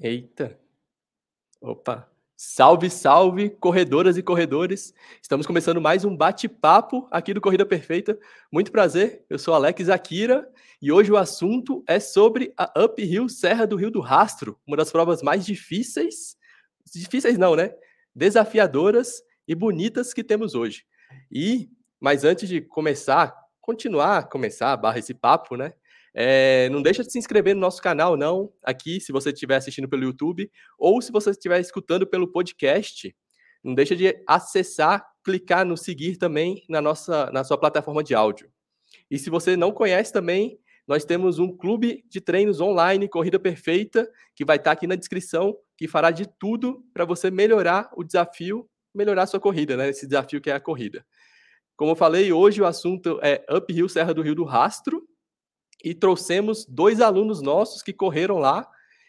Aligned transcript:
Eita. 0.00 0.58
Opa. 1.60 2.10
Salve, 2.36 2.90
salve, 2.90 3.48
corredoras 3.48 4.16
e 4.16 4.22
corredores. 4.22 4.92
Estamos 5.22 5.46
começando 5.46 5.80
mais 5.80 6.04
um 6.04 6.16
bate-papo 6.16 7.06
aqui 7.12 7.32
do 7.32 7.40
Corrida 7.40 7.64
Perfeita. 7.64 8.18
Muito 8.50 8.72
prazer, 8.72 9.24
eu 9.30 9.38
sou 9.38 9.54
Alex 9.54 9.88
Akira 9.88 10.50
e 10.82 10.90
hoje 10.90 11.12
o 11.12 11.16
assunto 11.16 11.84
é 11.86 12.00
sobre 12.00 12.52
a 12.56 12.72
Uphill 12.76 13.28
Serra 13.28 13.66
do 13.66 13.76
Rio 13.76 13.90
do 13.90 14.00
Rastro, 14.00 14.58
uma 14.66 14.76
das 14.76 14.90
provas 14.90 15.22
mais 15.22 15.46
difíceis, 15.46 16.36
difíceis 16.92 17.38
não, 17.38 17.54
né? 17.54 17.72
Desafiadoras 18.12 19.22
e 19.46 19.54
bonitas 19.54 20.12
que 20.12 20.24
temos 20.24 20.56
hoje. 20.56 20.84
E, 21.30 21.70
mas 22.00 22.24
antes 22.24 22.48
de 22.48 22.60
começar, 22.60 23.32
continuar, 23.60 24.28
começar, 24.28 24.76
barra 24.76 24.98
esse 24.98 25.14
papo, 25.14 25.56
né? 25.56 25.72
É, 26.14 26.68
não 26.68 26.80
deixa 26.80 27.02
de 27.02 27.10
se 27.10 27.18
inscrever 27.18 27.54
no 27.54 27.60
nosso 27.60 27.82
canal, 27.82 28.16
não, 28.16 28.52
aqui, 28.62 29.00
se 29.00 29.10
você 29.10 29.30
estiver 29.30 29.56
assistindo 29.56 29.88
pelo 29.88 30.04
YouTube, 30.04 30.48
ou 30.78 31.02
se 31.02 31.10
você 31.10 31.30
estiver 31.30 31.60
escutando 31.60 32.06
pelo 32.06 32.30
podcast, 32.30 33.14
não 33.64 33.74
deixa 33.74 33.96
de 33.96 34.14
acessar, 34.26 35.04
clicar 35.24 35.64
no 35.64 35.76
seguir 35.76 36.16
também 36.16 36.62
na 36.68 36.80
nossa 36.80 37.30
na 37.32 37.42
sua 37.42 37.58
plataforma 37.58 38.04
de 38.04 38.14
áudio. 38.14 38.48
E 39.10 39.18
se 39.18 39.30
você 39.30 39.56
não 39.56 39.72
conhece 39.72 40.12
também, 40.12 40.58
nós 40.86 41.04
temos 41.04 41.38
um 41.38 41.56
clube 41.56 42.04
de 42.08 42.20
treinos 42.20 42.60
online, 42.60 43.08
Corrida 43.08 43.38
Perfeita, 43.38 44.08
que 44.36 44.44
vai 44.44 44.56
estar 44.56 44.72
aqui 44.72 44.86
na 44.86 44.94
descrição, 44.94 45.56
que 45.76 45.88
fará 45.88 46.10
de 46.10 46.28
tudo 46.38 46.84
para 46.92 47.04
você 47.04 47.30
melhorar 47.30 47.90
o 47.96 48.04
desafio, 48.04 48.68
melhorar 48.94 49.22
a 49.22 49.26
sua 49.26 49.40
corrida, 49.40 49.76
né? 49.76 49.88
Esse 49.88 50.06
desafio 50.06 50.40
que 50.40 50.50
é 50.50 50.54
a 50.54 50.60
corrida. 50.60 51.04
Como 51.74 51.92
eu 51.92 51.96
falei, 51.96 52.32
hoje 52.32 52.60
o 52.60 52.66
assunto 52.66 53.18
é 53.22 53.44
Uphill 53.50 53.88
Serra 53.88 54.12
do 54.12 54.22
Rio 54.22 54.34
do 54.34 54.44
Rastro, 54.44 55.02
e 55.84 55.94
trouxemos 55.94 56.64
dois 56.64 57.02
alunos 57.02 57.42
nossos 57.42 57.82
que 57.82 57.92
correram 57.92 58.38
lá 58.38 58.66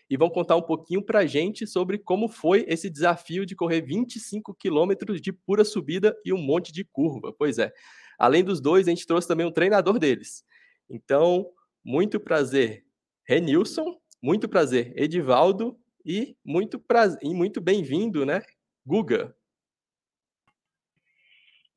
e 0.10 0.18
vão 0.18 0.30
contar 0.30 0.58
um 0.58 0.62
pouquinho 0.62 1.02
para 1.02 1.20
a 1.20 1.26
gente 1.26 1.66
sobre 1.66 1.98
como 1.98 2.28
foi 2.28 2.66
esse 2.68 2.90
desafio 2.90 3.46
de 3.46 3.56
correr 3.56 3.82
25 3.82 4.54
quilômetros 4.54 5.22
de 5.22 5.32
pura 5.32 5.64
subida 5.64 6.16
e 6.26 6.34
um 6.34 6.38
monte 6.38 6.74
de 6.74 6.84
curva. 6.84 7.34
Pois 7.34 7.58
é. 7.58 7.72
Além 8.20 8.44
dos 8.44 8.60
dois, 8.60 8.88
a 8.88 8.92
gente 8.92 9.08
trouxe 9.08 9.28
também 9.28 9.46
um 9.46 9.52
treinador 9.52 9.98
deles. 9.98 10.44
Então, 10.90 11.50
muito 11.84 12.20
prazer, 12.20 12.86
Renilson, 13.28 13.98
muito 14.22 14.48
prazer, 14.48 14.94
Edivaldo, 14.96 15.78
e 16.06 16.38
muito 16.46 16.78
prazer, 16.78 17.20
e 17.24 17.34
muito 17.34 17.60
bem-vindo, 17.60 18.26
né, 18.26 18.42
Guga? 18.86 19.36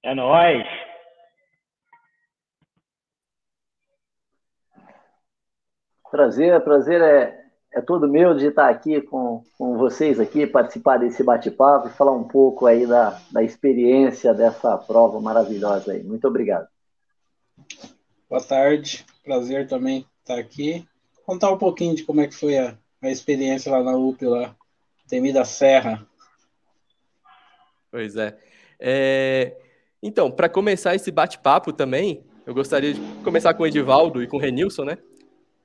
É 0.02 0.14
nóis! 0.14 0.87
Prazer, 6.10 6.58
prazer 6.62 7.00
é, 7.02 7.44
é 7.72 7.80
todo 7.82 8.08
meu 8.08 8.34
de 8.34 8.46
estar 8.46 8.68
aqui 8.68 9.00
com, 9.02 9.44
com 9.58 9.76
vocês 9.76 10.18
aqui, 10.18 10.46
participar 10.46 10.98
desse 10.98 11.22
bate-papo 11.22 11.88
e 11.88 11.92
falar 11.92 12.12
um 12.12 12.24
pouco 12.24 12.66
aí 12.66 12.86
da, 12.86 13.20
da 13.30 13.42
experiência 13.42 14.32
dessa 14.32 14.76
prova 14.78 15.20
maravilhosa 15.20 15.92
aí. 15.92 16.02
Muito 16.02 16.26
obrigado. 16.26 16.66
Boa 18.28 18.42
tarde, 18.42 19.04
prazer 19.22 19.68
também 19.68 20.06
estar 20.20 20.38
aqui. 20.38 20.86
Contar 21.26 21.50
um 21.50 21.58
pouquinho 21.58 21.94
de 21.94 22.04
como 22.04 22.22
é 22.22 22.26
que 22.26 22.34
foi 22.34 22.56
a, 22.56 22.74
a 23.02 23.10
experiência 23.10 23.70
lá 23.70 23.82
na 23.82 23.96
UP, 23.96 24.24
lá, 24.24 24.56
Temida 25.08 25.44
Serra. 25.44 26.06
Pois 27.90 28.16
é. 28.16 28.38
é... 28.80 29.56
Então, 30.02 30.30
para 30.30 30.48
começar 30.48 30.94
esse 30.94 31.10
bate-papo 31.10 31.72
também, 31.72 32.24
eu 32.46 32.54
gostaria 32.54 32.94
de 32.94 33.00
começar 33.22 33.52
com 33.52 33.62
o 33.62 33.66
Edivaldo 33.66 34.22
e 34.22 34.26
com 34.26 34.36
o 34.36 34.40
Renilson, 34.40 34.84
né? 34.84 34.98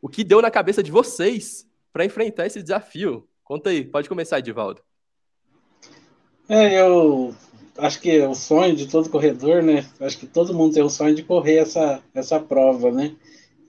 O 0.03 0.09
que 0.09 0.23
deu 0.25 0.41
na 0.41 0.51
cabeça 0.51 0.83
de 0.83 0.91
vocês 0.91 1.65
para 1.93 2.03
enfrentar 2.03 2.45
esse 2.45 2.61
desafio. 2.61 3.25
Conta 3.41 3.69
aí, 3.69 3.85
pode 3.85 4.09
começar, 4.09 4.39
Edivaldo. 4.39 4.81
É, 6.49 6.81
eu 6.81 7.33
acho 7.77 8.01
que 8.01 8.11
é 8.11 8.27
o 8.27 8.35
sonho 8.35 8.75
de 8.75 8.87
todo 8.87 9.09
corredor, 9.09 9.63
né? 9.63 9.85
Acho 10.01 10.17
que 10.17 10.27
todo 10.27 10.53
mundo 10.53 10.73
tem 10.73 10.83
o 10.83 10.89
sonho 10.89 11.15
de 11.15 11.23
correr 11.23 11.55
essa, 11.55 12.03
essa 12.13 12.37
prova, 12.37 12.91
né? 12.91 13.15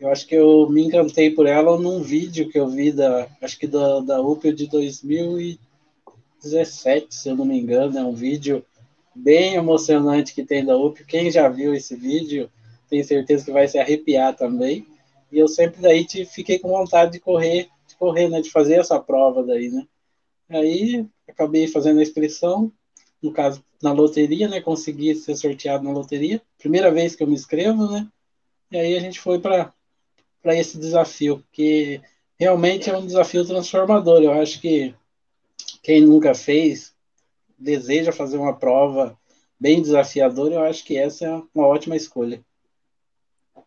Eu 0.01 0.11
acho 0.11 0.27
que 0.27 0.35
eu 0.35 0.69
me 0.69 0.83
encantei 0.83 1.31
por 1.31 1.47
ela 1.47 1.79
num 1.79 2.03
vídeo 2.03 2.49
que 2.49 2.59
eu 2.59 2.67
vi 2.67 2.91
da, 2.91 3.29
acho 3.41 3.57
que 3.57 3.69
da, 3.69 4.01
da 4.01 4.21
UPE 4.21 4.53
de 4.53 4.67
2017, 4.67 7.15
se 7.15 7.29
eu 7.29 7.37
não 7.37 7.45
me 7.45 7.61
engano, 7.61 7.97
é 7.97 8.03
um 8.03 8.13
vídeo 8.13 8.67
bem 9.15 9.55
emocionante 9.55 10.35
que 10.35 10.45
tem 10.45 10.65
da 10.65 10.77
UP. 10.77 11.05
Quem 11.05 11.31
já 11.31 11.49
viu 11.49 11.73
esse 11.73 11.95
vídeo, 11.95 12.51
tem 12.91 13.05
certeza 13.05 13.45
que 13.45 13.53
vai 13.53 13.69
se 13.69 13.79
arrepiar 13.79 14.35
também. 14.35 14.85
E 15.35 15.39
eu 15.41 15.49
sempre 15.49 15.83
daí 15.83 16.05
te, 16.07 16.25
fiquei 16.25 16.61
com 16.61 16.69
vontade 16.69 17.11
de 17.11 17.19
correr, 17.19 17.69
de 17.89 17.97
correr, 17.97 18.29
né, 18.29 18.41
de 18.41 18.51
fazer 18.51 18.75
essa 18.75 19.01
prova 19.01 19.43
daí, 19.43 19.69
né? 19.69 19.85
Aí 20.49 21.05
acabei 21.29 21.67
fazendo 21.67 21.99
a 21.99 22.03
inscrição, 22.05 22.71
no 23.21 23.33
caso 23.33 23.61
na 23.83 23.91
loteria, 23.91 24.47
né? 24.47 24.61
Consegui 24.61 25.13
ser 25.17 25.35
sorteado 25.35 25.83
na 25.83 25.91
loteria, 25.91 26.41
primeira 26.57 26.89
vez 26.89 27.17
que 27.17 27.25
eu 27.25 27.27
me 27.27 27.35
inscrevo, 27.35 27.91
né? 27.91 28.07
E 28.71 28.77
aí 28.77 28.97
a 28.97 29.01
gente 29.01 29.19
foi 29.19 29.41
para 29.41 29.75
para 30.41 30.55
esse 30.55 30.79
desafio, 30.79 31.43
que 31.51 32.01
realmente 32.39 32.89
é 32.89 32.97
um 32.97 33.07
desafio 33.07 33.45
transformador. 33.45 34.23
Eu 34.23 34.33
acho 34.33 34.61
que 34.61 34.95
quem 35.83 36.03
nunca 36.03 36.33
fez 36.33 36.95
deseja 37.59 38.13
fazer 38.13 38.37
uma 38.37 38.55
prova 38.55 39.19
bem 39.59 39.83
desafiadora, 39.83 40.55
eu 40.55 40.65
acho 40.65 40.85
que 40.85 40.97
essa 40.97 41.27
é 41.27 41.43
uma 41.53 41.67
ótima 41.67 41.97
escolha. 41.97 42.45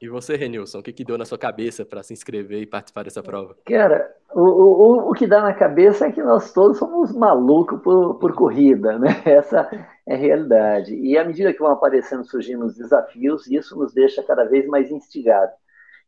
E 0.02 0.08
você, 0.08 0.36
Renilson, 0.36 0.80
o 0.80 0.84
que, 0.84 0.94
que 0.94 1.04
deu 1.04 1.18
na 1.18 1.26
sua 1.26 1.38
cabeça 1.38 1.84
para 1.84 2.04
se 2.04 2.14
inscrever 2.14 2.62
e 2.62 2.68
participar 2.68 3.04
dessa 3.04 3.24
prova? 3.24 3.56
Cara, 3.66 4.14
o, 4.34 4.42
o, 4.42 5.12
o 5.12 5.14
que 5.14 5.26
dá 5.26 5.42
na 5.42 5.54
cabeça 5.54 6.06
é 6.08 6.12
que 6.12 6.22
nós 6.22 6.54
todos 6.54 6.78
somos 6.78 7.12
malucos 7.16 7.82
por, 7.82 8.16
por 8.16 8.34
corrida, 8.34 9.00
né? 9.00 9.10
Essa 9.26 9.70
é 10.06 10.14
a 10.14 10.18
realidade. 10.18 10.94
E 10.94 11.18
à 11.18 11.24
medida 11.24 11.52
que 11.52 11.60
vão 11.60 11.72
aparecendo, 11.72 12.24
surgindo 12.24 12.66
os 12.66 12.76
desafios, 12.76 13.48
isso 13.48 13.78
nos 13.78 13.94
deixa 13.94 14.22
cada 14.22 14.46
vez 14.46 14.68
mais 14.68 14.92
instigados. 14.92 15.56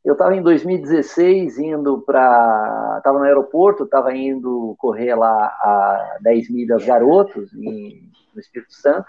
Eu 0.04 0.14
estava 0.14 0.36
em 0.36 0.42
2016 0.42 1.60
indo 1.60 2.02
para. 2.02 2.96
Estava 3.00 3.20
no 3.20 3.26
aeroporto, 3.26 3.84
estava 3.84 4.16
indo 4.16 4.76
correr 4.78 5.14
lá 5.14 5.30
a 5.30 6.18
10 6.22 6.50
milhas 6.50 6.86
garotos, 6.86 7.54
em, 7.54 8.10
no 8.34 8.40
Espírito 8.40 8.74
Santo. 8.74 9.08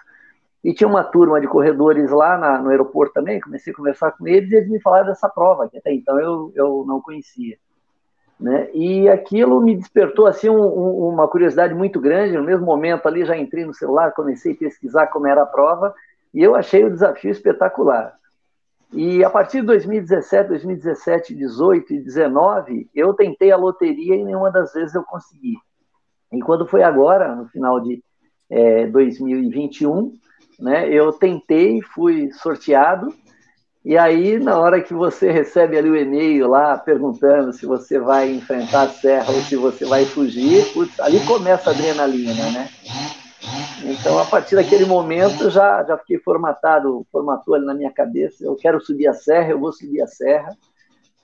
E 0.62 0.75
tinha 0.75 0.88
uma 0.88 1.03
turma 1.03 1.41
de 1.41 1.47
corredores 1.47 2.10
lá 2.10 2.37
na, 2.37 2.59
no 2.59 2.69
aeroporto 2.69 3.15
também, 3.15 3.41
comecei 3.41 3.72
a 3.72 3.76
conversar 3.76 4.12
com 4.12 4.28
eles 4.28 4.50
e 4.50 4.56
eles 4.56 4.69
me 4.69 4.81
falaram 4.81 5.06
dessa 5.06 5.28
prova, 5.28 5.69
que 5.69 5.78
até 5.78 5.93
então 5.93 6.21
eu, 6.21 6.53
eu 6.54 6.84
não 6.87 7.00
conhecia. 7.00 7.56
Né? 8.38 8.70
E 8.72 9.09
aquilo 9.09 9.60
me 9.60 9.76
despertou 9.76 10.26
assim 10.26 10.49
um, 10.49 10.62
um, 10.62 11.09
uma 11.09 11.28
curiosidade 11.28 11.75
muito 11.75 12.00
grande. 12.00 12.37
No 12.37 12.43
mesmo 12.43 12.65
momento 12.65 13.06
ali 13.06 13.25
já 13.25 13.37
entrei 13.37 13.65
no 13.65 13.75
celular, 13.75 14.12
comecei 14.12 14.53
a 14.53 14.56
pesquisar 14.56 15.06
como 15.09 15.26
era 15.26 15.43
a 15.43 15.47
prova 15.47 15.94
e 16.32 16.43
eu 16.43 16.54
achei 16.54 16.84
o 16.84 16.91
desafio 16.91 17.31
espetacular. 17.31 18.15
E 18.93 19.22
a 19.22 19.31
partir 19.31 19.60
de 19.60 19.66
2017, 19.69 20.49
2017, 20.49 21.34
18 21.34 21.94
e 21.94 22.00
19, 22.00 22.91
eu 22.94 23.15
tentei 23.15 23.53
a 23.53 23.56
loteria 23.56 24.16
e 24.16 24.25
nenhuma 24.25 24.50
das 24.50 24.72
vezes 24.72 24.94
eu 24.94 25.04
consegui. 25.04 25.56
E 26.32 26.41
quando 26.41 26.66
foi 26.66 26.82
agora, 26.82 27.34
no 27.34 27.47
final 27.47 27.78
de 27.81 28.03
é, 28.49 28.87
2021, 28.87 30.12
né? 30.60 30.88
Eu 30.88 31.12
tentei, 31.12 31.81
fui 31.81 32.31
sorteado, 32.32 33.12
e 33.84 33.97
aí 33.97 34.38
na 34.38 34.59
hora 34.59 34.82
que 34.82 34.93
você 34.93 35.31
recebe 35.31 35.78
ali 35.78 35.88
o 35.88 35.97
e-mail 35.97 36.47
lá 36.48 36.76
perguntando 36.76 37.53
se 37.53 37.65
você 37.65 37.98
vai 37.98 38.31
enfrentar 38.31 38.82
a 38.82 38.88
serra 38.88 39.32
ou 39.32 39.41
se 39.41 39.56
você 39.56 39.87
vai 39.87 40.04
fugir, 40.04 40.70
putz, 40.72 41.00
ali 41.00 41.19
começa 41.26 41.70
a 41.70 41.72
adrenalina, 41.72 42.50
né? 42.50 42.69
Então, 43.82 44.19
a 44.19 44.26
partir 44.26 44.56
daquele 44.56 44.84
momento, 44.84 45.50
já, 45.50 45.82
já 45.84 45.97
fiquei 45.97 46.19
formatado, 46.19 47.06
formatou 47.10 47.54
ali 47.54 47.65
na 47.65 47.75
minha 47.75 47.91
cabeça, 47.91 48.44
eu 48.44 48.54
quero 48.54 48.81
subir 48.81 49.09
a 49.09 49.15
serra, 49.15 49.50
eu 49.50 49.59
vou 49.59 49.72
subir 49.72 50.03
a 50.03 50.06
serra, 50.06 50.54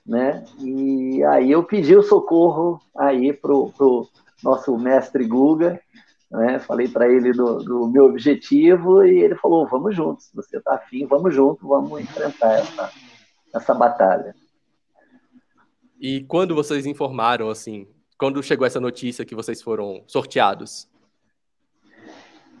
né? 0.05 0.43
E 0.59 1.23
aí 1.25 1.51
eu 1.51 1.63
pedi 1.63 1.95
o 1.95 2.01
socorro 2.01 2.81
aí 2.97 3.31
pro, 3.31 3.71
pro 3.77 4.07
nosso 4.43 4.75
mestre 4.77 5.25
Guga, 5.25 5.79
né? 6.29 6.59
Falei 6.59 6.87
para 6.87 7.07
ele 7.09 7.31
do, 7.31 7.59
do, 7.59 7.87
meu 7.87 8.05
objetivo 8.05 9.03
e 9.03 9.19
ele 9.19 9.35
falou: 9.35 9.67
vamos 9.67 9.95
juntos, 9.95 10.29
você 10.33 10.57
está 10.57 10.75
afim, 10.75 11.05
vamos 11.05 11.33
junto, 11.33 11.67
vamos 11.67 12.01
enfrentar 12.01 12.53
essa, 12.53 12.91
essa 13.53 13.73
batalha. 13.73 14.35
E 15.99 16.21
quando 16.25 16.53
vocês 16.53 16.85
informaram, 16.85 17.49
assim, 17.49 17.87
quando 18.17 18.43
chegou 18.43 18.67
essa 18.67 18.79
notícia 18.79 19.25
que 19.25 19.35
vocês 19.35 19.61
foram 19.61 20.03
sorteados? 20.05 20.87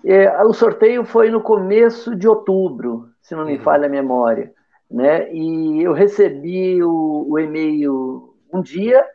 É, 0.03 0.41
o 0.43 0.53
sorteio 0.53 1.03
foi 1.03 1.29
no 1.29 1.41
começo 1.41 2.15
de 2.15 2.27
outubro, 2.27 3.09
se 3.21 3.35
não 3.35 3.45
me 3.45 3.57
uhum. 3.57 3.63
falha 3.63 3.87
a 3.87 3.89
memória. 3.89 4.53
Né? 4.89 5.31
E 5.33 5.83
eu 5.83 5.91
recebi 5.91 6.81
o, 6.81 7.25
o 7.27 7.37
e-mail 7.37 8.33
um 8.53 8.61
dia 8.61 9.05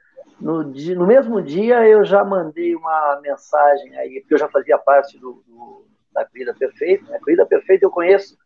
no, 0.42 0.72
dia, 0.72 0.94
no 0.94 1.06
mesmo 1.06 1.40
dia 1.40 1.86
eu 1.86 2.04
já 2.04 2.24
mandei 2.24 2.74
uma 2.74 3.20
mensagem 3.22 3.96
aí, 3.96 4.20
porque 4.20 4.34
eu 4.34 4.38
já 4.38 4.48
fazia 4.48 4.76
parte 4.78 5.18
do, 5.18 5.42
do 5.46 5.86
da 6.12 6.24
Corrida 6.26 6.54
Perfeita. 6.54 7.10
Né? 7.10 7.16
A 7.16 7.20
Corrida 7.20 7.46
Perfeita 7.46 7.86
eu 7.86 7.90
conheço 7.90 8.36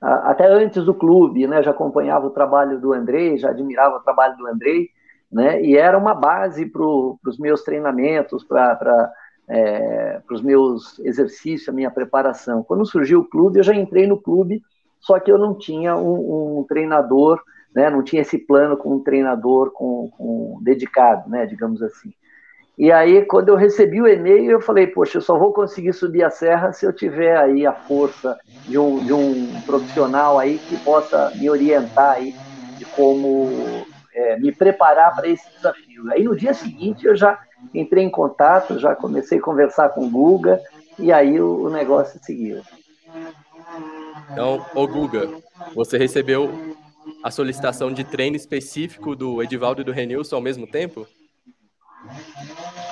até 0.00 0.46
antes 0.46 0.84
do 0.84 0.94
clube, 0.94 1.46
né? 1.46 1.62
Já 1.62 1.70
acompanhava 1.70 2.26
o 2.26 2.30
trabalho 2.30 2.80
do 2.80 2.92
Andrei, 2.92 3.38
já 3.38 3.50
admirava 3.50 3.96
o 3.96 4.02
trabalho 4.02 4.36
do 4.36 4.46
Andrei. 4.48 4.88
né? 5.30 5.62
E 5.62 5.76
era 5.76 5.96
uma 5.96 6.14
base 6.14 6.66
para 6.66 6.82
os 6.82 7.38
meus 7.38 7.62
treinamentos, 7.62 8.42
para 8.42 9.12
é, 9.48 10.20
os 10.30 10.42
meus 10.42 10.98
exercícios, 11.00 11.68
a 11.68 11.72
minha 11.72 11.90
preparação. 11.90 12.64
Quando 12.64 12.84
surgiu 12.84 13.20
o 13.20 13.28
clube, 13.28 13.58
eu 13.58 13.62
já 13.62 13.74
entrei 13.74 14.06
no 14.06 14.20
clube, 14.20 14.60
só 14.98 15.20
que 15.20 15.30
eu 15.30 15.38
não 15.38 15.56
tinha 15.56 15.96
um, 15.96 16.58
um 16.58 16.64
treinador, 16.64 17.40
né? 17.74 17.90
Não 17.90 18.02
tinha 18.02 18.22
esse 18.22 18.38
plano 18.38 18.76
com 18.76 18.96
um 18.96 19.02
treinador 19.02 19.70
com, 19.72 20.10
com 20.16 20.58
dedicado, 20.62 21.28
né? 21.28 21.46
Digamos 21.46 21.82
assim. 21.82 22.12
E 22.78 22.90
aí, 22.90 23.24
quando 23.26 23.50
eu 23.50 23.56
recebi 23.56 24.00
o 24.00 24.08
e-mail, 24.08 24.50
eu 24.50 24.60
falei, 24.60 24.86
poxa, 24.86 25.18
eu 25.18 25.22
só 25.22 25.38
vou 25.38 25.52
conseguir 25.52 25.92
subir 25.92 26.24
a 26.24 26.30
serra 26.30 26.72
se 26.72 26.86
eu 26.86 26.92
tiver 26.92 27.36
aí 27.36 27.66
a 27.66 27.72
força 27.72 28.38
de 28.66 28.78
um, 28.78 28.98
de 29.04 29.12
um 29.12 29.60
profissional 29.66 30.38
aí 30.38 30.58
que 30.58 30.76
possa 30.78 31.30
me 31.34 31.50
orientar 31.50 32.12
aí 32.16 32.34
de 32.78 32.84
como 32.86 33.48
é, 34.14 34.38
me 34.38 34.50
preparar 34.50 35.14
para 35.14 35.28
esse 35.28 35.48
desafio. 35.54 36.10
Aí, 36.10 36.24
no 36.24 36.34
dia 36.34 36.54
seguinte, 36.54 37.06
eu 37.06 37.14
já 37.14 37.38
entrei 37.74 38.04
em 38.04 38.10
contato, 38.10 38.78
já 38.78 38.96
comecei 38.96 39.38
a 39.38 39.42
conversar 39.42 39.90
com 39.90 40.06
o 40.06 40.10
Guga, 40.10 40.58
e 40.98 41.12
aí 41.12 41.40
o, 41.40 41.66
o 41.66 41.70
negócio 41.70 42.18
seguiu. 42.22 42.62
Então, 44.32 44.64
ô 44.74 44.86
Guga, 44.86 45.28
você 45.74 45.98
recebeu 45.98 46.50
a 47.22 47.30
solicitação 47.30 47.92
de 47.92 48.04
treino 48.04 48.36
específico 48.36 49.14
do 49.14 49.42
Edivaldo 49.42 49.80
e 49.80 49.84
do 49.84 49.92
Renilson 49.92 50.36
ao 50.36 50.42
mesmo 50.42 50.66
tempo? 50.66 51.06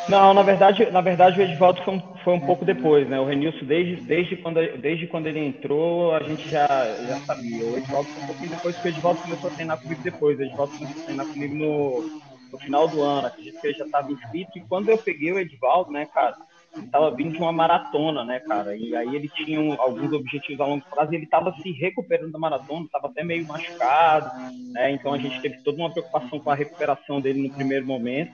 Não, 0.09 0.35
na 0.35 0.43
verdade, 0.43 0.91
na 0.91 1.01
verdade 1.01 1.41
o 1.41 1.43
Edvaldo 1.43 1.83
foi 1.83 1.95
um, 1.95 2.01
foi 2.25 2.35
um 2.35 2.41
pouco 2.41 2.65
depois, 2.65 3.09
né? 3.09 3.21
O 3.21 3.25
Renilson, 3.25 3.65
desde, 3.65 3.97
desde, 4.03 4.37
quando, 4.37 4.61
desde 4.79 5.07
quando 5.07 5.27
ele 5.27 5.39
entrou, 5.39 6.15
a 6.15 6.23
gente 6.23 6.49
já, 6.49 6.67
já 6.67 7.19
sabia. 7.21 7.65
O 7.65 7.77
Edvaldo 7.77 8.09
foi 8.09 8.23
um 8.23 8.27
pouquinho 8.27 8.51
depois, 8.51 8.75
porque 8.75 8.89
o 8.89 8.93
Edvaldo 8.93 9.21
começou 9.21 9.51
a 9.51 9.55
treinar 9.55 9.81
comigo 9.81 10.03
depois. 10.03 10.39
O 10.39 10.43
Edvaldo 10.43 10.73
começou 10.77 11.03
a 11.03 11.05
treinar 11.05 11.27
comigo 11.27 11.55
no, 11.55 12.21
no 12.53 12.59
final 12.59 12.89
do 12.89 13.03
ano. 13.03 13.29
Acredito 13.29 13.61
que 13.61 13.67
ele 13.69 13.79
já 13.79 13.85
estava 13.85 14.11
inscrito. 14.11 14.59
E 14.59 14.63
quando 14.63 14.89
eu 14.89 14.99
peguei 14.99 15.33
o 15.33 15.39
Edvaldo, 15.39 15.93
né, 15.93 16.07
cara, 16.07 16.37
estava 16.77 17.11
vindo 17.11 17.33
de 17.33 17.39
uma 17.39 17.53
maratona, 17.53 18.25
né, 18.25 18.41
cara? 18.41 18.77
E 18.77 18.95
aí 18.95 19.15
ele 19.15 19.29
tinha 19.29 19.59
alguns 19.77 20.13
objetivos 20.13 20.61
a 20.61 20.67
longo 20.67 20.85
prazo 20.85 21.13
e 21.13 21.17
ele 21.17 21.25
estava 21.25 21.53
se 21.61 21.71
recuperando 21.73 22.33
da 22.33 22.39
maratona, 22.39 22.87
estava 22.87 23.09
até 23.09 23.25
meio 23.25 23.47
machucado, 23.47 24.31
né? 24.73 24.93
Então 24.93 25.13
a 25.13 25.19
gente 25.19 25.41
teve 25.41 25.59
toda 25.59 25.79
uma 25.79 25.91
preocupação 25.91 26.39
com 26.39 26.51
a 26.51 26.55
recuperação 26.55 27.21
dele 27.21 27.43
no 27.43 27.55
primeiro 27.55 27.87
momento 27.87 28.33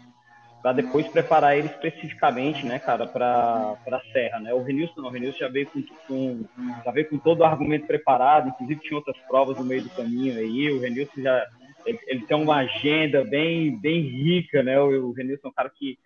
para 0.62 0.72
depois 0.72 1.06
preparar 1.06 1.56
ele 1.56 1.68
especificamente, 1.68 2.66
né, 2.66 2.80
cara, 2.80 3.06
para 3.06 3.76
a 3.86 4.00
Serra, 4.12 4.40
né? 4.40 4.52
O 4.52 4.64
Renilson 4.64 5.00
não, 5.00 5.08
o 5.08 5.12
Renilson 5.12 5.38
já 5.38 5.48
veio 5.48 5.68
com, 5.68 5.82
com, 6.08 6.44
já 6.84 6.90
veio 6.90 7.08
com 7.08 7.18
todo 7.18 7.40
o 7.40 7.44
argumento 7.44 7.86
preparado, 7.86 8.48
inclusive 8.48 8.80
tinha 8.80 8.96
outras 8.96 9.16
provas 9.28 9.56
no 9.58 9.64
meio 9.64 9.82
do 9.84 9.90
caminho 9.90 10.36
aí, 10.36 10.70
o 10.72 10.80
Renilson 10.80 11.22
já 11.22 11.46
ele, 11.84 12.00
ele 12.08 12.26
tem 12.26 12.36
uma 12.36 12.56
agenda 12.56 13.22
bem 13.22 13.78
bem 13.78 14.00
rica, 14.00 14.60
né? 14.62 14.78
O, 14.80 15.10
o 15.10 15.12
Renilson 15.12 15.46
é 15.46 15.50
um 15.50 15.54
cara 15.54 15.70
que 15.70 15.96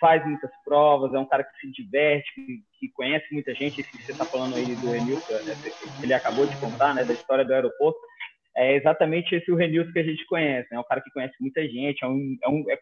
faz 0.00 0.26
muitas 0.26 0.50
provas, 0.64 1.14
é 1.14 1.18
um 1.18 1.26
cara 1.26 1.44
que 1.44 1.60
se 1.60 1.70
diverte, 1.70 2.32
que, 2.34 2.62
que 2.78 2.92
conhece 2.92 3.26
muita 3.32 3.54
gente, 3.54 3.80
esse 3.80 3.90
que 3.90 4.02
você 4.02 4.12
está 4.12 4.24
falando 4.24 4.56
aí 4.56 4.74
do 4.74 4.90
Renilson, 4.90 5.32
né, 5.44 5.54
ele 6.02 6.14
acabou 6.14 6.46
de 6.46 6.56
contar, 6.56 6.94
né, 6.94 7.04
da 7.04 7.12
história 7.12 7.44
do 7.44 7.52
aeroporto, 7.52 7.98
é 8.56 8.74
exatamente 8.74 9.34
esse 9.34 9.52
o 9.52 9.56
Renilson 9.56 9.92
que 9.92 9.98
a 10.00 10.04
gente 10.04 10.26
conhece, 10.26 10.68
né? 10.70 10.76
É 10.76 10.80
um 10.80 10.84
cara 10.84 11.00
que 11.00 11.10
conhece 11.12 11.34
muita 11.40 11.62
gente, 11.68 12.04
é 12.04 12.08
um, 12.08 12.36
é 12.42 12.48
um 12.48 12.64
é 12.68 12.76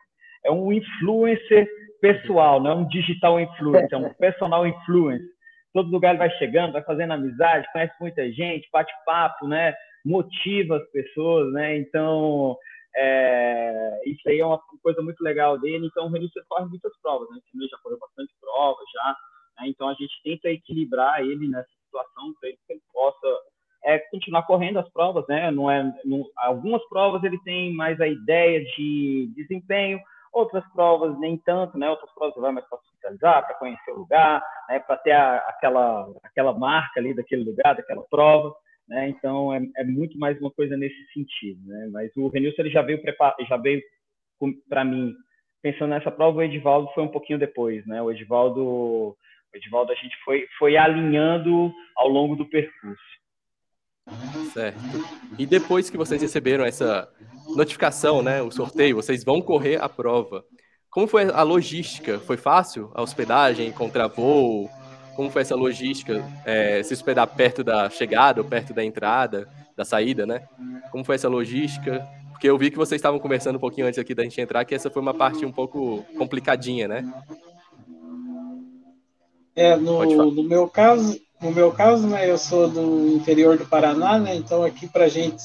é 0.44 0.50
um 0.50 0.73
influencer 0.73 1.69
pessoal, 2.00 2.61
não 2.61 2.70
é 2.70 2.75
um 2.75 2.88
digital 2.88 3.41
influencer, 3.41 3.93
é 3.93 3.97
um 3.97 4.15
personal 4.15 4.67
influencer. 4.67 5.26
Todo 5.73 5.91
lugar 5.91 6.11
ele 6.11 6.19
vai 6.19 6.31
chegando, 6.38 6.73
vai 6.73 6.82
fazendo 6.82 7.12
amizade, 7.12 7.70
conhece 7.73 7.94
muita 8.00 8.31
gente, 8.32 8.69
bate 8.73 8.93
papo, 9.05 9.47
né? 9.47 9.75
Motiva 10.05 10.76
as 10.76 10.91
pessoas, 10.91 11.53
né? 11.53 11.76
Então, 11.76 12.56
é, 12.96 14.00
isso 14.06 14.29
aí 14.29 14.40
é 14.40 14.46
uma 14.46 14.61
coisa 14.82 15.02
muito 15.02 15.23
legal 15.23 15.58
dele. 15.58 15.87
Então, 15.87 16.06
o 16.06 16.11
Renilson 16.11 16.40
corre 16.49 16.67
muitas 16.67 16.93
provas, 17.00 17.29
né? 17.31 17.38
Ele 17.55 17.69
já 17.69 17.79
correu 17.79 17.99
bastante 17.99 18.32
provas 18.40 18.85
já. 18.93 19.17
Né? 19.58 19.69
Então, 19.69 19.88
a 19.88 19.94
gente 19.94 20.23
tenta 20.23 20.49
equilibrar 20.49 21.20
ele 21.20 21.49
nessa 21.49 21.70
situação 21.85 22.35
para 22.40 22.49
ele 22.49 22.58
que 22.67 22.73
ele 22.73 22.82
possa 22.93 23.40
é, 23.85 23.99
continuar 24.11 24.43
correndo 24.44 24.79
as 24.79 24.88
provas, 24.90 25.26
né? 25.29 25.50
Não 25.50 25.70
é, 25.70 25.82
não, 26.05 26.25
algumas 26.37 26.87
provas 26.88 27.23
ele 27.25 27.38
tem 27.43 27.73
mais 27.75 28.00
a 28.00 28.08
ideia 28.08 28.64
de 28.64 29.32
desempenho, 29.37 30.00
Outras 30.32 30.64
provas 30.73 31.19
nem 31.19 31.38
tanto, 31.38 31.79
né? 31.79 31.88
Outras 31.88 32.12
provas 32.12 32.34
você 32.34 32.41
vai 32.41 32.52
mais 32.52 32.67
para 32.69 32.79
socializar, 32.79 33.46
para 33.46 33.55
conhecer 33.56 33.91
o 33.91 33.99
lugar, 33.99 34.43
né? 34.69 34.79
para 34.79 34.96
ter 34.99 35.12
a, 35.12 35.38
aquela, 35.49 36.08
aquela 36.23 36.52
marca 36.52 37.00
ali 37.00 37.14
daquele 37.14 37.44
lugar, 37.44 37.75
daquela 37.75 38.02
prova. 38.11 38.55
Né? 38.88 39.11
Então 39.11 39.52
é, 39.52 39.61
é, 39.76 39.85
muito 39.85 40.19
mais 40.19 40.40
uma 40.40 40.50
coisa 40.50 40.76
nesse 40.76 40.96
sentido, 41.12 41.61
né? 41.67 41.88
Mas 41.93 42.11
o 42.17 42.29
Renilson 42.29 42.62
ele 42.62 42.70
já 42.70 42.81
veio 42.81 43.00
já 43.46 43.56
veio 43.58 43.82
para 44.69 44.85
mim 44.85 45.14
pensando 45.62 45.90
nessa 45.90 46.11
prova. 46.11 46.38
O 46.38 46.43
Edivaldo 46.43 46.90
foi 46.94 47.02
um 47.02 47.08
pouquinho 47.08 47.38
depois, 47.38 47.87
né? 47.87 48.00
O 48.00 48.11
Edivaldo, 48.11 48.64
o 48.64 49.17
Edivaldo 49.52 49.93
a 49.93 49.94
gente 49.94 50.17
foi 50.25 50.46
foi 50.58 50.76
alinhando 50.79 51.70
ao 51.96 52.08
longo 52.08 52.35
do 52.35 52.46
percurso. 52.46 53.19
Certo. 54.55 54.79
E 55.38 55.44
depois 55.44 55.91
que 55.91 55.99
vocês 55.99 56.23
receberam 56.23 56.64
essa 56.64 57.12
notificação, 57.55 58.23
né, 58.23 58.41
o 58.41 58.50
sorteio, 58.50 58.96
vocês 58.96 59.23
vão 59.23 59.43
correr 59.43 59.76
a 59.82 59.88
prova. 59.88 60.43
Como 60.88 61.06
foi 61.06 61.31
a 61.31 61.43
logística? 61.43 62.19
Foi 62.20 62.38
fácil? 62.38 62.91
A 62.94 63.02
hospedagem, 63.02 63.70
contravoo? 63.70 64.70
Como 65.19 65.31
foi 65.32 65.43
essa 65.43 65.56
logística? 65.56 66.25
É, 66.44 66.81
se 66.81 66.94
hospedar 66.94 67.26
perto 67.26 67.65
da 67.65 67.91
chegada 67.91 68.41
ou 68.41 68.47
perto 68.47 68.73
da 68.73 68.85
entrada, 68.85 69.49
da 69.76 69.85
saída, 69.85 70.25
né? 70.25 70.47
Como 70.93 71.05
foi 71.05 71.17
essa 71.17 71.29
logística? 71.29 72.06
Porque 72.31 72.49
eu 72.49 72.56
vi 72.56 72.70
que 72.70 72.76
vocês 72.76 73.00
estavam 73.00 73.19
conversando 73.19 73.56
um 73.56 73.59
pouquinho 73.59 73.88
antes 73.88 73.99
aqui 73.99 74.15
da 74.15 74.23
gente 74.23 74.41
entrar, 74.41 74.65
que 74.65 74.76
essa 74.76 74.88
foi 74.88 75.03
uma 75.03 75.12
parte 75.12 75.44
um 75.44 75.50
pouco 75.50 76.05
complicadinha, 76.17 76.87
né? 76.87 77.12
É, 79.56 79.75
no, 79.75 80.31
no 80.31 80.44
meu 80.44 80.69
caso, 80.69 81.20
no 81.43 81.50
meu 81.50 81.73
caso, 81.73 82.06
né, 82.06 82.31
eu 82.31 82.38
sou 82.38 82.69
do 82.69 83.09
interior 83.09 83.59
do 83.59 83.67
Paraná, 83.67 84.20
né? 84.20 84.37
Então 84.37 84.62
aqui 84.62 84.87
para 84.87 85.09
gente 85.09 85.43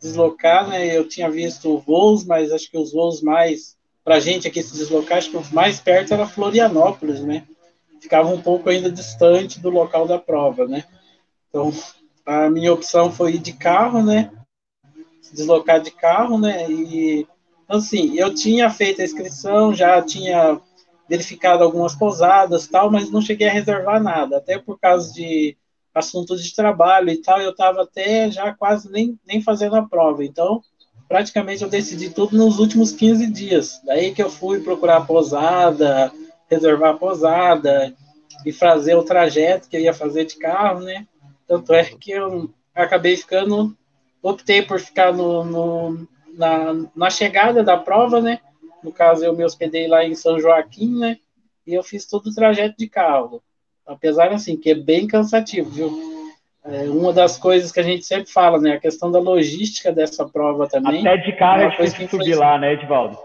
deslocar, 0.00 0.66
né? 0.66 0.96
Eu 0.96 1.06
tinha 1.06 1.30
visto 1.30 1.76
voos, 1.80 2.24
mas 2.24 2.50
acho 2.50 2.70
que 2.70 2.78
os 2.78 2.94
voos 2.94 3.20
mais 3.20 3.76
para 4.02 4.14
a 4.14 4.20
gente 4.20 4.48
aqui 4.48 4.62
se 4.62 4.72
deslocar, 4.72 5.18
acho 5.18 5.30
que 5.30 5.36
o 5.36 5.44
mais 5.52 5.78
perto 5.78 6.14
era 6.14 6.26
Florianópolis, 6.26 7.20
né? 7.20 7.44
Ficava 8.00 8.28
um 8.28 8.40
pouco 8.40 8.68
ainda 8.68 8.90
distante 8.90 9.60
do 9.60 9.70
local 9.70 10.06
da 10.06 10.18
prova, 10.18 10.66
né? 10.66 10.84
Então, 11.48 11.72
a 12.24 12.48
minha 12.48 12.72
opção 12.72 13.12
foi 13.12 13.34
ir 13.34 13.38
de 13.38 13.52
carro, 13.52 14.02
né? 14.02 14.30
Se 15.20 15.34
deslocar 15.34 15.80
de 15.80 15.90
carro, 15.90 16.38
né? 16.38 16.70
E 16.70 17.26
assim, 17.68 18.16
eu 18.16 18.34
tinha 18.34 18.70
feito 18.70 19.00
a 19.00 19.04
inscrição, 19.04 19.74
já 19.74 20.00
tinha 20.02 20.60
verificado 21.08 21.62
algumas 21.64 21.94
pousadas, 21.94 22.68
tal, 22.68 22.90
mas 22.90 23.10
não 23.10 23.20
cheguei 23.20 23.48
a 23.48 23.52
reservar 23.52 24.02
nada, 24.02 24.36
até 24.36 24.58
por 24.58 24.78
causa 24.78 25.12
de 25.12 25.56
assuntos 25.92 26.44
de 26.44 26.54
trabalho 26.54 27.10
e 27.10 27.16
tal, 27.16 27.40
eu 27.40 27.50
estava 27.50 27.82
até 27.82 28.30
já 28.30 28.54
quase 28.54 28.90
nem, 28.90 29.18
nem 29.26 29.42
fazendo 29.42 29.74
a 29.74 29.82
prova. 29.82 30.24
Então, 30.24 30.62
praticamente 31.08 31.62
eu 31.62 31.68
decidi 31.68 32.10
tudo 32.10 32.36
nos 32.36 32.60
últimos 32.60 32.92
15 32.92 33.26
dias. 33.26 33.80
Daí 33.84 34.12
que 34.12 34.22
eu 34.22 34.30
fui 34.30 34.60
procurar 34.60 34.98
a 34.98 35.04
posada, 35.04 36.12
reservar 36.50 36.90
a 36.90 36.98
posada 36.98 37.94
e 38.44 38.52
fazer 38.52 38.94
o 38.94 39.02
trajeto 39.02 39.68
que 39.68 39.76
eu 39.76 39.80
ia 39.80 39.94
fazer 39.94 40.24
de 40.24 40.36
carro, 40.36 40.80
né? 40.80 41.06
Tanto 41.46 41.72
é 41.72 41.84
que 41.84 42.10
eu 42.10 42.50
acabei 42.74 43.16
ficando, 43.16 43.76
optei 44.22 44.62
por 44.62 44.80
ficar 44.80 45.12
no, 45.12 45.44
no 45.44 46.08
na, 46.34 46.74
na 46.94 47.10
chegada 47.10 47.62
da 47.62 47.76
prova, 47.76 48.20
né? 48.20 48.40
No 48.82 48.92
caso, 48.92 49.24
eu 49.24 49.34
me 49.34 49.44
hospedei 49.44 49.86
lá 49.86 50.04
em 50.04 50.14
São 50.14 50.40
Joaquim, 50.40 50.98
né? 50.98 51.18
E 51.66 51.74
eu 51.74 51.82
fiz 51.82 52.06
todo 52.06 52.28
o 52.28 52.34
trajeto 52.34 52.76
de 52.78 52.88
carro 52.88 53.42
apesar 53.90 54.32
assim, 54.32 54.56
que 54.56 54.70
é 54.70 54.74
bem 54.74 55.06
cansativo, 55.06 55.68
viu? 55.68 56.10
É 56.64 56.82
uma 56.88 57.12
das 57.12 57.36
coisas 57.36 57.72
que 57.72 57.80
a 57.80 57.82
gente 57.82 58.04
sempre 58.04 58.30
fala, 58.30 58.58
né? 58.58 58.74
A 58.74 58.80
questão 58.80 59.10
da 59.10 59.18
logística 59.18 59.90
dessa 59.90 60.26
prova 60.28 60.68
também. 60.68 61.00
Até 61.06 61.16
de 61.16 61.32
cara 61.32 61.64
é 61.64 61.68
difícil 61.70 61.98
que 61.98 62.08
subir 62.08 62.34
lá, 62.34 62.58
né, 62.58 62.74
Edvaldo? 62.74 63.18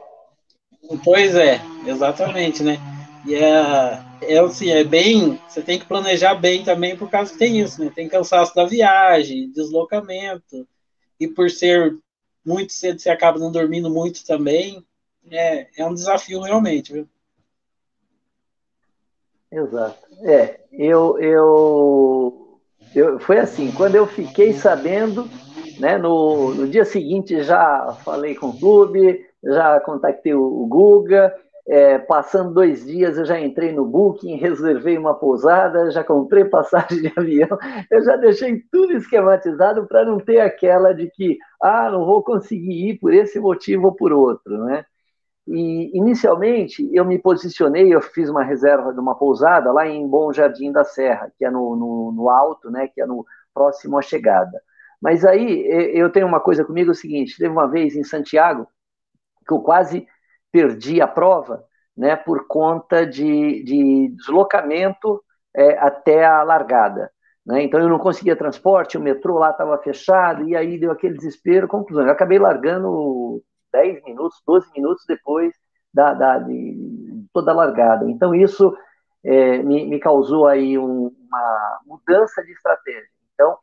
Pois 1.04 1.36
é, 1.36 1.60
exatamente, 1.86 2.64
né? 2.64 2.78
E 3.26 3.34
é, 3.34 4.04
é 4.22 4.40
assim, 4.40 4.70
é 4.70 4.84
bem. 4.84 5.40
Você 5.48 5.62
tem 5.62 5.80
que 5.80 5.86
planejar 5.86 6.36
bem 6.36 6.64
também, 6.64 6.96
por 6.96 7.10
causa 7.10 7.32
que 7.32 7.40
tem 7.40 7.60
isso, 7.60 7.84
né? 7.84 7.92
Tem 7.94 8.08
cansaço 8.08 8.54
da 8.54 8.66
viagem, 8.66 9.52
deslocamento, 9.52 10.68
e 11.20 11.28
por 11.28 11.50
ser 11.50 11.98
muito 12.46 12.72
cedo, 12.72 13.00
você 13.00 13.10
acaba 13.10 13.40
não 13.40 13.52
dormindo 13.52 13.90
muito 13.90 14.24
também. 14.26 14.86
É, 15.32 15.68
é 15.78 15.86
um 15.86 15.94
desafio 15.94 16.40
realmente, 16.42 16.94
viu? 16.94 17.10
Exato. 19.52 20.06
É, 20.22 20.60
eu, 20.72 21.18
eu, 21.18 22.60
eu 22.94 23.20
foi 23.20 23.40
assim, 23.40 23.72
quando 23.72 23.96
eu 23.96 24.06
fiquei 24.06 24.54
sabendo, 24.54 25.28
né, 25.80 25.98
no, 25.98 26.54
no 26.54 26.68
dia 26.68 26.86
seguinte 26.86 27.42
já 27.42 27.98
falei 28.04 28.36
com 28.36 28.48
o 28.48 28.60
clube, 28.60 29.26
já 29.44 29.80
contactei 29.80 30.34
o, 30.34 30.44
o 30.44 30.68
Guga, 30.68 31.34
é, 31.68 31.98
passando 31.98 32.54
dois 32.54 32.86
dias 32.86 33.18
eu 33.18 33.26
já 33.26 33.40
entrei 33.40 33.74
no 33.74 33.86
Booking, 33.86 34.36
reservei 34.36 34.98
uma 34.98 35.16
pousada, 35.16 35.90
já 35.90 36.04
comprei 36.04 36.46
passagem 36.46 37.02
de 37.02 37.14
avião, 37.18 37.58
eu 37.90 38.04
já 38.04 38.16
deixei 38.16 38.62
tudo 38.72 38.94
esquematizado 38.94 39.88
para 39.88 40.06
não 40.06 40.20
ter 40.20 40.40
aquela 40.40 40.94
de 40.94 41.10
que, 41.10 41.38
ah, 41.62 41.90
não 41.90 42.06
vou 42.06 42.24
conseguir 42.24 42.90
ir 42.90 43.00
por 43.00 43.14
esse 43.14 43.40
motivo 43.40 43.88
ou 43.88 43.96
por 43.96 44.14
outro, 44.14 44.66
né? 44.66 44.86
E, 45.48 45.96
inicialmente, 45.96 46.88
eu 46.92 47.06
me 47.06 47.20
posicionei, 47.20 47.94
eu 47.94 48.02
fiz 48.02 48.30
uma 48.30 48.44
reserva 48.44 48.92
de 48.92 49.00
uma 49.00 49.16
pousada 49.16 49.72
lá 49.72 49.88
em 49.88 50.08
Bom 50.08 50.34
Jardim 50.34 50.72
da 50.72 50.84
Serra, 50.84 51.32
que 51.38 51.46
é 51.46 51.52
no, 51.52 51.76
no, 51.76 52.12
no 52.12 52.30
alto, 52.30 52.72
né, 52.72 52.88
que 52.88 53.00
é 53.00 53.06
no 53.06 53.24
próximo 53.54 53.98
à 53.98 54.02
chegada. 54.02 54.60
Mas 55.00 55.24
aí, 55.24 55.64
eu 55.94 56.12
tenho 56.12 56.26
uma 56.26 56.40
coisa 56.40 56.66
comigo, 56.66 56.90
é 56.90 56.94
o 56.94 56.96
seguinte, 56.96 57.38
teve 57.38 57.50
uma 57.50 57.70
vez 57.70 57.96
em 57.96 58.04
Santiago, 58.04 58.68
que 59.48 59.54
eu 59.54 59.60
quase 59.60 60.08
perdi 60.56 61.02
a 61.02 61.08
prova, 61.08 61.66
né, 61.98 62.16
por 62.16 62.48
conta 62.48 63.06
de, 63.06 63.62
de 63.66 64.08
deslocamento 64.16 65.22
é, 65.54 65.78
até 65.78 66.26
a 66.26 66.44
largada. 66.44 67.12
Né? 67.46 67.64
Então 67.64 67.78
eu 67.78 67.90
não 67.90 68.00
conseguia 68.00 68.38
transporte, 68.38 68.98
o 68.98 69.02
metrô 69.02 69.38
lá 69.38 69.50
estava 69.50 69.78
fechado, 69.80 70.48
e 70.48 70.56
aí 70.56 70.80
deu 70.80 70.92
aquele 70.92 71.18
desespero. 71.18 71.68
Conclusão, 71.68 72.06
eu 72.06 72.12
acabei 72.12 72.40
largando 72.40 73.44
10 73.74 74.02
minutos, 74.06 74.42
12 74.48 74.72
minutos 74.74 75.04
depois 75.06 75.54
da, 75.94 76.14
da 76.14 76.40
de 76.40 77.26
toda 77.34 77.52
a 77.52 77.56
largada. 77.56 78.10
Então 78.10 78.34
isso 78.34 78.74
é, 79.26 79.58
me, 79.58 79.86
me, 79.88 80.00
causou 80.00 80.48
aí 80.48 80.78
um, 80.78 81.14
uma 81.28 81.80
mudança 81.86 82.42
de 82.46 82.54
estratégia. 82.54 83.10
Então 83.34 83.58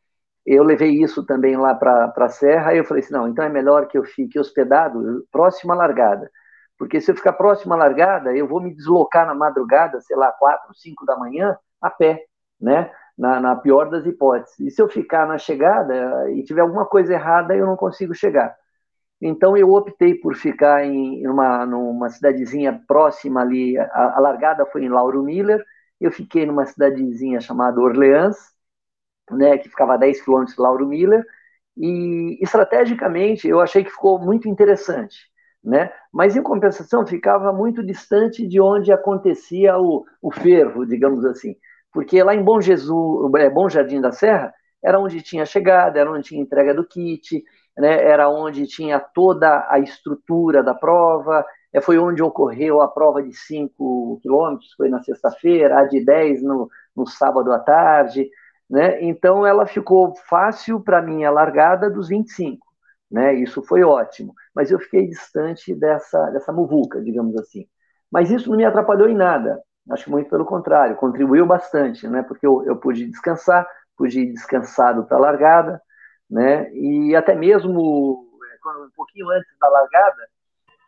eu 0.44 0.62
levei 0.62 0.90
isso 0.90 1.24
também 1.24 1.56
lá 1.56 1.74
para 1.74 2.12
a 2.14 2.28
Serra, 2.28 2.74
e 2.74 2.78
eu 2.78 2.84
falei 2.84 3.02
assim, 3.02 3.14
não, 3.14 3.28
então 3.28 3.42
é 3.42 3.48
melhor 3.48 3.88
que 3.88 3.96
eu 3.96 4.04
fique 4.04 4.38
hospedado 4.38 5.26
próximo 5.32 5.72
à 5.72 5.76
largada. 5.76 6.30
Porque 6.82 7.00
se 7.00 7.12
eu 7.12 7.14
ficar 7.14 7.34
próximo 7.34 7.74
à 7.74 7.76
largada, 7.76 8.34
eu 8.34 8.44
vou 8.44 8.60
me 8.60 8.74
deslocar 8.74 9.24
na 9.24 9.36
madrugada, 9.36 10.00
sei 10.00 10.16
lá, 10.16 10.32
4, 10.32 10.74
5 10.74 11.06
da 11.06 11.16
manhã, 11.16 11.56
a 11.80 11.88
pé, 11.88 12.24
né? 12.60 12.90
Na, 13.16 13.38
na, 13.38 13.54
pior 13.54 13.88
das 13.88 14.04
hipóteses. 14.04 14.58
E 14.58 14.68
se 14.68 14.82
eu 14.82 14.88
ficar 14.88 15.24
na 15.24 15.38
chegada 15.38 16.28
e 16.32 16.42
tiver 16.42 16.62
alguma 16.62 16.84
coisa 16.84 17.12
errada, 17.12 17.54
eu 17.54 17.66
não 17.66 17.76
consigo 17.76 18.12
chegar. 18.12 18.52
Então 19.20 19.56
eu 19.56 19.70
optei 19.72 20.16
por 20.16 20.34
ficar 20.34 20.84
em 20.84 21.24
uma, 21.28 21.64
numa 21.64 22.08
cidadezinha 22.08 22.82
próxima 22.84 23.42
ali, 23.42 23.78
a, 23.78 24.16
a 24.16 24.18
largada 24.18 24.66
foi 24.66 24.82
em 24.84 24.88
Lauro 24.88 25.22
Miller, 25.22 25.64
eu 26.00 26.10
fiquei 26.10 26.44
numa 26.44 26.66
cidadezinha 26.66 27.40
chamada 27.40 27.80
Orleans, 27.80 28.36
né, 29.30 29.56
que 29.56 29.68
ficava 29.68 29.94
a 29.94 29.98
10 29.98 30.20
quilômetros 30.20 30.56
de 30.56 30.60
Lauro 30.60 30.84
Miller, 30.88 31.24
e 31.76 32.40
estrategicamente 32.42 33.46
eu 33.46 33.60
achei 33.60 33.84
que 33.84 33.90
ficou 33.90 34.18
muito 34.18 34.48
interessante, 34.48 35.30
né? 35.62 35.92
Mas 36.12 36.36
em 36.36 36.42
compensação 36.42 37.06
ficava 37.06 37.52
muito 37.52 37.84
distante 37.84 38.46
de 38.46 38.60
onde 38.60 38.92
acontecia 38.92 39.78
o, 39.78 40.04
o 40.20 40.30
fervo, 40.30 40.86
digamos 40.86 41.24
assim. 41.24 41.56
Porque 41.92 42.22
lá 42.22 42.34
em 42.34 42.42
Bom 42.42 42.60
Jesus, 42.60 43.34
é, 43.36 43.50
Bom 43.50 43.68
Jardim 43.68 44.00
da 44.00 44.12
Serra, 44.12 44.52
era 44.82 44.98
onde 44.98 45.22
tinha 45.22 45.46
chegada, 45.46 46.00
era 46.00 46.10
onde 46.10 46.24
tinha 46.24 46.42
entrega 46.42 46.74
do 46.74 46.84
kit, 46.84 47.44
né, 47.76 48.02
era 48.04 48.28
onde 48.28 48.66
tinha 48.66 48.98
toda 48.98 49.66
a 49.70 49.78
estrutura 49.78 50.62
da 50.62 50.74
prova, 50.74 51.44
é, 51.72 51.80
foi 51.80 51.98
onde 51.98 52.22
ocorreu 52.22 52.80
a 52.80 52.88
prova 52.88 53.22
de 53.22 53.32
5 53.32 54.18
quilômetros, 54.20 54.72
foi 54.76 54.88
na 54.88 55.02
sexta-feira, 55.02 55.78
a 55.78 55.84
de 55.84 56.04
10 56.04 56.42
no, 56.42 56.68
no 56.94 57.06
sábado 57.06 57.52
à 57.52 57.58
tarde, 57.58 58.28
né, 58.68 59.02
então 59.02 59.46
ela 59.46 59.66
ficou 59.66 60.14
fácil 60.28 60.80
para 60.80 61.00
mim 61.00 61.24
a 61.24 61.30
largada 61.30 61.88
dos 61.88 62.08
25, 62.08 62.66
né, 63.12 63.34
isso 63.34 63.62
foi 63.62 63.82
ótimo, 63.84 64.34
mas 64.54 64.70
eu 64.70 64.78
fiquei 64.78 65.06
distante 65.06 65.74
dessa, 65.74 66.30
dessa 66.30 66.52
muvuca, 66.52 67.00
digamos 67.00 67.36
assim. 67.36 67.66
Mas 68.10 68.30
isso 68.30 68.50
não 68.50 68.56
me 68.56 68.64
atrapalhou 68.64 69.08
em 69.08 69.14
nada, 69.14 69.62
Acho 69.90 70.10
muito 70.10 70.30
pelo 70.30 70.44
contrário, 70.44 70.96
contribuiu 70.96 71.44
bastante, 71.44 72.06
né? 72.06 72.22
Porque 72.22 72.46
eu, 72.46 72.64
eu 72.64 72.76
pude 72.76 73.04
descansar, 73.06 73.66
pude 73.96 74.20
ir 74.20 74.32
descansado 74.32 75.04
para 75.04 75.16
a 75.16 75.20
largada, 75.20 75.82
né? 76.30 76.72
E 76.72 77.16
até 77.16 77.34
mesmo 77.34 78.28
um 78.64 78.90
pouquinho 78.94 79.28
antes 79.30 79.50
da 79.60 79.68
largada, 79.68 80.28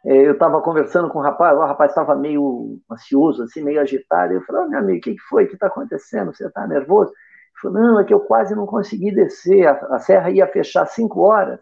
é, 0.06 0.28
eu 0.28 0.32
estava 0.34 0.62
conversando 0.62 1.10
com 1.10 1.18
o 1.18 1.22
rapaz, 1.22 1.56
o 1.56 1.64
rapaz 1.64 1.90
estava 1.90 2.14
meio 2.14 2.78
ansioso, 2.90 3.42
assim, 3.42 3.64
meio 3.64 3.80
agitado. 3.80 4.32
Eu 4.32 4.42
falei, 4.42 4.62
oh, 4.62 4.68
meu 4.68 4.78
amigo, 4.78 4.98
o 4.98 5.00
que, 5.00 5.14
que 5.14 5.22
foi? 5.22 5.44
O 5.44 5.48
que 5.48 5.54
está 5.54 5.66
acontecendo? 5.66 6.32
Você 6.32 6.46
está 6.46 6.66
nervoso? 6.66 7.10
Ele 7.10 7.60
falou, 7.60 7.78
não, 7.78 8.00
é 8.00 8.04
que 8.04 8.14
eu 8.14 8.20
quase 8.20 8.54
não 8.54 8.66
consegui 8.66 9.12
descer, 9.12 9.66
a, 9.66 9.72
a 9.96 9.98
serra 9.98 10.30
ia 10.30 10.46
fechar 10.46 10.86
5 10.86 11.20
horas. 11.20 11.60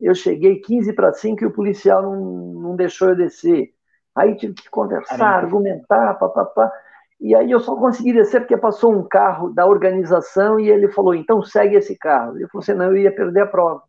Eu 0.00 0.14
cheguei 0.14 0.60
15 0.60 0.92
para 0.92 1.12
5 1.12 1.42
e 1.42 1.46
o 1.46 1.52
policial 1.52 2.02
não, 2.02 2.16
não 2.60 2.76
deixou 2.76 3.10
eu 3.10 3.16
descer. 3.16 3.72
Aí 4.14 4.34
tive 4.36 4.54
que 4.54 4.70
conversar, 4.70 5.18
Caramba. 5.18 5.46
argumentar, 5.46 6.14
papapá. 6.14 6.72
E 7.20 7.34
aí 7.34 7.50
eu 7.50 7.60
só 7.60 7.76
consegui 7.76 8.12
descer 8.14 8.40
porque 8.40 8.56
passou 8.56 8.92
um 8.92 9.06
carro 9.06 9.50
da 9.50 9.66
organização 9.66 10.58
e 10.58 10.70
ele 10.70 10.90
falou, 10.90 11.14
então 11.14 11.42
segue 11.42 11.76
esse 11.76 11.96
carro. 11.96 12.38
Eu 12.38 12.48
falei, 12.48 12.64
senão 12.64 12.86
eu 12.86 12.96
ia 12.96 13.14
perder 13.14 13.42
a 13.42 13.46
prova. 13.46 13.82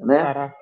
Né? 0.00 0.52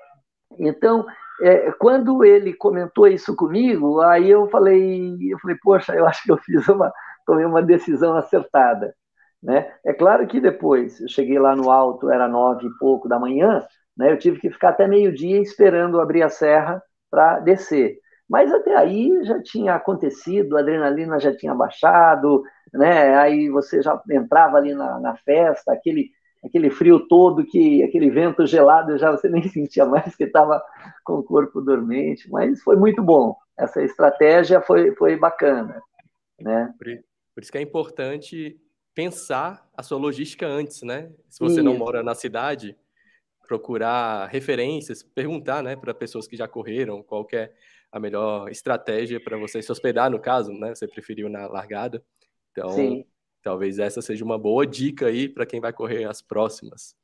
Então, 0.59 1.05
é, 1.41 1.71
quando 1.73 2.23
ele 2.23 2.53
comentou 2.53 3.07
isso 3.07 3.35
comigo, 3.35 4.01
aí 4.01 4.29
eu 4.29 4.47
falei, 4.49 5.17
eu 5.21 5.39
falei, 5.39 5.57
poxa, 5.61 5.93
eu 5.95 6.05
acho 6.05 6.23
que 6.23 6.31
eu 6.31 6.37
fiz 6.37 6.67
uma, 6.67 6.91
tomei 7.25 7.45
uma 7.45 7.61
decisão 7.61 8.15
acertada. 8.15 8.93
Né? 9.41 9.73
É 9.85 9.93
claro 9.93 10.27
que 10.27 10.39
depois, 10.39 10.99
eu 11.01 11.07
cheguei 11.07 11.39
lá 11.39 11.55
no 11.55 11.71
alto, 11.71 12.09
era 12.09 12.27
nove 12.27 12.67
e 12.67 12.77
pouco 12.79 13.09
da 13.09 13.19
manhã, 13.19 13.65
né? 13.97 14.11
eu 14.11 14.17
tive 14.17 14.39
que 14.39 14.49
ficar 14.49 14.69
até 14.69 14.87
meio-dia 14.87 15.41
esperando 15.41 15.99
abrir 15.99 16.23
a 16.23 16.29
serra 16.29 16.81
para 17.09 17.39
descer. 17.39 17.97
Mas 18.29 18.51
até 18.51 18.75
aí 18.75 19.23
já 19.23 19.41
tinha 19.41 19.75
acontecido, 19.75 20.57
a 20.57 20.61
adrenalina 20.61 21.19
já 21.19 21.35
tinha 21.35 21.53
baixado, 21.53 22.43
né? 22.73 23.15
Aí 23.15 23.49
você 23.49 23.81
já 23.81 24.01
entrava 24.09 24.57
ali 24.57 24.73
na, 24.73 24.99
na 24.99 25.15
festa, 25.17 25.73
aquele 25.73 26.09
aquele 26.43 26.69
frio 26.69 27.07
todo, 27.07 27.45
que 27.45 27.81
aquele 27.83 28.09
vento 28.09 28.45
gelado, 28.45 28.97
já 28.97 29.11
você 29.11 29.29
nem 29.29 29.43
sentia 29.47 29.85
mais 29.85 30.15
que 30.15 30.25
estava 30.25 30.61
com 31.03 31.13
o 31.13 31.23
corpo 31.23 31.61
dormente, 31.61 32.29
mas 32.29 32.61
foi 32.61 32.75
muito 32.75 33.01
bom. 33.01 33.35
Essa 33.57 33.81
estratégia 33.81 34.61
foi, 34.61 34.93
foi 34.95 35.15
bacana, 35.15 35.81
né? 36.39 36.73
Por, 36.77 36.87
por 37.33 37.43
isso 37.43 37.51
que 37.51 37.57
é 37.57 37.61
importante 37.61 38.59
pensar 38.93 39.67
a 39.75 39.81
sua 39.81 39.97
logística 39.97 40.45
antes, 40.45 40.81
né? 40.81 41.11
Se 41.29 41.39
você 41.39 41.61
não 41.61 41.77
mora 41.77 42.03
na 42.03 42.13
cidade, 42.13 42.77
procurar 43.53 44.25
referências, 44.29 45.03
perguntar, 45.03 45.61
né, 45.61 45.75
para 45.75 45.93
pessoas 45.93 46.27
que 46.27 46.35
já 46.35 46.47
correram, 46.47 47.03
qual 47.03 47.27
é 47.33 47.51
a 47.91 47.99
melhor 47.99 48.49
estratégia 48.49 49.23
para 49.23 49.37
você 49.37 49.61
se 49.61 49.71
hospedar, 49.71 50.09
no 50.09 50.19
caso, 50.19 50.51
né? 50.51 50.73
Você 50.73 50.87
preferiu 50.87 51.29
na 51.29 51.45
largada. 51.45 52.01
Então, 52.51 52.69
Sim. 52.69 53.05
talvez 53.43 53.77
essa 53.77 54.01
seja 54.01 54.25
uma 54.25 54.39
boa 54.39 54.65
dica 54.65 55.05
aí 55.05 55.29
para 55.29 55.45
quem 55.45 55.61
vai 55.61 55.71
correr 55.71 56.05
as 56.05 56.19
próximas. 56.19 56.95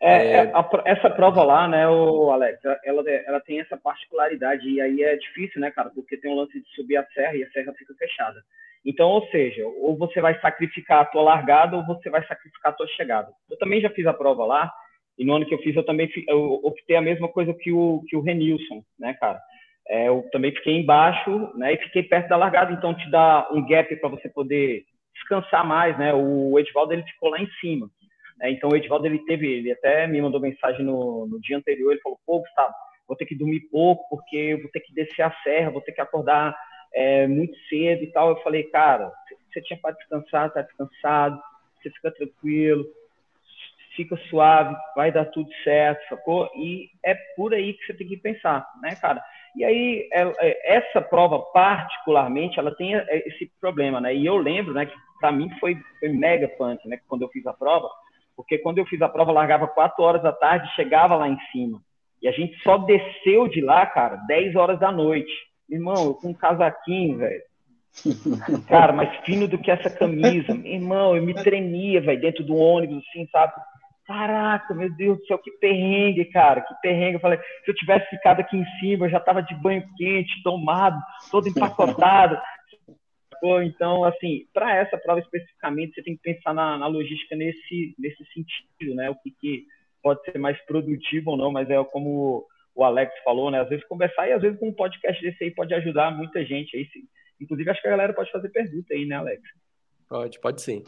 É, 0.00 0.32
é... 0.32 0.52
A, 0.52 0.68
essa 0.84 1.08
prova 1.08 1.44
lá, 1.44 1.68
né, 1.68 1.88
o 1.88 2.32
Alex, 2.32 2.58
ela, 2.84 3.08
ela 3.08 3.40
tem 3.40 3.60
essa 3.60 3.76
particularidade 3.76 4.68
e 4.68 4.80
aí 4.80 5.00
é 5.00 5.14
difícil, 5.14 5.60
né, 5.60 5.70
cara, 5.70 5.90
porque 5.90 6.16
tem 6.16 6.28
um 6.28 6.34
lance 6.34 6.60
de 6.60 6.68
subir 6.74 6.96
a 6.96 7.06
serra 7.14 7.36
e 7.36 7.44
a 7.44 7.50
serra 7.52 7.72
fica 7.74 7.94
fechada. 7.94 8.42
Então, 8.84 9.08
ou 9.08 9.24
seja, 9.28 9.64
ou 9.64 9.96
você 9.96 10.20
vai 10.20 10.38
sacrificar 10.40 11.02
a 11.02 11.04
tua 11.04 11.22
largada 11.22 11.76
ou 11.76 11.86
você 11.86 12.10
vai 12.10 12.26
sacrificar 12.26 12.72
a 12.72 12.74
tua 12.74 12.88
chegada. 12.88 13.32
Eu 13.48 13.56
também 13.58 13.80
já 13.80 13.90
fiz 13.90 14.04
a 14.08 14.12
prova 14.12 14.44
lá 14.44 14.72
e 15.18 15.24
no 15.24 15.34
ano 15.34 15.46
que 15.46 15.54
eu 15.54 15.58
fiz 15.58 15.74
eu 15.76 15.84
também 15.84 16.08
eu 16.28 16.60
optei 16.62 16.96
a 16.96 17.02
mesma 17.02 17.28
coisa 17.28 17.54
que 17.54 17.72
o 17.72 18.02
que 18.08 18.16
o 18.16 18.20
Renilson, 18.20 18.82
né, 18.98 19.14
cara? 19.14 19.40
é, 19.88 20.08
eu 20.08 20.26
também 20.32 20.52
fiquei 20.52 20.78
embaixo, 20.78 21.50
né, 21.56 21.74
e 21.74 21.78
fiquei 21.78 22.02
perto 22.02 22.28
da 22.28 22.36
largada, 22.36 22.72
então 22.72 22.94
te 22.94 23.10
dá 23.10 23.48
um 23.52 23.66
gap 23.66 23.94
para 23.96 24.08
você 24.08 24.28
poder 24.28 24.84
descansar 25.14 25.66
mais, 25.66 25.96
né? 25.98 26.12
O 26.12 26.58
Edvaldo 26.58 26.92
ele 26.92 27.04
ficou 27.04 27.30
lá 27.30 27.38
em 27.38 27.48
cima, 27.60 27.88
né? 28.38 28.50
Então 28.50 28.70
o 28.70 28.76
Edvaldo 28.76 29.06
ele 29.06 29.18
teve, 29.26 29.46
ele 29.46 29.70
até 29.70 30.06
me 30.06 30.20
mandou 30.20 30.40
mensagem 30.40 30.84
no, 30.84 31.26
no 31.26 31.40
dia 31.40 31.56
anterior, 31.56 31.92
ele 31.92 32.00
falou: 32.00 32.18
"Pô, 32.26 32.40
Gustavo, 32.40 32.72
vou 33.06 33.16
ter 33.16 33.26
que 33.26 33.36
dormir 33.36 33.60
pouco 33.70 34.08
porque 34.08 34.36
eu 34.36 34.62
vou 34.62 34.70
ter 34.70 34.80
que 34.80 34.92
descer 34.92 35.22
a 35.22 35.36
serra, 35.42 35.70
vou 35.70 35.80
ter 35.82 35.92
que 35.92 36.00
acordar 36.00 36.56
é, 36.92 37.26
muito 37.28 37.56
cedo 37.68 38.02
e 38.02 38.10
tal". 38.10 38.30
Eu 38.30 38.42
falei: 38.42 38.64
"Cara, 38.64 39.12
você 39.52 39.62
tinha 39.62 39.78
para 39.78 39.94
descansar, 39.94 40.52
tá 40.52 40.62
descansado, 40.62 41.40
você 41.80 41.90
fica 41.90 42.10
tranquilo, 42.10 42.84
fica 43.94 44.16
suave, 44.28 44.74
vai 44.94 45.10
dar 45.10 45.26
tudo 45.26 45.48
certo, 45.62 46.08
sacou? 46.08 46.50
E 46.56 46.90
é 47.04 47.14
por 47.36 47.54
aí 47.54 47.74
que 47.74 47.86
você 47.86 47.94
tem 47.94 48.06
que 48.06 48.16
pensar, 48.16 48.66
né, 48.82 48.94
cara? 48.96 49.22
E 49.56 49.64
aí, 49.64 50.08
é, 50.12 50.22
é, 50.40 50.76
essa 50.76 51.00
prova, 51.00 51.38
particularmente, 51.52 52.58
ela 52.58 52.74
tem 52.74 52.94
é, 52.94 53.28
esse 53.28 53.50
problema, 53.60 54.00
né? 54.00 54.14
E 54.14 54.26
eu 54.26 54.36
lembro, 54.36 54.74
né, 54.74 54.86
que 54.86 54.94
para 55.20 55.30
mim 55.30 55.48
foi, 55.60 55.76
foi 56.00 56.08
mega 56.08 56.48
punk, 56.48 56.86
né, 56.88 56.98
quando 57.08 57.22
eu 57.22 57.28
fiz 57.28 57.46
a 57.46 57.52
prova, 57.52 57.88
porque 58.36 58.58
quando 58.58 58.78
eu 58.78 58.86
fiz 58.86 59.00
a 59.00 59.08
prova, 59.08 59.32
largava 59.32 59.66
4 59.66 60.02
horas 60.02 60.22
da 60.22 60.32
tarde 60.32 60.74
chegava 60.74 61.14
lá 61.14 61.28
em 61.28 61.38
cima. 61.52 61.80
E 62.20 62.28
a 62.28 62.32
gente 62.32 62.58
só 62.62 62.78
desceu 62.78 63.46
de 63.48 63.60
lá, 63.60 63.86
cara, 63.86 64.16
10 64.26 64.56
horas 64.56 64.80
da 64.80 64.90
noite. 64.90 65.30
Irmão, 65.68 65.94
eu 66.04 66.14
com 66.14 66.28
um 66.28 66.34
casaquinho, 66.34 67.18
velho. 67.18 67.42
Cara, 68.66 68.92
mais 68.92 69.14
fino 69.24 69.46
do 69.46 69.58
que 69.58 69.70
essa 69.70 69.88
camisa. 69.88 70.52
Irmão, 70.64 71.16
eu 71.16 71.22
me 71.22 71.34
tremia, 71.34 72.00
velho, 72.00 72.20
dentro 72.20 72.42
do 72.42 72.56
ônibus, 72.56 73.04
assim, 73.08 73.26
sabe? 73.30 73.52
Caraca, 74.06 74.74
meu 74.74 74.94
Deus 74.94 75.18
do 75.18 75.26
céu, 75.26 75.38
que 75.38 75.50
perrengue, 75.52 76.26
cara, 76.26 76.60
que 76.60 76.74
perrengue. 76.82 77.14
Eu 77.14 77.20
falei, 77.20 77.38
se 77.64 77.70
eu 77.70 77.74
tivesse 77.74 78.08
ficado 78.10 78.40
aqui 78.40 78.56
em 78.56 78.64
cima, 78.78 79.06
eu 79.06 79.10
já 79.10 79.18
tava 79.18 79.42
de 79.42 79.54
banho 79.54 79.82
quente, 79.96 80.42
tomado, 80.42 81.00
todo 81.30 81.48
empacotado. 81.48 82.38
então, 83.64 84.04
assim, 84.04 84.46
para 84.52 84.76
essa 84.76 84.98
prova 84.98 85.20
especificamente, 85.20 85.94
você 85.94 86.02
tem 86.02 86.16
que 86.16 86.22
pensar 86.22 86.52
na, 86.52 86.76
na, 86.76 86.86
logística 86.86 87.34
nesse, 87.34 87.94
nesse 87.98 88.22
sentido, 88.26 88.94
né? 88.94 89.08
O 89.08 89.14
que, 89.16 89.30
que 89.30 89.64
pode 90.02 90.22
ser 90.24 90.38
mais 90.38 90.60
produtivo 90.66 91.30
ou 91.30 91.36
não, 91.38 91.50
mas 91.50 91.70
é 91.70 91.82
como 91.84 92.46
o 92.74 92.84
Alex 92.84 93.10
falou, 93.24 93.50
né? 93.50 93.60
Às 93.60 93.70
vezes 93.70 93.86
conversar 93.86 94.28
e 94.28 94.32
às 94.32 94.42
vezes 94.42 94.58
com 94.60 94.68
um 94.68 94.74
podcast 94.74 95.22
desse 95.22 95.44
aí 95.44 95.50
pode 95.50 95.72
ajudar 95.72 96.10
muita 96.10 96.44
gente 96.44 96.76
aí. 96.76 96.86
Inclusive, 97.40 97.70
acho 97.70 97.80
que 97.80 97.88
a 97.88 97.92
galera 97.92 98.12
pode 98.12 98.30
fazer 98.30 98.50
pergunta 98.50 98.92
aí, 98.92 99.06
né, 99.06 99.16
Alex? 99.16 99.42
Pode, 100.08 100.38
pode 100.40 100.60
sim. 100.60 100.84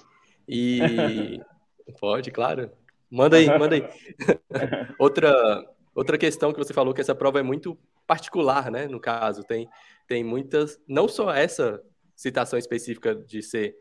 E 0.46 0.80
pode, 1.98 2.30
claro. 2.30 2.70
Manda 3.10 3.36
aí, 3.36 3.46
manda 3.58 3.76
aí. 3.76 3.82
outra, 4.98 5.64
outra 5.94 6.18
questão 6.18 6.52
que 6.52 6.58
você 6.58 6.72
falou 6.72 6.92
que 6.92 7.00
essa 7.00 7.14
prova 7.14 7.40
é 7.40 7.42
muito 7.42 7.78
particular, 8.06 8.70
né? 8.70 8.86
No 8.86 9.00
caso, 9.00 9.42
tem, 9.44 9.68
tem 10.06 10.24
muitas, 10.24 10.80
não 10.88 11.08
só 11.08 11.32
essa 11.32 11.82
citação 12.14 12.58
específica 12.58 13.14
de 13.14 13.42
ser 13.42 13.76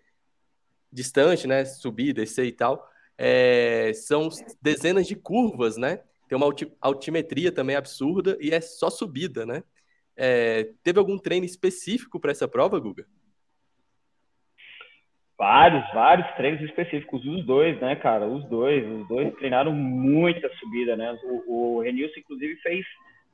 distante, 0.91 1.48
né? 1.48 1.65
Subir, 1.65 2.13
descer 2.13 2.46
e 2.46 2.51
tal, 2.51 2.88
é, 3.17 3.91
são 3.94 4.29
dezenas 4.62 5.08
de 5.08 5.15
curvas, 5.15 5.77
né? 5.77 6.01
Tem 6.27 6.36
uma 6.38 6.48
altimetria 6.82 7.51
também 7.51 7.75
absurda 7.75 8.38
e 8.39 8.51
é 8.51 8.62
só 8.62 8.89
subida, 8.89 9.46
né? 9.46 9.63
É, 10.15 10.72
teve 10.82 10.98
algum 10.98 11.17
treino 11.17 11.46
específico 11.46 12.20
para 12.20 12.32
essa 12.32 12.48
prova, 12.48 12.79
Guga? 12.79 13.05
Vários, 15.38 15.84
vários 15.94 16.27
treinos 16.36 16.62
específicos, 16.62 17.25
os 17.25 17.46
dois, 17.46 17.77
né, 17.82 17.96
cara? 17.98 18.25
Os 18.25 18.46
dois, 18.46 18.88
os 18.89 19.06
dois 19.08 19.34
treinaram 19.36 19.74
muita 19.74 20.50
subida, 20.56 20.96
né? 20.96 21.18
O, 21.24 21.77
o 21.77 21.82
Renilson, 21.82 22.20
inclusive, 22.20 22.56
fez, 22.62 22.86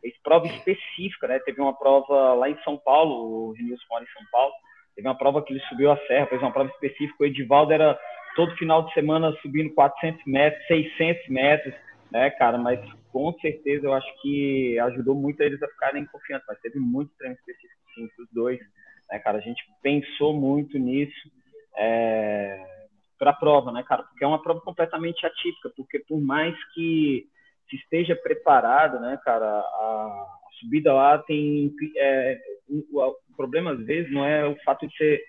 fez 0.02 0.14
prova 0.24 0.48
específica, 0.48 1.28
né? 1.28 1.40
Teve 1.40 1.62
uma 1.62 1.78
prova 1.78 2.34
lá 2.34 2.50
em 2.50 2.58
São 2.64 2.76
Paulo, 2.76 3.50
o 3.50 3.52
Renilson 3.52 3.86
mora 3.88 4.04
em 4.04 4.14
São 4.18 4.24
Paulo, 4.32 4.52
teve 4.96 5.08
uma 5.08 5.18
prova 5.18 5.44
que 5.44 5.54
ele 5.54 5.62
subiu 5.70 5.92
a 5.92 5.98
serra, 6.08 6.26
fez 6.26 6.42
uma 6.42 6.52
prova 6.52 6.72
específica, 6.72 7.24
o 7.24 7.26
Edivaldo 7.26 7.72
era 7.72 8.00
todo 8.36 8.58
final 8.58 8.84
de 8.84 8.94
semana 8.94 9.32
subindo 9.42 9.74
400 9.76 10.26
metros, 10.26 10.66
600 10.68 11.28
metros, 11.30 11.74
né, 12.12 12.32
cara? 12.32 12.58
Mas 12.58 12.80
com 13.12 13.32
certeza 13.40 13.86
eu 13.86 13.94
acho 13.94 14.22
que 14.22 14.80
ajudou 14.80 15.14
muito 15.14 15.42
eles 15.42 15.62
a 15.62 15.68
ficarem 15.68 16.06
confiantes, 16.08 16.48
mas 16.48 16.60
teve 16.62 16.80
muito 16.80 17.12
treino 17.18 17.36
específico, 17.36 17.82
sim, 17.94 18.10
os 18.20 18.30
dois, 18.32 18.60
né, 19.10 19.20
cara? 19.20 19.38
A 19.38 19.42
gente 19.42 19.64
pensou 19.84 20.34
muito 20.34 20.80
nisso, 20.80 21.30
é, 21.78 22.66
para 23.18 23.32
a 23.32 23.36
prova, 23.36 23.72
né, 23.72 23.84
cara? 23.84 24.04
Porque 24.04 24.24
é 24.24 24.28
uma 24.28 24.42
prova 24.42 24.62
completamente 24.62 25.26
atípica, 25.26 25.72
porque 25.76 26.00
por 26.00 26.20
mais 26.20 26.56
que 26.74 27.26
se 27.70 27.76
esteja 27.78 28.16
preparado, 28.16 29.00
né, 29.00 29.20
cara, 29.24 29.46
a, 29.46 30.28
subida 30.60 30.94
lá 30.94 31.18
tem 31.20 31.74
é, 31.98 32.40
o, 32.70 33.00
o, 33.00 33.16
problema 33.36 33.72
às 33.72 33.86
vezes 33.86 34.12
não 34.12 34.26
é 34.26 34.46
o 34.46 34.56
fato 34.64 34.88
de 34.88 34.96
ser 34.96 35.22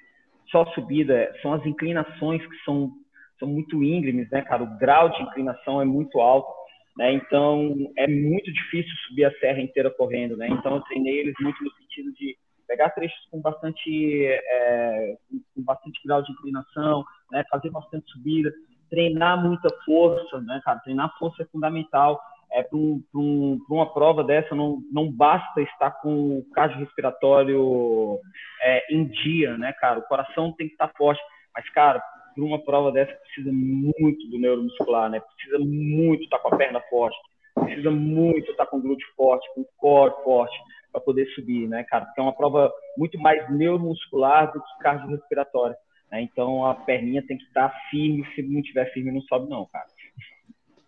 só 0.50 0.66
subida, 0.72 1.14
é, 1.14 1.32
são 1.40 1.52
as 1.52 1.64
inclinações 1.64 2.44
que 2.46 2.56
são 2.64 2.92
são 3.38 3.48
muito 3.48 3.82
íngremes, 3.82 4.30
né, 4.30 4.40
cara? 4.42 4.62
O 4.62 4.78
grau 4.78 5.08
de 5.08 5.20
inclinação 5.20 5.82
é 5.82 5.84
muito 5.84 6.20
alto, 6.20 6.48
né? 6.96 7.12
Então 7.12 7.74
é 7.96 8.06
muito 8.06 8.52
difícil 8.52 8.92
subir 9.08 9.24
a 9.24 9.38
serra 9.38 9.60
inteira 9.60 9.90
correndo, 9.90 10.36
né? 10.36 10.48
Então 10.48 10.76
eu 10.76 10.82
treinei 10.82 11.18
eles 11.18 11.34
muito 11.40 11.62
no 11.64 11.72
sentido 11.72 12.12
de 12.12 12.36
pegar 12.72 12.88
trechos 12.88 13.28
com 13.30 13.38
bastante, 13.38 14.26
é, 14.26 15.16
com 15.54 15.62
bastante 15.62 16.00
grau 16.06 16.22
de 16.22 16.32
inclinação, 16.32 17.04
né, 17.30 17.44
fazer 17.50 17.68
bastante 17.68 18.10
subida, 18.10 18.50
treinar 18.88 19.42
muita 19.42 19.68
força, 19.84 20.40
né, 20.40 20.60
cara? 20.64 20.78
Treinar 20.78 21.14
força 21.18 21.42
é 21.42 21.46
fundamental. 21.46 22.18
É, 22.50 22.62
para 22.62 22.76
um, 22.76 23.02
um, 23.14 23.58
uma 23.70 23.92
prova 23.92 24.24
dessa, 24.24 24.54
não, 24.54 24.78
não 24.90 25.10
basta 25.10 25.60
estar 25.62 25.90
com 25.90 26.38
o 26.38 26.44
cardiorrespiratório 26.54 28.18
é, 28.62 28.94
em 28.94 29.04
dia, 29.06 29.56
né, 29.58 29.72
cara? 29.74 29.98
O 29.98 30.08
coração 30.08 30.52
tem 30.52 30.66
que 30.66 30.74
estar 30.74 30.88
forte. 30.96 31.22
Mas, 31.54 31.68
cara, 31.70 32.02
para 32.34 32.44
uma 32.44 32.62
prova 32.62 32.90
dessa, 32.90 33.12
precisa 33.12 33.50
muito 33.52 34.28
do 34.28 34.38
neuromuscular, 34.38 35.10
né? 35.10 35.20
Precisa 35.20 35.58
muito 35.58 36.24
estar 36.24 36.38
com 36.38 36.54
a 36.54 36.56
perna 36.56 36.80
forte, 36.88 37.16
precisa 37.54 37.90
muito 37.90 38.50
estar 38.50 38.66
com 38.66 38.78
o 38.78 38.82
glúteo 38.82 39.08
forte, 39.16 39.46
com 39.54 39.62
o 39.62 39.68
core 39.78 40.14
forte, 40.24 40.58
para 40.92 41.00
poder 41.00 41.26
subir, 41.34 41.66
né, 41.66 41.82
cara? 41.84 42.04
Porque 42.04 42.20
é 42.20 42.22
uma 42.22 42.36
prova 42.36 42.70
muito 42.96 43.18
mais 43.18 43.50
neuromuscular 43.50 44.52
do 44.52 44.60
que 44.60 44.78
cardiorrespiratória. 44.80 45.76
Né? 46.10 46.22
Então 46.22 46.66
a 46.66 46.74
perninha 46.74 47.24
tem 47.26 47.38
que 47.38 47.44
estar 47.44 47.74
firme, 47.90 48.26
se 48.34 48.42
não 48.42 48.62
tiver 48.62 48.92
firme 48.92 49.10
não 49.10 49.22
sobe 49.22 49.48
não, 49.48 49.66
cara. 49.66 49.86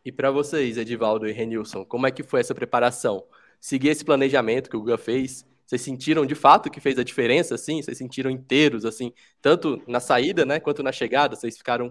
E 0.04 0.12
para 0.12 0.30
vocês, 0.30 0.76
Edivaldo 0.76 1.26
e 1.26 1.32
Renilson, 1.32 1.84
como 1.84 2.06
é 2.06 2.10
que 2.10 2.22
foi 2.22 2.40
essa 2.40 2.54
preparação? 2.54 3.24
Seguir 3.58 3.88
esse 3.88 4.04
planejamento 4.04 4.68
que 4.68 4.76
o 4.76 4.80
Guga 4.80 4.98
fez, 4.98 5.48
vocês 5.64 5.80
sentiram 5.80 6.26
de 6.26 6.34
fato 6.34 6.70
que 6.70 6.78
fez 6.78 6.98
a 6.98 7.04
diferença, 7.04 7.54
assim? 7.54 7.80
Vocês 7.80 7.96
sentiram 7.96 8.30
inteiros, 8.30 8.84
assim, 8.84 9.14
tanto 9.40 9.82
na 9.88 10.00
saída, 10.00 10.44
né, 10.44 10.60
quanto 10.60 10.82
na 10.82 10.92
chegada? 10.92 11.34
Vocês 11.34 11.56
ficaram 11.56 11.90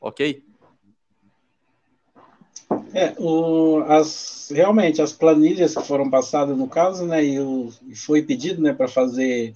ok? 0.00 0.44
É, 2.94 3.14
o, 3.18 3.82
as, 3.86 4.50
realmente, 4.50 5.02
as 5.02 5.12
planilhas 5.12 5.74
que 5.74 5.82
foram 5.82 6.08
passadas 6.08 6.56
no 6.56 6.68
caso, 6.68 7.04
né, 7.04 7.24
e, 7.24 7.38
o, 7.38 7.70
e 7.86 7.94
foi 7.94 8.22
pedido, 8.22 8.62
né, 8.62 8.72
para 8.72 8.88
fazer, 8.88 9.52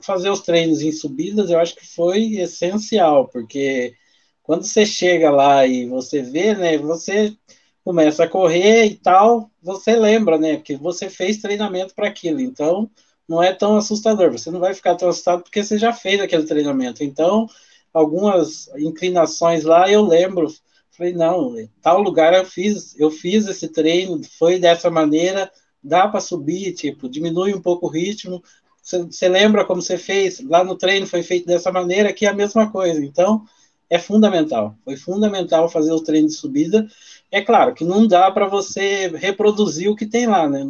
fazer 0.00 0.30
os 0.30 0.40
treinos 0.40 0.80
em 0.80 0.92
subidas, 0.92 1.50
eu 1.50 1.58
acho 1.58 1.74
que 1.74 1.86
foi 1.86 2.34
essencial, 2.36 3.26
porque 3.28 3.94
quando 4.42 4.64
você 4.64 4.86
chega 4.86 5.30
lá 5.30 5.66
e 5.66 5.86
você 5.86 6.22
vê, 6.22 6.54
né, 6.54 6.78
você 6.78 7.36
começa 7.84 8.24
a 8.24 8.28
correr 8.28 8.86
e 8.86 8.94
tal, 8.94 9.50
você 9.60 9.96
lembra, 9.96 10.38
né, 10.38 10.56
que 10.56 10.76
você 10.76 11.10
fez 11.10 11.38
treinamento 11.38 11.94
para 11.94 12.06
aquilo, 12.08 12.40
então 12.40 12.88
não 13.28 13.42
é 13.42 13.52
tão 13.52 13.76
assustador, 13.76 14.30
você 14.30 14.50
não 14.50 14.60
vai 14.60 14.74
ficar 14.74 14.94
tão 14.94 15.08
assustado 15.08 15.42
porque 15.42 15.62
você 15.62 15.76
já 15.76 15.92
fez 15.92 16.20
aquele 16.20 16.44
treinamento, 16.44 17.02
então 17.02 17.48
algumas 17.92 18.68
inclinações 18.76 19.64
lá 19.64 19.90
eu 19.90 20.02
lembro 20.04 20.52
Falei, 20.96 21.12
não, 21.12 21.54
tal 21.82 22.00
lugar 22.00 22.32
eu 22.34 22.44
fiz, 22.44 22.98
eu 22.98 23.10
fiz 23.10 23.46
esse 23.48 23.68
treino, 23.68 24.20
foi 24.38 24.60
dessa 24.60 24.88
maneira, 24.88 25.50
dá 25.82 26.06
para 26.06 26.20
subir, 26.20 26.72
tipo, 26.72 27.08
diminui 27.08 27.52
um 27.52 27.60
pouco 27.60 27.86
o 27.86 27.90
ritmo. 27.90 28.42
Você 28.80 29.28
lembra 29.28 29.64
como 29.64 29.82
você 29.82 29.98
fez? 29.98 30.40
Lá 30.40 30.62
no 30.62 30.76
treino 30.76 31.06
foi 31.06 31.22
feito 31.22 31.46
dessa 31.46 31.72
maneira, 31.72 32.10
aqui 32.10 32.26
é 32.26 32.28
a 32.28 32.34
mesma 32.34 32.70
coisa. 32.70 33.04
Então, 33.04 33.44
é 33.90 33.98
fundamental. 33.98 34.76
Foi 34.84 34.96
fundamental 34.96 35.68
fazer 35.68 35.92
o 35.92 36.00
treino 36.00 36.28
de 36.28 36.34
subida. 36.34 36.86
É 37.30 37.42
claro 37.42 37.74
que 37.74 37.84
não 37.84 38.06
dá 38.06 38.30
para 38.30 38.46
você 38.46 39.08
reproduzir 39.08 39.90
o 39.90 39.96
que 39.96 40.06
tem 40.06 40.26
lá, 40.26 40.48
né? 40.48 40.64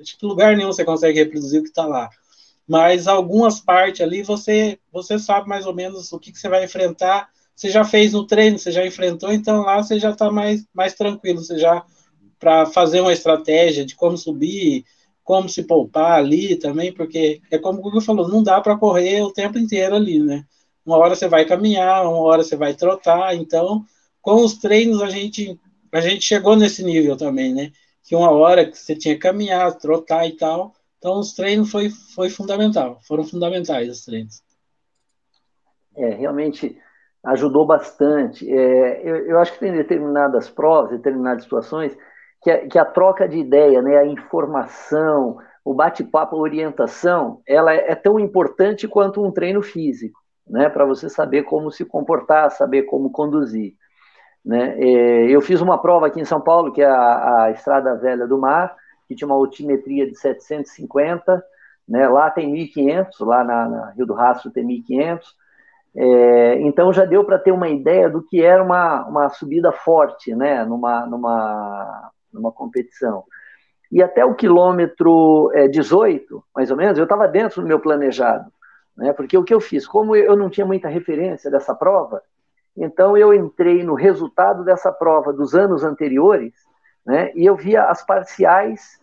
Acho 0.00 0.18
que 0.18 0.26
lugar 0.26 0.56
nenhum 0.56 0.72
você 0.72 0.84
consegue 0.84 1.18
reproduzir 1.18 1.60
o 1.60 1.62
que 1.62 1.70
está 1.70 1.86
lá. 1.86 2.10
Mas 2.68 3.08
algumas 3.08 3.60
partes 3.60 4.02
ali 4.02 4.22
você, 4.22 4.78
você 4.92 5.18
sabe 5.18 5.48
mais 5.48 5.64
ou 5.64 5.74
menos 5.74 6.12
o 6.12 6.18
que, 6.18 6.32
que 6.32 6.38
você 6.38 6.48
vai 6.48 6.64
enfrentar 6.64 7.30
você 7.60 7.68
já 7.68 7.84
fez 7.84 8.14
no 8.14 8.26
treino, 8.26 8.58
você 8.58 8.72
já 8.72 8.86
enfrentou, 8.86 9.30
então 9.30 9.60
lá 9.60 9.82
você 9.82 10.00
já 10.00 10.12
está 10.12 10.30
mais, 10.30 10.66
mais 10.72 10.94
tranquilo, 10.94 11.44
você 11.44 11.58
já 11.58 11.84
para 12.38 12.64
fazer 12.64 13.02
uma 13.02 13.12
estratégia 13.12 13.84
de 13.84 13.94
como 13.94 14.16
subir, 14.16 14.82
como 15.22 15.46
se 15.46 15.64
poupar 15.64 16.12
ali 16.12 16.56
também, 16.56 16.90
porque 16.90 17.42
é 17.50 17.58
como 17.58 17.78
o 17.78 17.82
Google 17.82 18.00
falou, 18.00 18.26
não 18.26 18.42
dá 18.42 18.62
para 18.62 18.78
correr 18.78 19.20
o 19.20 19.30
tempo 19.30 19.58
inteiro 19.58 19.94
ali, 19.94 20.18
né? 20.18 20.42
Uma 20.86 20.96
hora 20.96 21.14
você 21.14 21.28
vai 21.28 21.44
caminhar, 21.44 22.02
uma 22.06 22.22
hora 22.22 22.42
você 22.42 22.56
vai 22.56 22.72
trotar, 22.72 23.36
então 23.36 23.84
com 24.22 24.42
os 24.42 24.54
treinos 24.54 25.02
a 25.02 25.10
gente 25.10 25.60
a 25.92 26.00
gente 26.00 26.24
chegou 26.24 26.56
nesse 26.56 26.82
nível 26.82 27.14
também, 27.14 27.52
né? 27.52 27.72
Que 28.02 28.16
uma 28.16 28.30
hora 28.30 28.64
que 28.64 28.78
você 28.78 28.96
tinha 28.96 29.14
que 29.14 29.20
caminhar, 29.20 29.76
trotar 29.76 30.26
e 30.26 30.32
tal. 30.32 30.72
Então 30.96 31.18
os 31.18 31.34
treinos 31.34 31.70
foi 31.70 31.90
foi 31.90 32.30
fundamental, 32.30 32.98
foram 33.02 33.22
fundamentais 33.22 33.90
os 33.90 34.02
treinos. 34.02 34.42
É, 35.94 36.14
realmente 36.14 36.78
ajudou 37.24 37.66
bastante. 37.66 38.50
É, 38.50 39.00
eu, 39.02 39.16
eu, 39.26 39.38
acho 39.38 39.52
que 39.52 39.60
tem 39.60 39.72
determinadas 39.72 40.48
provas, 40.48 40.90
determinadas 40.90 41.42
situações, 41.42 41.96
que 42.42 42.50
a, 42.50 42.68
que 42.68 42.78
a 42.78 42.84
troca 42.84 43.28
de 43.28 43.38
ideia, 43.38 43.82
né, 43.82 43.98
a 43.98 44.06
informação, 44.06 45.38
o 45.64 45.74
bate-papo, 45.74 46.36
a 46.36 46.40
orientação, 46.40 47.42
ela 47.46 47.74
é, 47.74 47.92
é 47.92 47.94
tão 47.94 48.18
importante 48.18 48.88
quanto 48.88 49.24
um 49.24 49.30
treino 49.30 49.62
físico, 49.62 50.18
né, 50.48 50.68
para 50.68 50.84
você 50.84 51.08
saber 51.08 51.42
como 51.42 51.70
se 51.70 51.84
comportar, 51.84 52.50
saber 52.50 52.84
como 52.84 53.10
conduzir. 53.10 53.74
Né? 54.44 54.78
É, 54.78 55.30
eu 55.30 55.40
fiz 55.42 55.60
uma 55.60 55.78
prova 55.78 56.06
aqui 56.06 56.20
em 56.20 56.24
São 56.24 56.40
Paulo, 56.40 56.72
que 56.72 56.80
é 56.80 56.86
a, 56.86 57.44
a 57.44 57.50
Estrada 57.50 57.94
Velha 57.96 58.26
do 58.26 58.38
Mar, 58.38 58.74
que 59.06 59.14
tinha 59.14 59.26
uma 59.26 59.36
altimetria 59.36 60.06
de 60.06 60.16
750, 60.16 61.44
né? 61.86 62.08
lá 62.08 62.30
tem 62.30 62.50
1.500, 62.52 63.08
lá 63.20 63.44
na, 63.44 63.68
na 63.68 63.90
Rio 63.90 64.06
do 64.06 64.14
Rastro 64.14 64.50
tem 64.50 64.66
1.500, 64.66 65.20
é, 65.94 66.60
então 66.60 66.92
já 66.92 67.04
deu 67.04 67.24
para 67.24 67.38
ter 67.38 67.50
uma 67.50 67.68
ideia 67.68 68.08
do 68.08 68.22
que 68.22 68.40
era 68.40 68.62
uma, 68.62 69.06
uma 69.06 69.28
subida 69.28 69.72
forte, 69.72 70.34
né, 70.34 70.64
numa, 70.64 71.04
numa, 71.06 72.10
numa 72.32 72.52
competição. 72.52 73.24
E 73.90 74.00
até 74.02 74.24
o 74.24 74.34
quilômetro 74.34 75.50
é, 75.52 75.66
18, 75.66 76.44
mais 76.54 76.70
ou 76.70 76.76
menos, 76.76 76.96
eu 76.96 77.04
estava 77.04 77.26
dentro 77.26 77.60
do 77.60 77.66
meu 77.66 77.80
planejado, 77.80 78.50
né, 78.96 79.12
porque 79.12 79.36
o 79.36 79.42
que 79.42 79.52
eu 79.52 79.60
fiz, 79.60 79.86
como 79.86 80.14
eu 80.14 80.36
não 80.36 80.48
tinha 80.48 80.66
muita 80.66 80.88
referência 80.88 81.50
dessa 81.50 81.74
prova, 81.74 82.22
então 82.76 83.16
eu 83.16 83.34
entrei 83.34 83.82
no 83.82 83.94
resultado 83.94 84.64
dessa 84.64 84.92
prova 84.92 85.32
dos 85.32 85.56
anos 85.56 85.82
anteriores, 85.82 86.54
né, 87.04 87.32
e 87.34 87.44
eu 87.44 87.56
via 87.56 87.86
as 87.86 88.04
parciais 88.06 88.99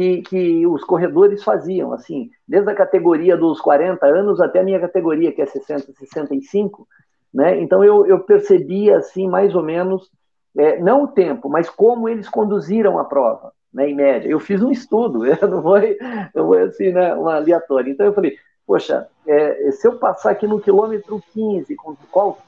que, 0.00 0.22
que 0.22 0.66
os 0.66 0.82
corredores 0.82 1.44
faziam, 1.44 1.92
assim, 1.92 2.30
desde 2.48 2.70
a 2.70 2.74
categoria 2.74 3.36
dos 3.36 3.60
40 3.60 4.06
anos 4.06 4.40
até 4.40 4.60
a 4.60 4.64
minha 4.64 4.80
categoria, 4.80 5.30
que 5.30 5.42
é 5.42 5.46
60, 5.46 5.92
65, 5.92 6.88
né? 7.34 7.60
Então 7.60 7.84
eu, 7.84 8.06
eu 8.06 8.20
percebia, 8.20 8.96
assim, 8.96 9.28
mais 9.28 9.54
ou 9.54 9.62
menos, 9.62 10.10
é, 10.56 10.78
não 10.78 11.02
o 11.02 11.08
tempo, 11.08 11.50
mas 11.50 11.68
como 11.68 12.08
eles 12.08 12.30
conduziram 12.30 12.98
a 12.98 13.04
prova, 13.04 13.52
né, 13.70 13.90
em 13.90 13.94
média. 13.94 14.26
Eu 14.26 14.40
fiz 14.40 14.62
um 14.62 14.70
estudo, 14.70 15.20
não 15.46 15.62
foi, 15.62 15.98
não 16.34 16.46
foi 16.46 16.62
assim, 16.62 16.92
né, 16.92 17.12
uma 17.12 17.36
aleatória. 17.36 17.90
Então 17.90 18.06
eu 18.06 18.14
falei, 18.14 18.38
poxa, 18.66 19.06
é, 19.26 19.70
se 19.72 19.86
eu 19.86 19.98
passar 19.98 20.30
aqui 20.30 20.46
no 20.46 20.60
quilômetro 20.60 21.22
15 21.34 21.76
com, 21.76 21.94
qual, 22.10 22.38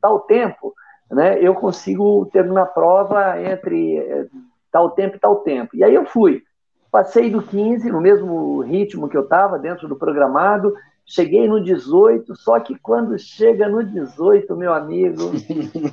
tal 0.00 0.20
tempo, 0.20 0.74
né, 1.10 1.38
eu 1.42 1.54
consigo 1.54 2.24
terminar 2.32 2.62
a 2.62 2.66
prova 2.66 3.38
entre 3.42 3.98
é, 3.98 4.26
tal 4.72 4.92
tempo 4.92 5.16
e 5.16 5.20
tal 5.20 5.36
tempo. 5.40 5.76
E 5.76 5.84
aí 5.84 5.94
eu 5.94 6.06
fui. 6.06 6.42
Passei 6.96 7.28
do 7.28 7.42
15, 7.42 7.90
no 7.90 8.00
mesmo 8.00 8.60
ritmo 8.60 9.06
que 9.06 9.16
eu 9.16 9.24
estava, 9.24 9.58
dentro 9.58 9.86
do 9.86 9.96
programado, 9.96 10.74
Cheguei 11.08 11.46
no 11.46 11.62
18, 11.62 12.34
só 12.34 12.58
que 12.58 12.76
quando 12.76 13.16
chega 13.16 13.68
no 13.68 13.84
18, 13.84 14.56
meu 14.56 14.74
amigo, 14.74 15.30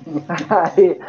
aí, 0.50 1.00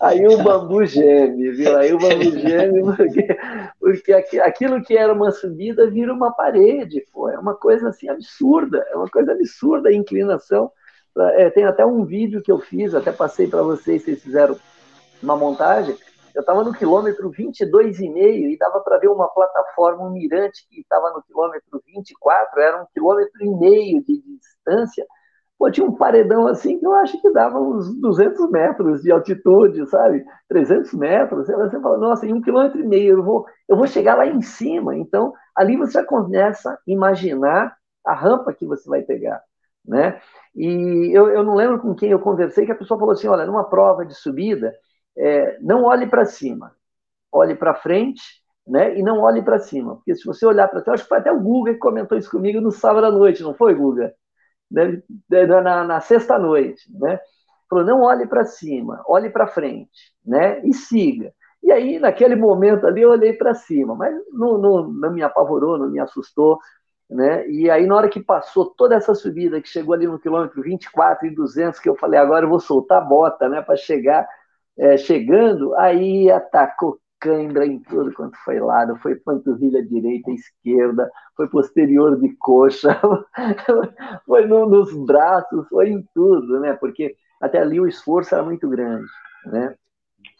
aí 0.00 0.26
o 0.26 0.42
bambu 0.42 0.84
geme, 0.84 1.52
viu? 1.52 1.76
Aí 1.76 1.92
o 1.92 1.98
bambu 1.98 2.36
geme, 2.36 2.82
porque, 2.96 3.38
porque 3.78 4.12
aquilo 4.40 4.82
que 4.82 4.96
era 4.96 5.12
uma 5.12 5.30
subida 5.30 5.88
vira 5.88 6.12
uma 6.12 6.32
parede, 6.32 7.06
pô. 7.12 7.28
É 7.28 7.38
uma 7.38 7.54
coisa 7.54 7.90
assim 7.90 8.08
absurda, 8.08 8.84
é 8.90 8.96
uma 8.96 9.08
coisa 9.08 9.30
absurda 9.30 9.88
a 9.88 9.94
inclinação. 9.94 10.72
É, 11.36 11.48
tem 11.48 11.64
até 11.64 11.86
um 11.86 12.04
vídeo 12.04 12.42
que 12.42 12.50
eu 12.50 12.58
fiz, 12.58 12.92
até 12.92 13.12
passei 13.12 13.46
para 13.46 13.62
vocês, 13.62 14.02
vocês 14.02 14.20
fizeram 14.20 14.56
uma 15.22 15.36
montagem, 15.36 15.94
eu 16.36 16.40
estava 16.40 16.62
no 16.62 16.74
quilômetro 16.74 17.30
22,5 17.30 18.50
e 18.52 18.58
dava 18.58 18.80
para 18.80 18.98
ver 18.98 19.08
uma 19.08 19.26
plataforma, 19.26 20.06
um 20.06 20.12
mirante 20.12 20.68
que 20.68 20.82
estava 20.82 21.10
no 21.10 21.22
quilômetro 21.22 21.82
24, 21.86 22.60
era 22.60 22.82
um 22.82 22.86
quilômetro 22.92 23.42
e 23.42 23.48
meio 23.48 24.04
de 24.04 24.22
distância. 24.22 25.06
Pô, 25.58 25.70
tinha 25.70 25.86
um 25.86 25.96
paredão 25.96 26.46
assim 26.46 26.78
que 26.78 26.86
eu 26.86 26.92
acho 26.92 27.18
que 27.22 27.32
dava 27.32 27.58
uns 27.58 27.98
200 27.98 28.50
metros 28.50 29.00
de 29.00 29.10
altitude, 29.10 29.86
sabe? 29.88 30.22
300 30.46 30.92
metros. 30.92 31.46
Você 31.46 31.80
fala, 31.80 31.96
nossa, 31.96 32.26
em 32.26 32.34
um 32.34 32.42
quilômetro 32.42 32.78
e 32.80 32.86
meio 32.86 33.16
eu 33.16 33.22
vou, 33.24 33.46
eu 33.66 33.74
vou 33.74 33.86
chegar 33.86 34.16
lá 34.16 34.26
em 34.26 34.42
cima. 34.42 34.94
Então, 34.94 35.32
ali 35.56 35.74
você 35.74 36.04
começa 36.04 36.72
a 36.72 36.78
imaginar 36.86 37.74
a 38.04 38.12
rampa 38.14 38.52
que 38.52 38.66
você 38.66 38.86
vai 38.90 39.00
pegar, 39.00 39.42
né? 39.86 40.20
E 40.54 41.16
eu, 41.16 41.30
eu 41.30 41.42
não 41.42 41.54
lembro 41.54 41.80
com 41.80 41.94
quem 41.94 42.10
eu 42.10 42.20
conversei 42.20 42.66
que 42.66 42.72
a 42.72 42.76
pessoa 42.76 43.00
falou 43.00 43.14
assim, 43.14 43.26
olha, 43.26 43.46
numa 43.46 43.64
prova 43.64 44.04
de 44.04 44.14
subida, 44.14 44.74
é, 45.16 45.58
não 45.60 45.84
olhe 45.84 46.06
para 46.06 46.24
cima, 46.24 46.74
olhe 47.32 47.54
para 47.54 47.74
frente, 47.74 48.22
né? 48.66 48.98
E 48.98 49.02
não 49.02 49.20
olhe 49.20 49.42
para 49.42 49.58
cima, 49.58 49.96
porque 49.96 50.14
se 50.14 50.24
você 50.24 50.44
olhar 50.44 50.68
para 50.68 50.80
trás, 50.82 51.00
acho 51.00 51.04
que 51.04 51.08
foi 51.08 51.18
até 51.18 51.32
o 51.32 51.40
Guga 51.40 51.72
que 51.72 51.78
comentou 51.78 52.18
isso 52.18 52.30
comigo 52.30 52.60
no 52.60 52.70
sábado 52.70 53.06
à 53.06 53.10
noite, 53.10 53.42
não 53.42 53.54
foi, 53.54 53.74
Guga? 53.74 54.12
Né? 54.70 55.02
Na, 55.30 55.84
na 55.84 56.00
sexta 56.00 56.38
noite, 56.38 56.82
né? 56.92 57.20
Falou, 57.68 57.84
não 57.84 58.02
olhe 58.02 58.26
para 58.26 58.44
cima, 58.44 59.02
olhe 59.06 59.30
para 59.30 59.46
frente, 59.46 60.12
né? 60.24 60.60
E 60.64 60.72
siga. 60.74 61.32
E 61.62 61.72
aí, 61.72 61.98
naquele 61.98 62.36
momento 62.36 62.86
ali, 62.86 63.02
eu 63.02 63.10
olhei 63.10 63.32
para 63.32 63.54
cima, 63.54 63.94
mas 63.94 64.14
não, 64.32 64.58
não, 64.58 64.88
não 64.88 65.12
me 65.12 65.22
apavorou, 65.22 65.78
não 65.78 65.90
me 65.90 65.98
assustou, 65.98 66.58
né? 67.08 67.48
E 67.48 67.70
aí, 67.70 67.86
na 67.86 67.96
hora 67.96 68.08
que 68.08 68.20
passou 68.20 68.66
toda 68.66 68.94
essa 68.94 69.14
subida, 69.14 69.60
que 69.60 69.68
chegou 69.68 69.94
ali 69.94 70.06
no 70.06 70.18
quilômetro 70.18 70.62
24 70.62 71.26
e 71.26 71.34
200, 71.34 71.80
que 71.80 71.88
eu 71.88 71.96
falei, 71.96 72.18
agora 72.18 72.44
eu 72.44 72.50
vou 72.50 72.60
soltar 72.60 72.98
a 72.98 73.04
bota, 73.04 73.48
né, 73.48 73.62
para 73.62 73.76
chegar 73.76 74.28
é, 74.78 74.96
chegando, 74.96 75.74
aí 75.76 76.30
atacou 76.30 76.98
cãibra 77.18 77.66
em 77.66 77.78
tudo 77.80 78.12
quanto 78.12 78.36
foi 78.44 78.60
lado, 78.60 78.96
foi 78.96 79.16
panturrilha 79.16 79.82
direita, 79.82 80.30
esquerda, 80.30 81.10
foi 81.36 81.48
posterior 81.48 82.20
de 82.20 82.34
coxa, 82.36 83.00
foi 84.26 84.46
no, 84.46 84.66
nos 84.66 84.94
braços, 85.06 85.66
foi 85.68 85.90
em 85.90 86.04
tudo, 86.14 86.60
né? 86.60 86.74
Porque 86.74 87.14
até 87.40 87.58
ali 87.58 87.80
o 87.80 87.86
esforço 87.86 88.34
era 88.34 88.44
muito 88.44 88.68
grande, 88.68 89.06
né? 89.46 89.74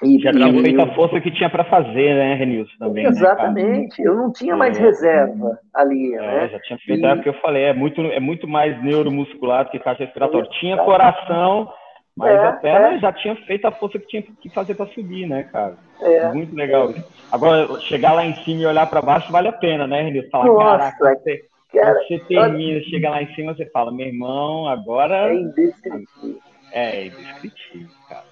E, 0.02 0.18
já 0.18 0.30
tinha 0.30 0.52
feito 0.52 0.80
a 0.82 0.94
força 0.94 1.18
que 1.22 1.30
tinha 1.30 1.48
para 1.48 1.64
fazer, 1.64 2.14
né, 2.14 2.34
Renilson, 2.34 2.76
também. 2.78 3.04
Né, 3.04 3.10
Exatamente, 3.10 4.02
né, 4.02 4.08
eu 4.08 4.14
não 4.14 4.30
tinha 4.30 4.54
mais 4.54 4.78
é. 4.78 4.82
reserva 4.82 5.58
ali, 5.72 6.14
é, 6.14 6.20
né? 6.20 6.48
Já 6.48 6.60
tinha 6.60 6.78
feito, 6.80 7.02
e... 7.02 7.06
é 7.06 7.14
porque 7.14 7.30
eu 7.30 7.40
falei, 7.40 7.62
é 7.64 7.72
muito, 7.72 8.00
é 8.02 8.20
muito 8.20 8.46
mais 8.46 8.82
neuromuscular 8.82 9.70
que 9.70 9.78
caixa 9.78 10.04
respiratória. 10.04 10.48
Tinha 10.60 10.76
coração 10.76 11.72
mas 12.16 12.32
é, 12.32 12.46
a 12.46 12.52
perna 12.52 12.96
é. 12.96 12.98
já 12.98 13.12
tinha 13.12 13.36
feito 13.44 13.66
a 13.66 13.70
força 13.70 13.98
que 13.98 14.06
tinha 14.06 14.22
que 14.22 14.48
fazer 14.48 14.74
para 14.74 14.86
subir, 14.92 15.28
né, 15.28 15.42
cara? 15.52 15.76
É. 16.00 16.32
Muito 16.32 16.56
legal. 16.56 16.94
Agora, 17.30 17.78
chegar 17.80 18.14
lá 18.14 18.24
em 18.24 18.34
cima 18.42 18.62
e 18.62 18.66
olhar 18.66 18.86
para 18.86 19.02
baixo 19.02 19.30
vale 19.30 19.48
a 19.48 19.52
pena, 19.52 19.86
né, 19.86 20.00
Renilson? 20.02 20.30
Falar, 20.30 20.46
Nossa, 20.46 20.96
caraca, 20.96 21.20
você, 21.22 21.44
cara, 21.72 21.94
você 21.94 22.18
termina, 22.20 22.78
olha... 22.78 22.84
chega 22.84 23.10
lá 23.10 23.22
em 23.22 23.34
cima, 23.34 23.54
você 23.54 23.66
fala, 23.66 23.92
meu 23.92 24.06
irmão, 24.06 24.66
agora. 24.66 25.30
É 25.30 25.34
indescritível. 25.34 26.40
É, 26.72 27.00
é 27.00 27.06
indescritível, 27.06 27.88
cara. 28.08 28.24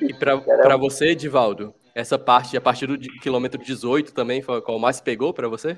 E 0.00 0.14
para 0.14 0.76
você, 0.78 1.08
Edivaldo, 1.10 1.74
essa 1.94 2.18
parte, 2.18 2.56
a 2.56 2.60
partir 2.60 2.86
do 2.86 2.98
quilômetro 2.98 3.62
18 3.62 4.14
também, 4.14 4.40
foi 4.40 4.62
qual 4.62 4.78
mais 4.78 5.00
pegou 5.00 5.34
para 5.34 5.46
você? 5.46 5.76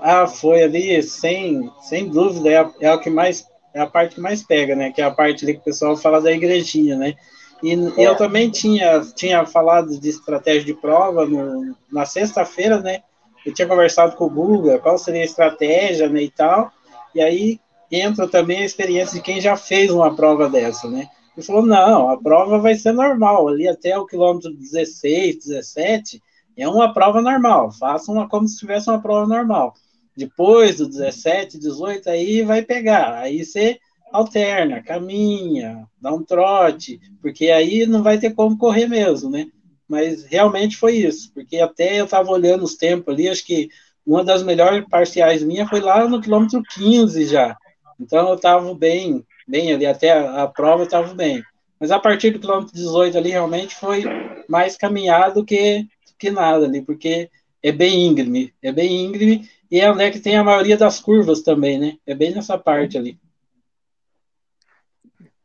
Ah, 0.00 0.26
foi 0.26 0.62
ali, 0.62 1.02
sem, 1.02 1.70
sem 1.80 2.08
dúvida, 2.08 2.48
é, 2.50 2.86
é 2.88 2.92
o 2.92 3.00
que 3.00 3.10
mais 3.10 3.46
é 3.74 3.80
a 3.80 3.86
parte 3.86 4.16
que 4.16 4.20
mais 4.20 4.42
pega, 4.42 4.74
né? 4.74 4.90
Que 4.90 5.00
é 5.00 5.04
a 5.04 5.10
parte 5.10 5.44
que 5.46 5.52
o 5.52 5.60
pessoal 5.60 5.96
fala 5.96 6.20
da 6.20 6.32
igrejinha, 6.32 6.96
né? 6.96 7.14
E 7.62 7.72
é. 7.72 8.06
eu 8.06 8.16
também 8.16 8.50
tinha, 8.50 9.00
tinha 9.14 9.44
falado 9.44 9.98
de 9.98 10.08
estratégia 10.08 10.64
de 10.64 10.74
prova 10.74 11.26
no, 11.26 11.74
na 11.90 12.04
sexta-feira, 12.04 12.80
né? 12.80 13.02
Eu 13.44 13.52
tinha 13.52 13.68
conversado 13.68 14.16
com 14.16 14.26
o 14.26 14.30
Guga, 14.30 14.78
qual 14.78 14.98
seria 14.98 15.22
a 15.22 15.24
estratégia, 15.24 16.08
né, 16.08 16.22
e 16.22 16.30
tal. 16.30 16.70
E 17.14 17.20
aí 17.20 17.60
entra 17.90 18.28
também 18.28 18.58
a 18.58 18.64
experiência 18.64 19.14
de 19.16 19.22
quem 19.22 19.40
já 19.40 19.56
fez 19.56 19.90
uma 19.90 20.14
prova 20.14 20.48
dessa, 20.48 20.88
né? 20.88 21.08
Ele 21.36 21.46
falou, 21.46 21.64
não, 21.64 22.10
a 22.10 22.20
prova 22.20 22.58
vai 22.58 22.74
ser 22.74 22.92
normal, 22.92 23.48
ali 23.48 23.68
até 23.68 23.96
o 23.96 24.06
quilômetro 24.06 24.52
16, 24.52 25.38
17, 25.46 26.20
é 26.56 26.68
uma 26.68 26.92
prova 26.92 27.22
normal, 27.22 27.70
faça 27.70 28.10
uma 28.10 28.28
como 28.28 28.48
se 28.48 28.58
tivesse 28.58 28.90
uma 28.90 29.00
prova 29.00 29.26
normal. 29.26 29.72
Depois 30.18 30.78
do 30.78 30.88
17, 30.88 31.60
18, 31.60 32.10
aí 32.10 32.42
vai 32.42 32.60
pegar. 32.62 33.14
Aí 33.20 33.44
você 33.44 33.78
alterna, 34.12 34.82
caminha, 34.82 35.86
dá 36.00 36.12
um 36.12 36.24
trote, 36.24 36.98
porque 37.22 37.50
aí 37.50 37.86
não 37.86 38.02
vai 38.02 38.18
ter 38.18 38.34
como 38.34 38.58
correr 38.58 38.88
mesmo, 38.88 39.30
né? 39.30 39.46
Mas 39.88 40.24
realmente 40.24 40.76
foi 40.76 40.96
isso, 40.96 41.30
porque 41.32 41.58
até 41.58 42.00
eu 42.00 42.06
estava 42.06 42.28
olhando 42.32 42.64
os 42.64 42.74
tempos 42.74 43.14
ali, 43.14 43.28
acho 43.28 43.46
que 43.46 43.68
uma 44.04 44.24
das 44.24 44.42
melhores 44.42 44.84
parciais 44.88 45.44
minha 45.44 45.68
foi 45.68 45.80
lá 45.80 46.08
no 46.08 46.20
quilômetro 46.20 46.64
15 46.74 47.24
já. 47.26 47.56
Então 48.00 48.28
eu 48.28 48.34
estava 48.34 48.74
bem, 48.74 49.24
bem 49.46 49.72
ali, 49.72 49.86
até 49.86 50.10
a, 50.10 50.42
a 50.42 50.48
prova 50.48 50.82
eu 50.82 50.86
estava 50.86 51.14
bem. 51.14 51.44
Mas 51.78 51.92
a 51.92 52.00
partir 52.00 52.32
do 52.32 52.40
quilômetro 52.40 52.74
18 52.74 53.16
ali, 53.16 53.30
realmente 53.30 53.76
foi 53.76 54.02
mais 54.48 54.76
caminhado 54.76 55.44
que, 55.44 55.86
que 56.18 56.28
nada 56.28 56.66
ali, 56.66 56.82
porque 56.82 57.30
é 57.62 57.72
bem 57.72 58.06
íngreme, 58.06 58.52
é 58.62 58.72
bem 58.72 59.04
íngreme, 59.04 59.48
e 59.70 59.80
é 59.80 59.90
onde 59.90 60.02
é 60.02 60.10
que 60.10 60.20
tem 60.20 60.36
a 60.36 60.44
maioria 60.44 60.76
das 60.76 61.00
curvas 61.00 61.42
também, 61.42 61.78
né? 61.78 61.98
É 62.06 62.14
bem 62.14 62.34
nessa 62.34 62.56
parte 62.56 62.96
ali. 62.96 63.18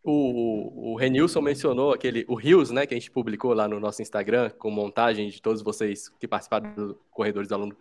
O, 0.04 0.92
o 0.92 0.96
Renilson 0.96 1.42
mencionou 1.42 1.94
aquele, 1.94 2.26
o 2.28 2.36
Rios, 2.36 2.72
né, 2.72 2.86
que 2.86 2.94
a 2.94 2.98
gente 2.98 3.10
publicou 3.10 3.54
lá 3.54 3.70
no 3.70 3.80
nosso 3.80 4.02
Instagram, 4.02 4.50
com 4.50 4.70
montagem 4.70 5.30
de 5.30 5.42
todos 5.42 5.62
vocês 5.62 6.10
que 6.20 6.28
participaram 6.28 6.74
do 6.76 7.00
Corredores 7.10 7.48
do 7.48 7.56
Aluno, 7.56 7.78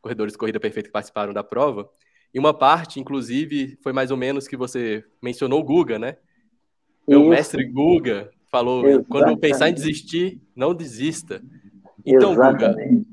Corredores 0.00 0.34
de 0.34 0.38
Corrida 0.38 0.60
Perfeita 0.60 0.88
que 0.88 0.92
participaram 0.92 1.32
da 1.32 1.42
prova. 1.42 1.90
E 2.32 2.38
uma 2.38 2.54
parte, 2.54 3.00
inclusive, 3.00 3.76
foi 3.82 3.92
mais 3.92 4.10
ou 4.10 4.16
menos 4.16 4.46
que 4.46 4.56
você 4.56 5.04
mencionou 5.22 5.60
o 5.60 5.64
Guga, 5.64 5.98
né? 5.98 6.16
Meu 7.06 7.28
mestre 7.28 7.64
Guga 7.64 8.30
falou: 8.50 8.84
Exatamente. 8.84 9.08
quando 9.08 9.38
pensar 9.38 9.68
em 9.68 9.74
desistir, 9.74 10.40
não 10.54 10.74
desista. 10.74 11.42
Então, 12.04 12.32
Exatamente. 12.32 12.88
Guga, 12.88 13.06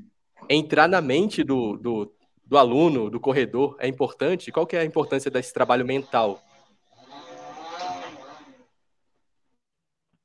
entrar 0.48 0.88
na 0.88 1.00
mente 1.00 1.42
do, 1.44 1.76
do, 1.76 2.12
do 2.52 2.58
aluno, 2.58 3.08
do 3.08 3.18
corredor, 3.18 3.76
é 3.80 3.88
importante? 3.88 4.52
Qual 4.52 4.66
que 4.66 4.76
é 4.76 4.80
a 4.80 4.84
importância 4.84 5.30
desse 5.30 5.54
trabalho 5.54 5.86
mental? 5.86 6.38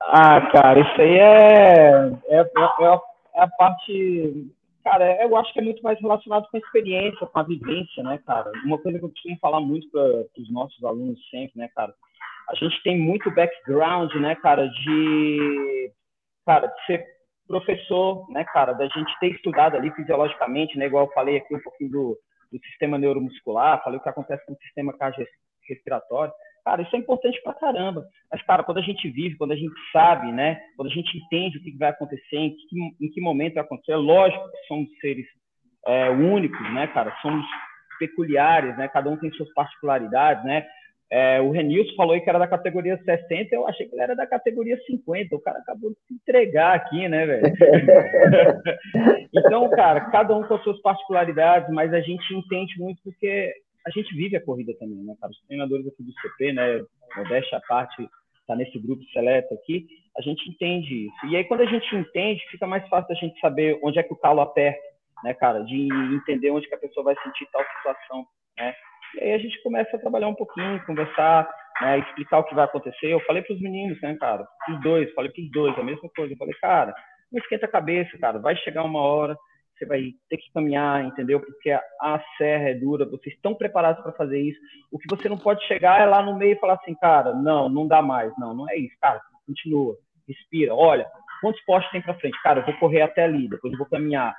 Ah, 0.01 0.41
cara, 0.51 0.77
isso 0.77 1.01
aí 1.01 1.17
é, 1.17 2.11
é, 2.27 2.39
é, 2.39 2.99
é 3.35 3.41
a 3.41 3.47
parte. 3.47 4.53
Cara, 4.83 5.23
eu 5.23 5.37
acho 5.37 5.53
que 5.53 5.59
é 5.59 5.61
muito 5.61 5.81
mais 5.81 5.97
relacionado 6.01 6.49
com 6.51 6.57
a 6.57 6.59
experiência, 6.59 7.25
com 7.25 7.39
a 7.39 7.43
vivência, 7.43 8.03
né, 8.03 8.19
cara? 8.27 8.51
Uma 8.65 8.77
coisa 8.77 8.99
que 8.99 9.05
eu 9.05 9.09
costumo 9.09 9.37
falar 9.39 9.61
muito 9.61 9.89
para 9.89 10.25
os 10.37 10.51
nossos 10.51 10.83
alunos 10.83 11.17
sempre, 11.29 11.57
né, 11.57 11.69
cara? 11.73 11.93
A 12.49 12.55
gente 12.55 12.83
tem 12.83 12.99
muito 12.99 13.31
background, 13.31 14.13
né, 14.15 14.35
cara, 14.35 14.67
de. 14.67 15.93
Cara, 16.45 16.67
de 16.67 16.85
ser 16.85 17.05
professor, 17.47 18.29
né, 18.29 18.43
cara, 18.43 18.73
da 18.73 18.87
gente 18.87 19.17
ter 19.19 19.31
estudado 19.31 19.75
ali 19.75 19.91
fisiologicamente, 19.91 20.77
né, 20.77 20.85
igual 20.85 21.05
eu 21.05 21.13
falei 21.13 21.37
aqui 21.37 21.55
um 21.55 21.61
pouquinho 21.61 21.89
do, 21.91 22.19
do 22.51 22.59
sistema 22.65 22.97
neuromuscular, 22.97 23.83
falei 23.83 23.99
o 23.99 24.03
que 24.03 24.09
acontece 24.09 24.45
com 24.45 24.53
o 24.53 24.57
sistema 24.57 24.93
cardiorrespiratório. 24.97 26.33
Cara, 26.65 26.81
isso 26.81 26.95
é 26.95 26.99
importante 26.99 27.41
pra 27.41 27.53
caramba. 27.53 28.05
Mas, 28.29 28.41
cara, 28.43 28.61
quando 28.61 28.79
a 28.79 28.81
gente 28.81 29.09
vive, 29.09 29.37
quando 29.37 29.53
a 29.53 29.55
gente 29.55 29.73
sabe, 29.91 30.31
né, 30.33 30.59
quando 30.75 30.89
a 30.89 30.93
gente 30.93 31.17
entende 31.17 31.57
o 31.57 31.63
que 31.63 31.77
vai 31.77 31.89
acontecer, 31.89 32.35
em 32.35 32.49
que, 32.51 33.05
em 33.05 33.09
que 33.09 33.21
momento 33.21 33.53
vai 33.53 33.63
acontecer, 33.63 33.93
é 33.93 33.95
lógico 33.95 34.51
que 34.51 34.67
somos 34.67 34.89
seres 34.99 35.25
é, 35.85 36.09
únicos, 36.09 36.73
né, 36.73 36.87
cara, 36.87 37.15
somos 37.21 37.45
peculiares, 37.97 38.77
né, 38.77 38.87
cada 38.89 39.09
um 39.09 39.17
tem 39.17 39.31
suas 39.31 39.51
particularidades, 39.53 40.43
né, 40.43 40.67
É, 41.09 41.39
o 41.39 41.51
Renilson 41.51 41.95
falou 41.95 42.19
que 42.19 42.29
era 42.29 42.37
da 42.37 42.47
categoria 42.47 42.97
60, 42.97 43.55
eu 43.55 43.65
achei 43.67 43.87
que 43.87 43.95
ele 43.95 44.01
era 44.01 44.15
da 44.15 44.27
categoria 44.27 44.77
50. 44.85 45.35
O 45.35 45.39
cara 45.39 45.59
acabou 45.59 45.91
de 45.91 45.97
se 46.05 46.13
entregar 46.13 46.75
aqui, 46.75 47.07
né, 47.07 47.25
velho? 47.25 47.45
então, 49.33 49.69
cara, 49.69 50.01
cada 50.11 50.35
um 50.35 50.43
com 50.43 50.55
as 50.55 50.63
suas 50.63 50.81
particularidades, 50.81 51.73
mas 51.73 51.93
a 51.93 52.01
gente 52.01 52.33
entende 52.33 52.77
muito 52.77 53.01
porque 53.03 53.53
a 53.85 53.89
gente 53.89 54.13
vive 54.15 54.35
a 54.35 54.43
corrida 54.43 54.73
também, 54.77 54.97
né, 54.97 55.15
cara? 55.19 55.31
Os 55.31 55.41
treinadores 55.47 55.87
aqui 55.87 56.03
do 56.03 56.11
CP, 56.11 56.51
né, 56.51 56.83
modéstia 57.15 57.57
à 57.57 57.61
parte, 57.61 58.05
tá 58.45 58.55
nesse 58.55 58.77
grupo 58.77 59.03
seleto 59.13 59.53
aqui, 59.53 59.87
a 60.17 60.21
gente 60.21 60.49
entende 60.49 61.07
isso. 61.07 61.25
E 61.27 61.37
aí, 61.37 61.45
quando 61.45 61.61
a 61.61 61.65
gente 61.65 61.95
entende, 61.95 62.43
fica 62.51 62.67
mais 62.67 62.85
fácil 62.89 63.15
a 63.15 63.19
gente 63.19 63.39
saber 63.39 63.79
onde 63.81 63.97
é 63.97 64.03
que 64.03 64.11
o 64.11 64.17
calo 64.17 64.41
aperta, 64.41 64.81
né, 65.23 65.33
cara? 65.33 65.63
De 65.63 65.87
entender 66.13 66.51
onde 66.51 66.67
que 66.67 66.75
a 66.75 66.79
pessoa 66.79 67.05
vai 67.05 67.15
sentir 67.23 67.47
tal 67.51 67.63
situação, 67.77 68.25
né? 68.57 68.73
E 69.15 69.23
aí 69.23 69.33
a 69.33 69.37
gente 69.37 69.61
começa 69.63 69.95
a 69.95 69.99
trabalhar 69.99 70.27
um 70.27 70.35
pouquinho, 70.35 70.85
conversar, 70.85 71.49
né, 71.81 71.99
explicar 71.99 72.39
o 72.39 72.43
que 72.43 72.55
vai 72.55 72.65
acontecer. 72.65 73.07
Eu 73.07 73.19
falei 73.21 73.41
para 73.41 73.53
os 73.53 73.61
meninos, 73.61 73.99
né, 74.01 74.15
cara? 74.19 74.47
Os 74.69 74.81
dois, 74.81 75.13
falei 75.13 75.31
para 75.31 75.41
os 75.41 75.51
dois 75.51 75.79
a 75.79 75.83
mesma 75.83 76.09
coisa. 76.15 76.33
Eu 76.33 76.37
falei, 76.37 76.53
cara, 76.61 76.93
não 77.31 77.39
esquenta 77.39 77.65
a 77.65 77.71
cabeça, 77.71 78.17
cara. 78.17 78.39
Vai 78.39 78.55
chegar 78.57 78.83
uma 78.83 79.01
hora, 79.01 79.37
você 79.77 79.85
vai 79.85 80.11
ter 80.29 80.37
que 80.37 80.51
caminhar, 80.53 81.05
entendeu? 81.05 81.39
Porque 81.39 81.69
a, 81.69 81.81
a 82.01 82.21
serra 82.37 82.69
é 82.69 82.73
dura, 82.73 83.05
vocês 83.05 83.35
estão 83.35 83.53
preparados 83.53 84.01
para 84.01 84.11
fazer 84.13 84.39
isso. 84.39 84.59
O 84.91 84.97
que 84.97 85.07
você 85.09 85.29
não 85.29 85.37
pode 85.37 85.65
chegar 85.67 86.01
é 86.01 86.05
lá 86.05 86.21
no 86.21 86.37
meio 86.37 86.53
e 86.53 86.59
falar 86.59 86.73
assim, 86.75 86.95
cara, 86.95 87.33
não, 87.33 87.69
não 87.69 87.87
dá 87.87 88.01
mais. 88.01 88.31
Não, 88.37 88.53
não 88.53 88.69
é 88.69 88.75
isso, 88.75 88.95
cara. 88.99 89.21
Continua, 89.45 89.95
respira. 90.27 90.73
Olha, 90.73 91.07
quantos 91.41 91.63
postes 91.65 91.91
tem 91.91 92.01
para 92.01 92.15
frente? 92.15 92.41
Cara, 92.41 92.61
eu 92.61 92.65
vou 92.65 92.77
correr 92.77 93.01
até 93.01 93.23
ali, 93.23 93.47
depois 93.47 93.71
eu 93.71 93.79
vou 93.79 93.87
caminhar. 93.87 94.35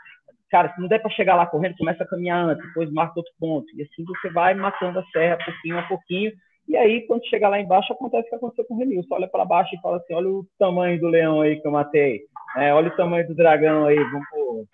Cara, 0.50 0.72
se 0.74 0.80
não 0.80 0.88
der 0.88 1.00
para 1.00 1.10
chegar 1.10 1.34
lá 1.34 1.46
correndo, 1.46 1.76
começa 1.76 2.02
a 2.02 2.06
caminhar 2.06 2.48
antes, 2.48 2.66
depois 2.66 2.90
marca 2.90 3.14
outro 3.16 3.32
ponto. 3.38 3.66
E 3.76 3.82
assim 3.82 4.04
você 4.04 4.30
vai 4.30 4.54
matando 4.54 4.98
a 4.98 5.04
serra 5.06 5.38
pouquinho 5.44 5.78
a 5.78 5.82
pouquinho. 5.82 6.32
E 6.66 6.76
aí, 6.76 7.06
quando 7.06 7.26
chegar 7.28 7.48
lá 7.48 7.58
embaixo, 7.58 7.92
acontece 7.92 8.26
o 8.26 8.30
que 8.30 8.36
aconteceu 8.36 8.64
com 8.66 8.74
o 8.74 8.78
Renil. 8.78 9.02
Você 9.02 9.14
olha 9.14 9.28
para 9.28 9.44
baixo 9.44 9.74
e 9.74 9.80
fala 9.80 9.96
assim: 9.98 10.14
olha 10.14 10.28
o 10.28 10.46
tamanho 10.58 11.00
do 11.00 11.08
leão 11.08 11.40
aí 11.40 11.60
que 11.60 11.66
eu 11.66 11.72
matei. 11.72 12.20
É, 12.56 12.72
olha 12.74 12.88
o 12.88 12.96
tamanho 12.96 13.26
do 13.26 13.34
dragão 13.34 13.86
aí. 13.86 13.96
Vamos. 13.96 14.66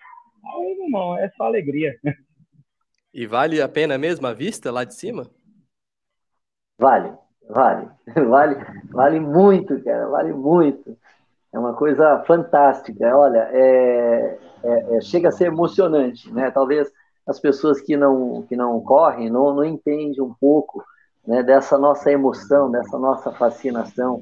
Aí, 0.45 0.75
meu 0.75 0.85
irmão, 0.85 1.17
é 1.17 1.29
só 1.37 1.45
alegria. 1.45 1.93
E 3.13 3.25
vale 3.25 3.61
a 3.61 3.69
pena 3.69 3.97
mesmo 3.97 4.27
a 4.27 4.33
vista 4.33 4.71
lá 4.71 4.83
de 4.83 4.93
cima? 4.93 5.29
Vale, 6.77 7.13
vale. 7.49 7.89
Vale, 8.29 8.55
vale 8.91 9.19
muito, 9.19 9.81
cara. 9.83 10.07
Vale 10.07 10.33
muito. 10.33 10.97
É 11.55 11.57
uma 11.57 11.71
coisa 11.71 12.21
fantástica. 12.27 13.15
Olha, 13.15 13.47
é, 13.49 14.37
é, 14.61 14.97
é, 14.97 15.01
chega 15.01 15.29
a 15.29 15.31
ser 15.31 15.45
emocionante, 15.45 16.29
né? 16.33 16.51
Talvez 16.51 16.91
as 17.25 17.39
pessoas 17.39 17.79
que 17.79 17.95
não 17.95 18.41
que 18.41 18.57
não 18.57 18.81
correm 18.81 19.29
não, 19.29 19.53
não 19.53 19.63
entendem 19.63 20.21
um 20.21 20.33
pouco 20.33 20.83
né, 21.25 21.41
dessa 21.41 21.77
nossa 21.77 22.11
emoção, 22.11 22.69
dessa 22.69 22.99
nossa 22.99 23.31
fascinação. 23.31 24.21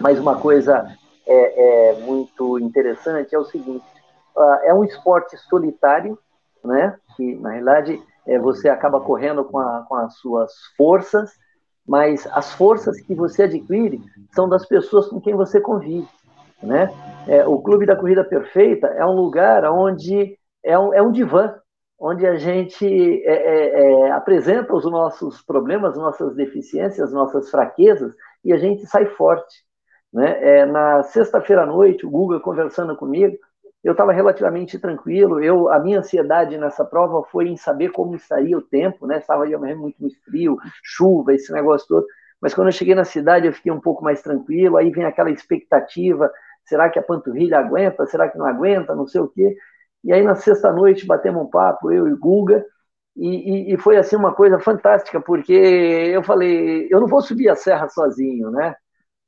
Mas 0.00 0.18
uma 0.18 0.40
coisa 0.40 0.90
é, 1.26 1.90
é 1.90 2.00
muito 2.00 2.58
interessante 2.58 3.34
é 3.34 3.38
o 3.38 3.44
seguinte: 3.44 3.84
uh, 4.34 4.64
é 4.64 4.72
um 4.72 4.84
esporte 4.84 5.36
solitário, 5.50 6.18
né? 6.64 6.96
Que 7.14 7.36
na 7.36 7.50
realidade 7.50 8.02
é, 8.26 8.38
você 8.38 8.70
acaba 8.70 9.02
correndo 9.02 9.44
com, 9.44 9.58
a, 9.58 9.84
com 9.86 9.96
as 9.96 10.14
suas 10.14 10.50
forças, 10.78 11.30
mas 11.86 12.26
as 12.32 12.54
forças 12.54 12.98
que 13.02 13.14
você 13.14 13.42
adquire 13.42 14.00
são 14.34 14.48
das 14.48 14.64
pessoas 14.64 15.08
com 15.08 15.20
quem 15.20 15.34
você 15.34 15.60
convive. 15.60 16.08
Né? 16.62 16.90
É, 17.26 17.46
o 17.46 17.60
Clube 17.60 17.86
da 17.86 17.96
Corrida 17.96 18.24
Perfeita 18.24 18.88
é 18.88 19.04
um 19.04 19.14
lugar 19.14 19.64
onde 19.64 20.36
é 20.64 20.78
um, 20.78 20.92
é 20.92 21.00
um 21.00 21.12
divã, 21.12 21.54
onde 21.98 22.26
a 22.26 22.36
gente 22.36 22.86
é, 23.24 23.32
é, 23.32 23.80
é, 23.80 24.10
apresenta 24.12 24.74
os 24.74 24.84
nossos 24.84 25.42
problemas, 25.42 25.96
nossas 25.96 26.34
deficiências, 26.34 27.12
nossas 27.12 27.50
fraquezas 27.50 28.12
e 28.44 28.52
a 28.52 28.56
gente 28.56 28.86
sai 28.86 29.06
forte. 29.06 29.66
Né? 30.12 30.38
É, 30.40 30.66
na 30.66 31.02
sexta-feira 31.02 31.62
à 31.62 31.66
noite, 31.66 32.06
o 32.06 32.10
Guga 32.10 32.40
conversando 32.40 32.96
comigo, 32.96 33.36
eu 33.82 33.92
estava 33.92 34.12
relativamente 34.12 34.78
tranquilo. 34.78 35.42
Eu, 35.42 35.68
a 35.68 35.78
minha 35.78 36.00
ansiedade 36.00 36.56
nessa 36.58 36.84
prova 36.84 37.22
foi 37.30 37.48
em 37.48 37.56
saber 37.56 37.90
como 37.90 38.14
estaria 38.14 38.56
o 38.56 38.62
tempo, 38.62 39.06
né? 39.06 39.18
Estava 39.18 39.44
muito, 39.46 39.96
muito 40.00 40.16
frio, 40.24 40.58
chuva, 40.82 41.32
esse 41.32 41.52
negócio 41.52 41.86
todo. 41.86 42.06
Mas 42.40 42.54
quando 42.54 42.68
eu 42.68 42.72
cheguei 42.72 42.94
na 42.94 43.04
cidade, 43.04 43.46
eu 43.46 43.52
fiquei 43.52 43.70
um 43.70 43.80
pouco 43.80 44.02
mais 44.02 44.20
tranquilo. 44.20 44.76
Aí 44.76 44.90
vem 44.90 45.04
aquela 45.04 45.30
expectativa 45.30 46.30
será 46.68 46.90
que 46.90 46.98
a 46.98 47.02
panturrilha 47.02 47.58
aguenta, 47.58 48.06
será 48.06 48.28
que 48.28 48.38
não 48.38 48.46
aguenta, 48.46 48.94
não 48.94 49.06
sei 49.06 49.20
o 49.20 49.28
quê. 49.28 49.56
E 50.04 50.12
aí 50.12 50.22
na 50.22 50.34
sexta-noite 50.36 51.06
batemos 51.06 51.42
um 51.42 51.50
papo, 51.50 51.92
eu 51.92 52.08
e 52.08 52.14
Guga, 52.14 52.64
e, 53.16 53.70
e, 53.70 53.74
e, 53.74 53.78
foi 53.78 53.96
assim 53.96 54.14
uma 54.16 54.32
coisa 54.32 54.60
fantástica, 54.60 55.20
porque 55.20 55.52
eu 55.52 56.22
falei, 56.22 56.86
eu 56.90 57.00
não 57.00 57.08
vou 57.08 57.20
subir 57.20 57.48
a 57.48 57.56
serra 57.56 57.88
sozinho, 57.88 58.50
né? 58.50 58.76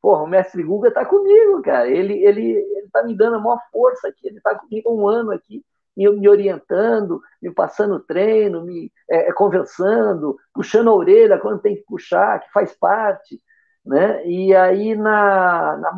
Porra, 0.00 0.22
o 0.22 0.26
mestre 0.28 0.62
Guga 0.62 0.88
está 0.88 1.04
comigo, 1.04 1.60
cara. 1.62 1.88
Ele, 1.88 2.24
ele, 2.24 2.52
ele 2.52 2.88
tá 2.92 3.02
me 3.02 3.16
dando 3.16 3.36
a 3.36 3.40
maior 3.40 3.58
força 3.72 4.08
aqui, 4.08 4.28
ele 4.28 4.38
está 4.38 4.54
comigo 4.56 4.88
há 4.90 4.92
um 4.94 5.08
ano 5.08 5.32
aqui, 5.32 5.64
me, 5.96 6.08
me 6.10 6.28
orientando, 6.28 7.20
me 7.42 7.52
passando 7.52 8.00
treino, 8.00 8.64
me 8.64 8.92
é, 9.10 9.32
conversando, 9.32 10.36
puxando 10.54 10.88
a 10.90 10.94
orelha 10.94 11.38
quando 11.38 11.60
tem 11.60 11.76
que 11.76 11.82
puxar, 11.82 12.40
que 12.40 12.50
faz 12.52 12.72
parte. 12.74 13.40
Né? 13.84 14.26
E 14.26 14.54
aí, 14.54 14.94
na, 14.94 15.76
na 15.78 15.92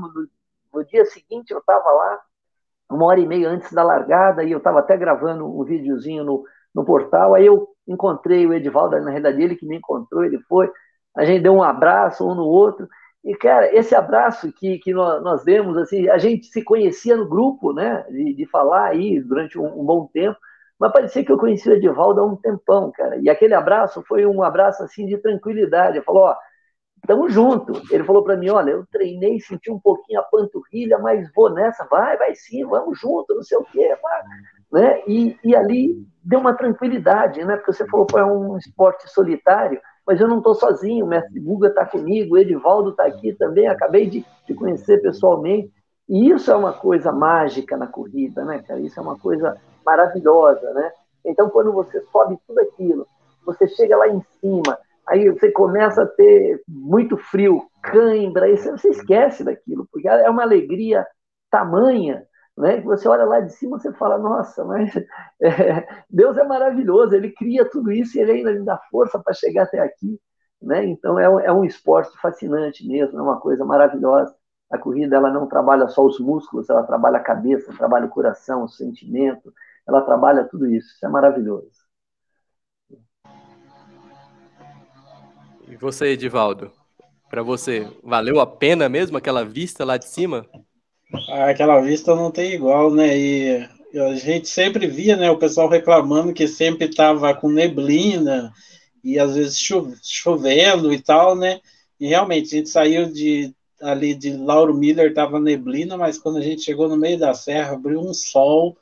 no 0.72 0.84
dia 0.84 1.04
seguinte 1.04 1.50
eu 1.50 1.58
estava 1.58 1.90
lá, 1.90 2.20
uma 2.90 3.06
hora 3.06 3.20
e 3.20 3.26
meia 3.26 3.48
antes 3.48 3.72
da 3.72 3.82
largada, 3.82 4.44
e 4.44 4.52
eu 4.52 4.58
estava 4.58 4.80
até 4.80 4.96
gravando 4.96 5.46
um 5.46 5.64
videozinho 5.64 6.24
no, 6.24 6.44
no 6.74 6.84
portal, 6.84 7.34
aí 7.34 7.46
eu 7.46 7.68
encontrei 7.86 8.46
o 8.46 8.52
Edivaldo, 8.52 9.00
na 9.00 9.10
realidade 9.10 9.42
ele 9.42 9.56
que 9.56 9.66
me 9.66 9.76
encontrou, 9.76 10.24
ele 10.24 10.38
foi, 10.48 10.70
a 11.16 11.24
gente 11.24 11.42
deu 11.42 11.54
um 11.54 11.62
abraço 11.62 12.26
um 12.26 12.34
no 12.34 12.44
outro, 12.44 12.88
e, 13.24 13.36
cara, 13.36 13.74
esse 13.74 13.94
abraço 13.94 14.52
que, 14.52 14.78
que 14.78 14.92
nós, 14.92 15.22
nós 15.22 15.44
demos, 15.44 15.76
assim, 15.76 16.08
a 16.08 16.18
gente 16.18 16.46
se 16.46 16.62
conhecia 16.62 17.16
no 17.16 17.28
grupo, 17.28 17.72
né, 17.72 18.04
de, 18.10 18.34
de 18.34 18.46
falar 18.46 18.86
aí 18.88 19.20
durante 19.20 19.58
um, 19.58 19.80
um, 19.80 19.84
bom 19.84 20.08
tempo, 20.12 20.36
mas 20.78 20.92
parecia 20.92 21.24
que 21.24 21.30
eu 21.30 21.38
conhecia 21.38 21.72
o 21.72 21.76
Edivaldo 21.76 22.20
há 22.20 22.26
um 22.26 22.36
tempão, 22.36 22.90
cara, 22.90 23.16
e 23.18 23.30
aquele 23.30 23.54
abraço 23.54 24.02
foi 24.08 24.26
um 24.26 24.42
abraço, 24.42 24.82
assim, 24.82 25.06
de 25.06 25.18
tranquilidade, 25.18 25.98
ele 25.98 26.04
falou, 26.04 26.24
ó, 26.24 26.36
Tamo 27.06 27.28
junto. 27.28 27.72
Ele 27.90 28.04
falou 28.04 28.22
para 28.22 28.36
mim: 28.36 28.48
olha, 28.50 28.70
eu 28.70 28.86
treinei, 28.90 29.40
senti 29.40 29.70
um 29.70 29.78
pouquinho 29.78 30.20
a 30.20 30.24
panturrilha, 30.24 30.98
mas 30.98 31.30
vou 31.34 31.50
nessa, 31.50 31.84
vai, 31.84 32.16
vai 32.16 32.34
sim, 32.34 32.64
vamos 32.64 32.98
junto, 32.98 33.34
não 33.34 33.42
sei 33.42 33.58
o 33.58 33.64
quê. 33.64 33.94
Né? 34.70 35.02
E, 35.06 35.36
e 35.44 35.54
ali 35.54 36.06
deu 36.22 36.38
uma 36.40 36.54
tranquilidade, 36.54 37.44
né? 37.44 37.56
Porque 37.56 37.72
você 37.72 37.86
falou 37.88 38.06
que 38.06 38.16
é 38.16 38.24
um 38.24 38.56
esporte 38.56 39.10
solitário, 39.10 39.80
mas 40.06 40.20
eu 40.20 40.28
não 40.28 40.38
estou 40.38 40.54
sozinho, 40.54 41.04
o 41.04 41.08
mestre 41.08 41.40
Guga 41.40 41.68
está 41.68 41.84
comigo, 41.84 42.34
o 42.34 42.38
Edivaldo 42.38 42.90
está 42.90 43.04
aqui 43.04 43.32
também, 43.34 43.66
acabei 43.66 44.08
de, 44.08 44.24
de 44.46 44.54
conhecer 44.54 45.02
pessoalmente. 45.02 45.72
E 46.08 46.30
isso 46.30 46.50
é 46.50 46.56
uma 46.56 46.72
coisa 46.72 47.12
mágica 47.12 47.76
na 47.76 47.86
corrida, 47.86 48.44
né, 48.44 48.62
cara? 48.66 48.80
Isso 48.80 48.98
é 48.98 49.02
uma 49.02 49.18
coisa 49.18 49.56
maravilhosa, 49.84 50.72
né? 50.72 50.92
Então, 51.24 51.48
quando 51.50 51.72
você 51.72 52.00
sobe 52.12 52.38
tudo 52.46 52.60
aquilo, 52.60 53.06
você 53.44 53.66
chega 53.68 53.96
lá 53.96 54.08
em 54.08 54.22
cima, 54.40 54.78
aí 55.12 55.30
você 55.30 55.50
começa 55.52 56.02
a 56.02 56.06
ter 56.06 56.62
muito 56.68 57.16
frio, 57.16 57.62
cãibra, 57.82 58.46
aí 58.46 58.56
você 58.56 58.88
esquece 58.90 59.44
daquilo, 59.44 59.86
porque 59.92 60.08
é 60.08 60.30
uma 60.30 60.42
alegria 60.42 61.06
tamanha, 61.50 62.26
né? 62.56 62.80
Que 62.80 62.86
você 62.86 63.08
olha 63.08 63.24
lá 63.24 63.40
de 63.40 63.52
cima 63.52 63.76
e 63.76 63.80
você 63.80 63.92
fala, 63.92 64.18
nossa, 64.18 64.64
mas 64.64 64.94
é, 65.42 65.86
Deus 66.10 66.36
é 66.36 66.44
maravilhoso, 66.44 67.14
Ele 67.14 67.30
cria 67.32 67.68
tudo 67.68 67.92
isso 67.92 68.16
e 68.18 68.20
Ele 68.20 68.32
ainda 68.32 68.52
me 68.52 68.64
dá 68.64 68.78
força 68.90 69.18
para 69.18 69.34
chegar 69.34 69.64
até 69.64 69.80
aqui, 69.80 70.20
né? 70.60 70.84
Então 70.86 71.18
é, 71.18 71.24
é 71.46 71.52
um 71.52 71.64
esporte 71.64 72.16
fascinante 72.20 72.86
mesmo, 72.86 73.18
é 73.18 73.22
uma 73.22 73.40
coisa 73.40 73.64
maravilhosa. 73.64 74.34
A 74.70 74.78
corrida 74.78 75.16
ela 75.16 75.30
não 75.30 75.46
trabalha 75.46 75.86
só 75.88 76.04
os 76.04 76.18
músculos, 76.18 76.70
ela 76.70 76.82
trabalha 76.84 77.18
a 77.18 77.22
cabeça, 77.22 77.72
trabalha 77.76 78.06
o 78.06 78.10
coração, 78.10 78.64
o 78.64 78.68
sentimento, 78.68 79.52
ela 79.86 80.00
trabalha 80.02 80.44
tudo 80.44 80.66
isso. 80.66 80.94
Isso 80.94 81.04
é 81.06 81.08
maravilhoso. 81.08 81.81
E 85.68 85.76
você, 85.76 86.08
Edivaldo? 86.08 86.70
Para 87.30 87.42
você, 87.42 87.88
valeu 88.02 88.40
a 88.40 88.46
pena 88.46 88.88
mesmo 88.88 89.16
aquela 89.16 89.44
vista 89.44 89.84
lá 89.84 89.96
de 89.96 90.06
cima? 90.06 90.46
Ah, 91.28 91.50
aquela 91.50 91.80
vista 91.80 92.14
não 92.14 92.30
tem 92.30 92.52
igual, 92.52 92.92
né? 92.92 93.16
E 93.16 93.68
a 93.94 94.14
gente 94.14 94.48
sempre 94.48 94.86
via, 94.86 95.16
né, 95.16 95.30
o 95.30 95.38
pessoal 95.38 95.68
reclamando 95.68 96.32
que 96.32 96.48
sempre 96.48 96.86
estava 96.86 97.34
com 97.34 97.48
neblina 97.48 98.52
e 99.04 99.18
às 99.18 99.34
vezes 99.34 99.58
chovendo 100.02 100.92
e 100.92 101.00
tal, 101.00 101.36
né? 101.36 101.60
E 102.00 102.06
realmente 102.08 102.54
a 102.54 102.58
gente 102.58 102.68
saiu 102.68 103.12
de 103.12 103.54
ali 103.80 104.14
de 104.14 104.36
Lauro 104.36 104.74
Miller 104.74 105.08
estava 105.08 105.40
neblina, 105.40 105.96
mas 105.96 106.16
quando 106.16 106.38
a 106.38 106.42
gente 106.42 106.62
chegou 106.62 106.88
no 106.88 106.96
meio 106.96 107.18
da 107.18 107.34
serra 107.34 107.72
abriu 107.72 108.00
um 108.00 108.14
sol, 108.14 108.76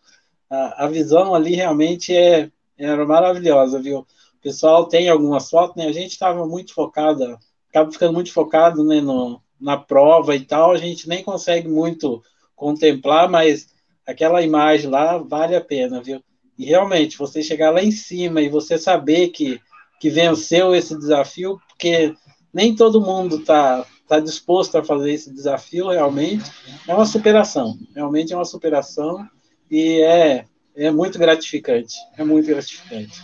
a, 0.48 0.84
a 0.84 0.88
visão 0.88 1.34
ali 1.34 1.54
realmente 1.54 2.14
é 2.14 2.50
era 2.78 3.04
maravilhosa, 3.04 3.80
viu? 3.80 4.06
O 4.40 4.42
pessoal 4.42 4.87
tem 4.87 5.09
algumas 5.11 5.50
fotos, 5.50 5.76
né? 5.76 5.87
A 5.87 5.92
gente 5.92 6.12
estava 6.12 6.46
muito 6.46 6.72
focada, 6.72 7.38
acaba 7.68 7.92
ficando 7.92 8.14
muito 8.14 8.33
focado 8.33 8.83
né, 8.83 9.00
no, 9.00 9.40
na 9.61 9.76
prova 9.76 10.35
e 10.35 10.40
tal, 10.40 10.72
a 10.72 10.79
gente 10.79 11.07
nem 11.07 11.22
consegue 11.22 11.68
muito 11.68 12.22
contemplar, 12.57 13.29
mas 13.29 13.68
aquela 14.07 14.40
imagem 14.40 14.90
lá 14.90 15.18
vale 15.18 15.55
a 15.55 15.61
pena, 15.61 16.03
viu? 16.03 16.22
E 16.59 16.64
realmente, 16.64 17.18
você 17.18 17.42
chegar 17.42 17.70
lá 17.70 17.83
em 17.83 17.90
cima 17.90 18.40
e 18.40 18.48
você 18.48 18.79
saber 18.79 19.29
que, 19.29 19.61
que 20.00 20.09
venceu 20.09 20.74
esse 20.74 20.98
desafio, 20.98 21.61
porque 21.68 22.14
nem 22.53 22.74
todo 22.74 23.00
mundo 23.00 23.37
está 23.37 23.87
tá 24.09 24.20
disposto 24.20 24.76
a 24.76 24.85
fazer 24.85 25.12
esse 25.12 25.33
desafio 25.33 25.88
realmente. 25.88 26.50
É 26.88 26.94
uma 26.94 27.07
superação, 27.07 27.79
realmente 27.94 28.33
é 28.33 28.37
uma 28.37 28.44
superação 28.44 29.29
e 29.70 30.00
é, 30.00 30.44
é 30.74 30.90
muito 30.90 31.18
gratificante. 31.18 31.94
É 32.16 32.24
muito 32.24 32.46
gratificante. 32.46 33.22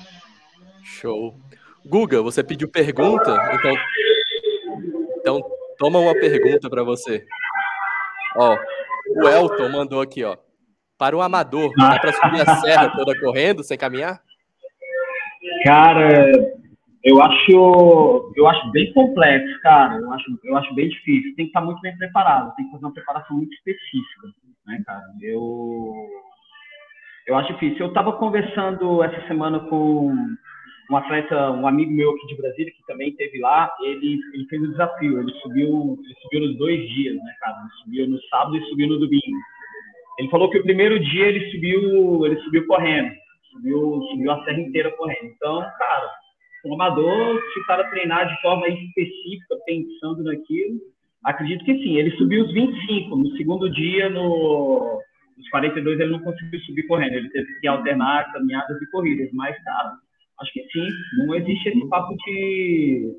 Show. 0.96 1.34
Guga, 1.84 2.22
você 2.22 2.42
pediu 2.42 2.68
pergunta, 2.68 3.30
então, 3.52 3.76
então 5.18 5.40
toma 5.78 5.98
uma 5.98 6.14
pergunta 6.14 6.68
para 6.68 6.82
você. 6.82 7.24
Ó, 8.36 8.56
o 9.08 9.28
Elton 9.28 9.68
mandou 9.68 10.00
aqui, 10.00 10.24
ó. 10.24 10.36
Para 10.98 11.16
um 11.16 11.20
amador, 11.20 11.70
dá 11.76 11.98
para 11.98 12.12
subir 12.12 12.40
a 12.40 12.56
serra 12.56 12.90
toda 12.96 13.18
correndo, 13.20 13.62
sem 13.62 13.76
caminhar? 13.76 14.20
Cara, 15.64 16.32
eu 17.04 17.22
acho, 17.22 18.32
eu 18.34 18.48
acho 18.48 18.70
bem 18.72 18.92
complexo, 18.92 19.60
cara. 19.60 19.96
Eu 19.96 20.10
acho, 20.12 20.24
eu 20.42 20.56
acho 20.56 20.74
bem 20.74 20.88
difícil. 20.88 21.36
Tem 21.36 21.44
que 21.44 21.50
estar 21.50 21.60
muito 21.60 21.80
bem 21.82 21.96
preparado. 21.96 22.54
Tem 22.56 22.64
que 22.64 22.72
fazer 22.72 22.84
uma 22.84 22.94
preparação 22.94 23.36
muito 23.36 23.52
específica, 23.54 24.28
né, 24.66 24.82
cara? 24.84 25.04
Eu, 25.20 25.92
eu 27.28 27.36
acho 27.36 27.52
difícil. 27.52 27.78
Eu 27.78 27.88
estava 27.88 28.12
conversando 28.14 29.04
essa 29.04 29.24
semana 29.28 29.60
com 29.60 30.16
um 30.90 30.96
atleta, 30.96 31.50
um 31.52 31.66
amigo 31.66 31.90
meu 31.90 32.10
aqui 32.10 32.26
de 32.28 32.36
Brasília 32.36 32.72
que 32.72 32.86
também 32.86 33.08
esteve 33.10 33.38
lá. 33.40 33.72
Ele, 33.82 34.18
ele 34.34 34.46
fez 34.48 34.62
o 34.62 34.70
desafio. 34.70 35.20
Ele 35.20 35.32
subiu, 35.40 35.98
ele 36.04 36.14
subiu 36.22 36.40
nos 36.40 36.58
dois 36.58 36.88
dias, 36.90 37.16
né, 37.16 37.34
cara? 37.40 37.56
Ele 37.58 37.82
subiu 37.82 38.08
no 38.08 38.22
sábado 38.28 38.56
e 38.56 38.64
subiu 38.68 38.88
no 38.88 38.98
domingo. 38.98 39.38
Ele 40.18 40.28
falou 40.30 40.50
que 40.50 40.58
o 40.58 40.62
primeiro 40.62 40.98
dia 40.98 41.26
ele 41.26 41.50
subiu, 41.50 42.24
ele 42.24 42.40
subiu 42.40 42.66
correndo, 42.66 43.12
subiu, 43.52 44.00
subiu 44.10 44.30
a 44.32 44.44
serra 44.44 44.60
inteira 44.60 44.90
correndo. 44.92 45.26
Então, 45.26 45.60
cara 45.78 46.26
um 46.66 46.74
amador, 46.74 47.40
se 47.52 47.60
o 47.60 47.64
cara 47.64 47.88
treinar 47.90 48.28
de 48.28 48.40
forma 48.42 48.68
específica, 48.68 49.56
pensando 49.64 50.24
naquilo, 50.24 50.80
acredito 51.24 51.64
que 51.64 51.74
sim. 51.78 51.96
Ele 51.96 52.10
subiu 52.16 52.44
os 52.44 52.52
25. 52.52 53.16
No 53.16 53.36
segundo 53.36 53.70
dia, 53.70 54.08
no, 54.08 55.00
nos 55.36 55.48
42, 55.50 56.00
ele 56.00 56.12
não 56.12 56.20
conseguiu 56.20 56.60
subir 56.60 56.86
correndo. 56.86 57.14
Ele 57.14 57.30
teve 57.30 57.60
que 57.60 57.68
alternar 57.68 58.32
caminhadas 58.32 58.80
e 58.82 58.90
corridas. 58.90 59.30
Mas, 59.32 59.56
cara, 59.62 59.92
acho 60.40 60.52
que 60.52 60.62
sim. 60.70 60.88
Não 61.18 61.34
existe 61.34 61.68
esse 61.68 61.88
papo 61.88 62.14
de, 62.16 63.12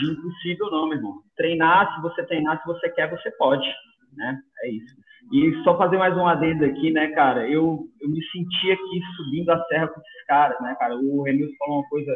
de 0.00 0.10
impossível, 0.10 0.70
não, 0.70 0.88
meu 0.88 0.98
irmão. 0.98 1.14
Treinar, 1.36 1.94
se 1.94 2.02
você 2.02 2.24
treinar, 2.26 2.60
se 2.60 2.66
você 2.66 2.88
quer, 2.90 3.10
você 3.10 3.30
pode. 3.32 3.68
Né? 4.16 4.38
É 4.64 4.70
isso. 4.70 4.94
E 5.32 5.62
só 5.62 5.76
fazer 5.78 5.96
mais 5.96 6.16
um 6.16 6.26
adendo 6.26 6.64
aqui, 6.64 6.90
né, 6.90 7.08
cara? 7.08 7.48
Eu, 7.48 7.86
eu 8.00 8.08
me 8.08 8.22
senti 8.26 8.72
aqui 8.72 9.00
subindo 9.16 9.50
a 9.50 9.64
serra 9.64 9.88
com 9.88 10.00
esses 10.00 10.26
caras, 10.26 10.60
né, 10.60 10.74
cara? 10.78 10.96
O 10.96 11.22
Renilson 11.22 11.54
falou 11.58 11.80
uma 11.80 11.88
coisa 11.88 12.12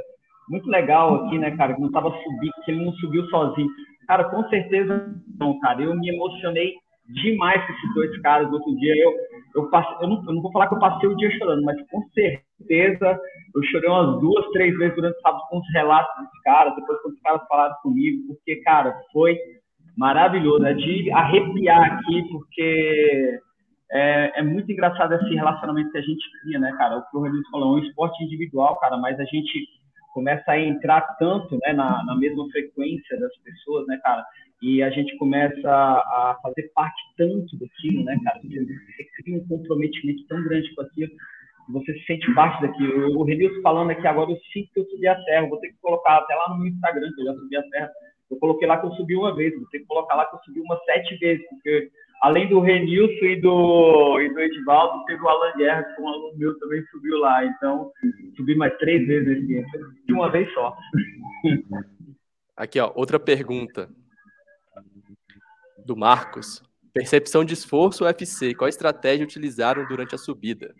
muito 0.48 0.68
legal 0.68 1.26
aqui, 1.26 1.38
né, 1.38 1.56
cara, 1.56 1.74
que 1.74 1.80
não 1.80 1.90
tava 1.90 2.10
subindo, 2.10 2.52
que 2.64 2.70
ele 2.70 2.84
não 2.84 2.92
subiu 2.94 3.24
sozinho. 3.26 3.68
Cara, 4.06 4.24
com 4.24 4.48
certeza 4.48 5.14
não, 5.38 5.58
cara. 5.60 5.82
Eu 5.82 5.94
me 5.94 6.08
emocionei 6.08 6.74
demais 7.08 7.64
com 7.66 7.72
esses 7.72 7.94
dois 7.94 8.20
caras 8.20 8.52
outro 8.52 8.74
dia. 8.76 8.94
Eu, 8.96 9.12
eu, 9.56 9.70
eu, 10.02 10.08
não, 10.08 10.24
eu 10.26 10.34
não 10.34 10.42
vou 10.42 10.52
falar 10.52 10.68
que 10.68 10.74
eu 10.74 10.78
passei 10.78 11.08
o 11.08 11.16
dia 11.16 11.30
chorando, 11.38 11.62
mas 11.62 11.76
com 11.90 12.02
certeza 12.10 13.18
eu 13.54 13.62
chorei 13.64 13.88
umas 13.88 14.20
duas, 14.20 14.46
três 14.50 14.76
vezes 14.76 14.94
durante 14.94 15.16
o 15.16 15.20
sábado 15.20 15.42
com 15.48 15.58
os 15.58 15.72
relatos 15.72 16.14
dos 16.16 16.42
caras, 16.42 16.76
depois 16.76 17.00
quando 17.00 17.14
os 17.14 17.20
caras 17.22 17.46
falaram 17.48 17.74
comigo, 17.82 18.26
porque, 18.28 18.56
cara, 18.56 18.94
foi 19.12 19.38
maravilhoso. 19.96 20.64
É 20.64 20.74
de 20.74 21.10
arrepiar 21.10 21.94
aqui, 21.94 22.28
porque 22.30 23.40
é, 23.90 24.40
é, 24.40 24.42
muito 24.42 24.70
engraçado 24.70 25.14
esse 25.14 25.34
relacionamento 25.34 25.90
que 25.90 25.98
a 25.98 26.02
gente 26.02 26.24
cria, 26.42 26.58
né, 26.58 26.74
cara? 26.76 26.98
O 26.98 27.02
que 27.02 27.16
o 27.16 27.20
Rodrigo 27.20 27.50
falou, 27.50 27.78
é 27.78 27.80
um 27.80 27.84
esporte 27.84 28.22
individual, 28.22 28.76
cara, 28.78 28.96
mas 28.98 29.18
a 29.18 29.24
gente 29.24 29.66
começa 30.12 30.52
a 30.52 30.58
entrar 30.58 31.02
tanto 31.18 31.58
né, 31.64 31.72
na, 31.72 32.04
na 32.04 32.16
mesma 32.16 32.46
frequência 32.50 33.18
das 33.18 33.36
pessoas, 33.38 33.86
né, 33.86 33.98
cara? 34.02 34.24
E 34.62 34.82
a 34.82 34.90
gente 34.90 35.16
começa 35.18 35.68
a 35.68 36.38
fazer 36.42 36.70
parte 36.74 37.00
tanto 37.16 37.58
daquilo, 37.58 38.04
né, 38.04 38.18
cara? 38.24 38.40
Você 38.42 39.04
cria 39.22 39.36
um 39.36 39.46
comprometimento 39.46 40.26
tão 40.26 40.42
grande 40.44 40.74
com 40.74 40.82
aquilo 40.82 41.12
você 41.68 41.92
se 41.94 42.04
sente 42.04 42.32
parte 42.34 42.62
daquilo. 42.62 43.18
O 43.18 43.24
Renilson 43.24 43.60
falando 43.62 43.90
aqui 43.90 44.06
agora, 44.06 44.30
eu 44.30 44.38
sinto 44.52 44.72
que 44.72 44.80
eu 44.80 44.84
subi 44.84 45.08
a 45.08 45.20
serra, 45.22 45.48
vou 45.48 45.58
ter 45.58 45.68
que 45.68 45.80
colocar 45.80 46.18
até 46.18 46.34
lá 46.34 46.50
no 46.50 46.58
meu 46.58 46.68
Instagram, 46.68 47.12
que 47.14 47.20
eu 47.22 47.26
já 47.26 47.34
subi 47.34 47.56
a 47.56 47.62
serra. 47.68 47.90
Eu 48.30 48.38
coloquei 48.38 48.66
lá 48.66 48.78
que 48.78 48.86
eu 48.86 48.92
subi 48.92 49.16
uma 49.16 49.34
vez, 49.34 49.54
vou 49.54 49.68
ter 49.68 49.80
que 49.80 49.86
colocar 49.86 50.14
lá 50.14 50.26
que 50.26 50.36
eu 50.36 50.40
subi 50.40 50.60
umas 50.60 50.82
sete 50.84 51.16
vezes, 51.16 51.44
porque 51.48 51.90
além 52.22 52.48
do 52.48 52.60
Renilson 52.60 53.24
e 53.24 53.40
do, 53.40 54.20
e 54.20 54.32
do 54.32 54.40
Edivaldo, 54.40 55.04
teve 55.04 55.22
o 55.22 55.28
Alan 55.28 55.56
Guerra, 55.56 55.82
que 55.84 56.02
um 56.02 56.08
aluno 56.08 56.38
meu 56.38 56.58
também 56.58 56.82
subiu 56.90 57.18
lá. 57.18 57.44
Então, 57.44 57.90
subi 58.36 58.56
mais 58.56 58.76
três 58.78 59.06
vezes 59.06 59.28
nesse 59.28 59.46
dia, 59.46 59.64
de 60.06 60.12
uma 60.12 60.30
vez 60.30 60.52
só. 60.54 60.76
Aqui, 62.56 62.80
ó, 62.80 62.90
outra 62.94 63.20
pergunta 63.20 63.88
do 65.86 65.96
Marcos. 65.96 66.62
Percepção 66.92 67.44
de 67.44 67.54
esforço 67.54 68.04
UFC, 68.04 68.54
qual 68.54 68.68
estratégia 68.68 69.24
utilizaram 69.24 69.86
durante 69.86 70.14
a 70.14 70.18
subida? 70.18 70.74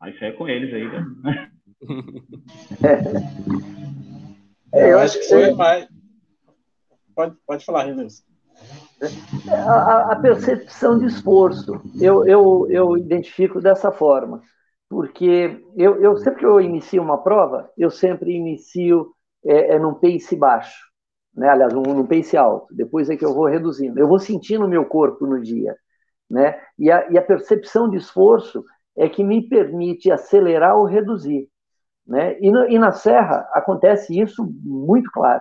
Aí 0.00 0.12
isso 0.12 0.24
é 0.24 0.32
com 0.32 0.48
eles 0.48 0.74
aí, 0.74 0.88
né? 0.88 1.50
é, 4.72 4.92
eu 4.92 4.98
acho 4.98 5.18
que 5.18 5.28
foi 5.28 5.52
mais 5.52 5.88
Pode, 7.20 7.36
pode 7.46 7.64
falar, 7.66 7.84
Renilson. 7.84 8.22
A, 9.50 10.12
a, 10.12 10.16
percepção 10.16 10.98
de 10.98 11.06
esforço, 11.06 11.80
eu, 12.00 12.26
eu, 12.26 12.66
eu 12.70 12.96
identifico 12.96 13.60
dessa 13.60 13.92
forma, 13.92 14.42
porque 14.88 15.62
eu, 15.76 16.02
eu 16.02 16.16
sempre 16.16 16.40
que 16.40 16.46
eu 16.46 16.60
inicio 16.60 17.02
uma 17.02 17.22
prova, 17.22 17.70
eu 17.76 17.90
sempre 17.90 18.32
inicio 18.32 19.14
é, 19.44 19.74
é 19.74 19.78
num 19.78 19.94
pace 19.94 20.34
baixo, 20.34 20.89
né? 21.34 21.48
aliás, 21.48 21.72
num, 21.72 21.82
num 21.82 22.06
pace 22.06 22.36
alto, 22.36 22.74
depois 22.74 23.08
é 23.10 23.16
que 23.16 23.24
eu 23.24 23.34
vou 23.34 23.46
reduzindo, 23.46 23.98
eu 23.98 24.08
vou 24.08 24.18
sentindo 24.18 24.64
o 24.64 24.68
meu 24.68 24.84
corpo 24.84 25.26
no 25.26 25.40
dia, 25.40 25.76
né? 26.28 26.60
e, 26.78 26.90
a, 26.90 27.10
e 27.10 27.18
a 27.18 27.22
percepção 27.22 27.88
de 27.88 27.96
esforço 27.96 28.64
é 28.96 29.08
que 29.08 29.24
me 29.24 29.48
permite 29.48 30.10
acelerar 30.10 30.76
ou 30.76 30.84
reduzir. 30.84 31.48
Né? 32.06 32.38
E, 32.40 32.50
no, 32.50 32.68
e 32.68 32.78
na 32.78 32.92
serra 32.92 33.48
acontece 33.52 34.18
isso 34.18 34.44
muito 34.62 35.10
claro. 35.12 35.40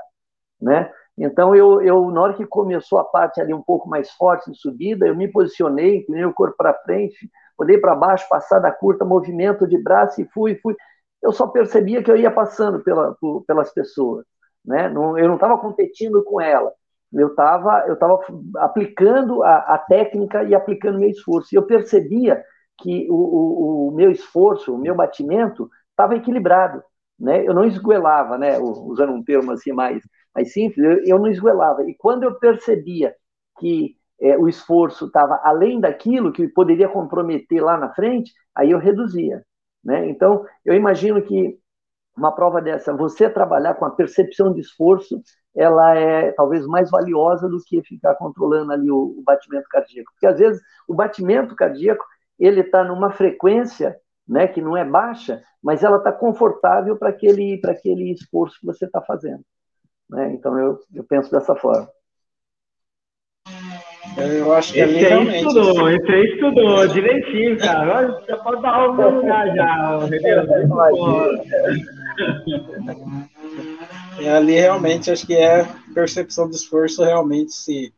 Né? 0.62 0.92
Então, 1.18 1.56
eu, 1.56 1.82
eu, 1.82 2.12
na 2.12 2.22
hora 2.22 2.34
que 2.34 2.46
começou 2.46 3.00
a 3.00 3.04
parte 3.04 3.42
ali 3.42 3.54
um 3.54 3.62
pouco 3.62 3.90
mais 3.90 4.12
forte 4.12 4.52
de 4.52 4.58
subida, 4.58 5.06
eu 5.06 5.16
me 5.16 5.28
posicionei, 5.28 5.98
inclinei 5.98 6.26
o 6.26 6.34
corpo 6.34 6.56
para 6.58 6.74
frente, 6.74 7.30
olhei 7.58 7.78
para 7.78 7.96
baixo, 7.96 8.28
passada 8.30 8.72
curta, 8.72 9.04
movimento 9.04 9.68
de 9.68 9.82
braço 9.82 10.22
e 10.22 10.26
fui, 10.34 10.56
fui. 10.62 10.76
Eu 11.22 11.34
só 11.34 11.48
percebia 11.48 12.02
que 12.02 12.10
eu 12.10 12.16
ia 12.16 12.32
passando 12.32 12.82
pela, 12.82 13.14
por, 13.20 13.44
pelas 13.46 13.74
pessoas. 13.74 14.26
Né? 14.66 14.90
Não, 14.90 15.18
eu 15.18 15.28
não 15.28 15.36
estava 15.36 15.58
competindo 15.58 16.24
com 16.24 16.40
ela, 16.40 16.72
eu 17.12 17.30
estava 17.30 17.86
eu 17.88 17.98
tava 17.98 18.20
aplicando 18.58 19.44
a, 19.44 19.58
a, 19.76 19.78
técnica 19.78 20.44
e 20.44 20.54
aplicando 20.54 21.00
meu 21.00 21.10
esforço. 21.10 21.50
E 21.52 21.58
eu 21.58 21.64
percebia 21.64 22.44
que 22.78 23.08
o, 23.10 23.16
o, 23.16 23.88
o 23.90 23.92
meu 23.92 24.12
esforço, 24.12 24.74
o 24.74 24.78
meu 24.78 24.96
batimento, 24.96 25.70
estava 25.92 26.16
equilibrado. 26.16 26.84
Né? 27.20 27.46
Eu 27.46 27.54
não 27.54 27.66
esguelava, 27.66 28.38
né? 28.38 28.58
usando 28.60 29.12
um 29.12 29.24
termo 29.24 29.52
assim 29.52 29.72
mais 29.72 30.02
mais 30.34 30.54
simples, 30.54 30.78
eu, 30.78 31.04
eu 31.06 31.20
não 31.20 31.28
esguelava. 31.28 31.84
E 31.84 31.96
quando 31.96 32.24
eu 32.24 32.36
percebia 32.36 33.16
que 33.60 33.96
é, 34.22 34.38
o 34.38 34.48
esforço 34.48 35.08
estava 35.08 35.40
além 35.44 35.80
daquilo 35.80 36.32
que 36.32 36.48
poderia 36.48 36.88
comprometer 36.88 37.64
lá 37.64 37.78
na 37.78 37.94
frente, 37.94 38.32
aí 38.56 38.72
eu 38.72 38.80
reduzia. 38.80 39.44
Né? 39.84 40.10
Então, 40.10 40.46
eu 40.66 40.74
imagino 40.74 41.22
que 41.22 41.59
uma 42.20 42.34
prova 42.34 42.62
dessa, 42.62 42.94
você 42.94 43.30
trabalhar 43.30 43.76
com 43.76 43.86
a 43.86 43.92
percepção 43.92 44.54
de 44.54 44.60
esforço, 44.60 45.22
ela 45.56 45.98
é 45.98 46.32
talvez 46.34 46.68
mais 46.68 46.92
valiosa 46.92 47.48
do 47.48 47.58
que 47.66 47.82
ficar 47.82 48.16
controlando 48.16 48.72
ali 48.72 48.92
o, 48.92 49.16
o 49.18 49.24
batimento 49.26 49.68
cardíaco. 49.70 50.12
Porque 50.12 50.28
às 50.28 50.38
vezes 50.38 50.62
o 50.88 50.94
batimento 50.94 51.56
cardíaco 51.56 52.04
ele 52.38 52.62
está 52.62 52.84
numa 52.84 53.12
frequência 53.12 53.98
né, 54.28 54.48
que 54.48 54.62
não 54.62 54.78
é 54.78 54.86
baixa, 54.86 55.42
mas 55.64 55.84
ela 55.84 55.98
está 55.98 56.12
confortável 56.12 56.96
para 56.98 57.10
aquele, 57.10 57.60
aquele 57.66 58.12
esforço 58.12 58.60
que 58.60 58.66
você 58.66 58.86
está 58.86 59.02
fazendo. 59.02 59.44
Né? 60.10 60.34
Então 60.34 60.58
eu, 60.58 60.80
eu 60.94 61.04
penso 61.04 61.32
dessa 61.32 61.56
forma. 61.56 61.90
Eu 64.18 64.54
acho 64.54 64.74
que 64.74 64.80
esse 64.80 64.98
aí 64.98 65.04
realmente... 65.04 65.38
estudou, 65.38 65.86
assim. 65.86 65.96
esse 65.96 66.12
aí 66.12 66.24
estudou 66.26 66.88
direitinho, 66.88 67.58
cara. 67.58 67.98
Olha, 67.98 68.22
já 68.28 68.38
pode 68.38 68.62
dar 68.62 68.70
aula 68.70 69.12
no 69.12 69.20
lugar 69.20 69.56
já, 69.56 70.00
E 74.20 74.28
ali 74.28 74.54
realmente 74.54 75.12
acho 75.12 75.26
que 75.26 75.36
é 75.36 75.68
percepção 75.94 76.50
de 76.50 76.56
esforço 76.56 77.04
realmente 77.04 77.54
se 77.54 77.94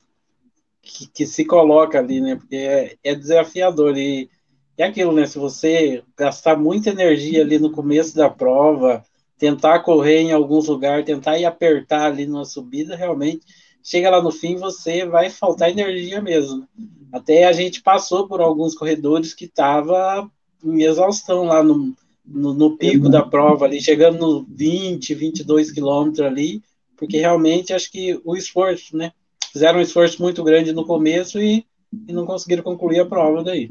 que, 0.82 1.08
que, 1.08 1.26
se 1.28 1.46
coloca 1.46 2.00
ali, 2.00 2.22
né? 2.22 2.36
Porque 2.36 2.56
é, 2.56 2.96
é 3.04 3.16
desafiador 3.16 3.96
e 3.98 4.30
é 4.78 4.86
aquilo, 4.86 5.12
né? 5.12 5.26
Se 5.28 5.38
você 5.38 6.04
gastar 6.18 6.58
muita 6.58 6.90
energia 6.90 7.42
ali 7.42 7.60
no 7.60 7.72
começo 7.72 8.16
da 8.16 8.30
prova, 8.30 9.04
tentar 9.38 9.80
correr 9.80 10.20
em 10.20 10.32
alguns 10.32 10.68
lugares, 10.68 11.06
tentar 11.06 11.38
ir 11.38 11.46
apertar 11.46 12.06
ali 12.06 12.26
numa 12.26 12.46
subida, 12.46 12.96
realmente 12.96 13.46
chega 13.84 14.10
lá 14.10 14.22
no 14.22 14.32
fim 14.32 14.56
você 14.56 15.06
vai 15.06 15.30
faltar 15.30 15.70
energia 15.70 16.22
mesmo. 16.22 16.68
Até 17.12 17.46
a 17.46 17.52
gente 17.52 17.82
passou 17.82 18.28
por 18.28 18.42
alguns 18.42 18.76
corredores 18.76 19.34
que 19.34 19.48
tava 19.48 20.30
em 20.64 20.84
exaustão 20.84 21.46
lá 21.46 21.64
no, 21.64 21.96
no, 22.26 22.54
no 22.54 22.78
pico 22.78 23.10
da 23.10 23.24
prova 23.24 23.66
ali, 23.66 23.82
chegando 23.82 24.20
no 24.20 24.46
20, 24.50 25.14
22 25.16 25.72
quilômetros 25.72 26.26
ali, 26.26 26.62
porque 26.96 27.18
realmente 27.18 27.74
acho 27.74 27.92
que 27.92 28.20
o 28.24 28.36
esforço, 28.36 28.96
né? 28.96 29.12
Fizeram 29.52 29.80
um 29.80 29.82
esforço 29.82 30.22
muito 30.22 30.44
grande 30.44 30.72
no 30.72 30.86
começo 30.86 31.40
e, 31.40 31.66
e 32.08 32.14
não 32.14 32.26
conseguiram 32.26 32.64
concluir 32.64 33.00
a 33.00 33.06
prova 33.06 33.44
daí. 33.44 33.70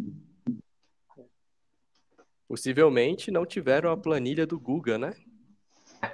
Possivelmente 2.46 3.30
não 3.30 3.46
tiveram 3.46 3.90
a 3.92 3.96
planilha 3.96 4.44
do 4.46 4.58
Guga, 4.58 4.98
né? 4.98 5.14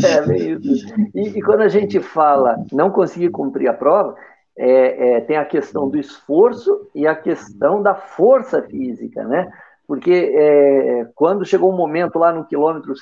é 0.00 0.36
isso. 0.48 0.86
E, 1.14 1.28
e, 1.38 1.42
quando 1.42 1.60
a 1.60 1.68
gente 1.68 2.00
fala 2.00 2.64
não 2.72 2.90
conseguir 2.90 3.30
cumprir 3.30 3.68
a 3.68 3.74
prova, 3.74 4.16
é, 4.56 5.16
é, 5.16 5.20
tem 5.20 5.36
a 5.36 5.44
questão 5.44 5.88
do 5.88 5.98
esforço 5.98 6.88
e 6.94 7.06
a 7.06 7.14
questão 7.14 7.82
da 7.82 7.94
força 7.94 8.62
física, 8.62 9.24
né? 9.24 9.52
Porque 9.88 10.12
é, 10.12 11.08
quando 11.14 11.46
chegou 11.46 11.72
um 11.72 11.76
momento 11.76 12.18
lá 12.18 12.30
no 12.30 12.44
quilômetro, 12.44 12.92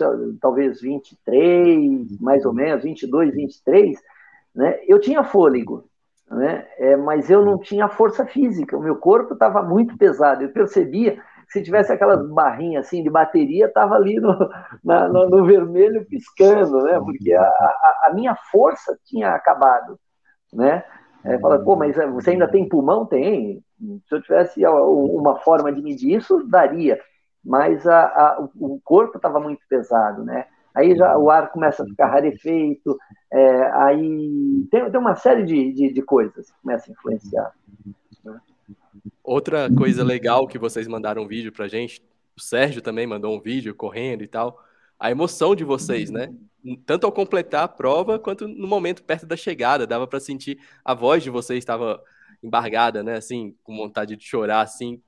talvez 0.40 0.80
23, 0.80 2.20
mais 2.20 2.46
ou 2.46 2.54
menos, 2.54 2.84
22, 2.84 3.34
23, 3.34 3.98
né? 4.54 4.78
Eu 4.86 5.00
tinha 5.00 5.24
fôlego, 5.24 5.90
né? 6.30 6.64
É, 6.78 6.96
mas 6.96 7.28
eu 7.28 7.44
não 7.44 7.58
tinha 7.58 7.88
força 7.88 8.24
física. 8.24 8.76
O 8.78 8.80
meu 8.80 8.94
corpo 8.94 9.34
estava 9.34 9.62
muito 9.62 9.98
pesado. 9.98 10.44
Eu 10.44 10.50
percebia 10.50 11.20
se 11.48 11.60
tivesse 11.60 11.92
aquelas 11.92 12.24
barrinhas 12.30 12.86
assim 12.86 13.02
de 13.02 13.10
bateria, 13.10 13.66
estava 13.66 13.96
ali 13.96 14.20
no, 14.20 14.48
na, 14.84 15.08
no, 15.08 15.28
no, 15.28 15.44
vermelho 15.44 16.06
piscando, 16.06 16.84
né? 16.84 17.00
Porque 17.00 17.32
a, 17.34 17.42
a, 17.42 18.02
a, 18.04 18.14
minha 18.14 18.36
força 18.52 18.96
tinha 19.04 19.30
acabado, 19.30 19.98
né? 20.52 20.84
É, 21.24 21.38
fala, 21.38 21.58
pô, 21.58 21.76
mas 21.76 21.96
é, 21.98 22.06
você 22.06 22.30
ainda 22.30 22.48
tem 22.48 22.68
pulmão? 22.68 23.04
Tem. 23.04 23.62
Se 24.08 24.14
eu 24.14 24.22
tivesse 24.22 24.64
uma 24.66 25.36
forma 25.40 25.72
de 25.72 25.82
medir 25.82 26.16
isso, 26.16 26.44
daria. 26.46 27.00
Mas 27.44 27.86
a, 27.86 28.04
a, 28.04 28.48
o 28.56 28.80
corpo 28.84 29.16
estava 29.16 29.38
muito 29.38 29.60
pesado, 29.68 30.24
né? 30.24 30.46
Aí 30.74 30.94
já 30.94 31.16
o 31.16 31.30
ar 31.30 31.50
começa 31.50 31.82
a 31.82 31.86
ficar 31.86 32.08
rarefeito, 32.08 32.98
é, 33.32 33.62
aí 33.72 34.66
tem, 34.70 34.90
tem 34.90 35.00
uma 35.00 35.14
série 35.14 35.42
de, 35.42 35.72
de, 35.72 35.92
de 35.92 36.02
coisas 36.02 36.50
que 36.50 36.56
começam 36.62 36.92
a 36.92 36.92
influenciar. 36.92 37.52
Outra 39.24 39.68
coisa 39.74 40.04
legal 40.04 40.46
que 40.46 40.58
vocês 40.58 40.86
mandaram 40.86 41.22
um 41.22 41.26
vídeo 41.26 41.50
pra 41.50 41.66
gente, 41.66 42.02
o 42.36 42.40
Sérgio 42.40 42.82
também 42.82 43.06
mandou 43.06 43.34
um 43.34 43.40
vídeo 43.40 43.74
correndo 43.74 44.22
e 44.22 44.28
tal, 44.28 44.62
a 44.98 45.10
emoção 45.10 45.54
de 45.54 45.64
vocês, 45.64 46.10
né? 46.10 46.32
Tanto 46.84 47.04
ao 47.04 47.12
completar 47.12 47.64
a 47.64 47.68
prova 47.68 48.18
quanto 48.18 48.48
no 48.48 48.66
momento 48.66 49.04
perto 49.04 49.26
da 49.26 49.36
chegada, 49.36 49.86
dava 49.86 50.06
para 50.06 50.18
sentir 50.18 50.58
a 50.84 50.94
voz 50.94 51.22
de 51.22 51.30
vocês 51.30 51.58
estava 51.58 52.02
embargada, 52.42 53.02
né? 53.02 53.16
Assim, 53.16 53.54
com 53.62 53.76
vontade 53.76 54.16
de 54.16 54.24
chorar, 54.24 54.62
assim, 54.62 55.00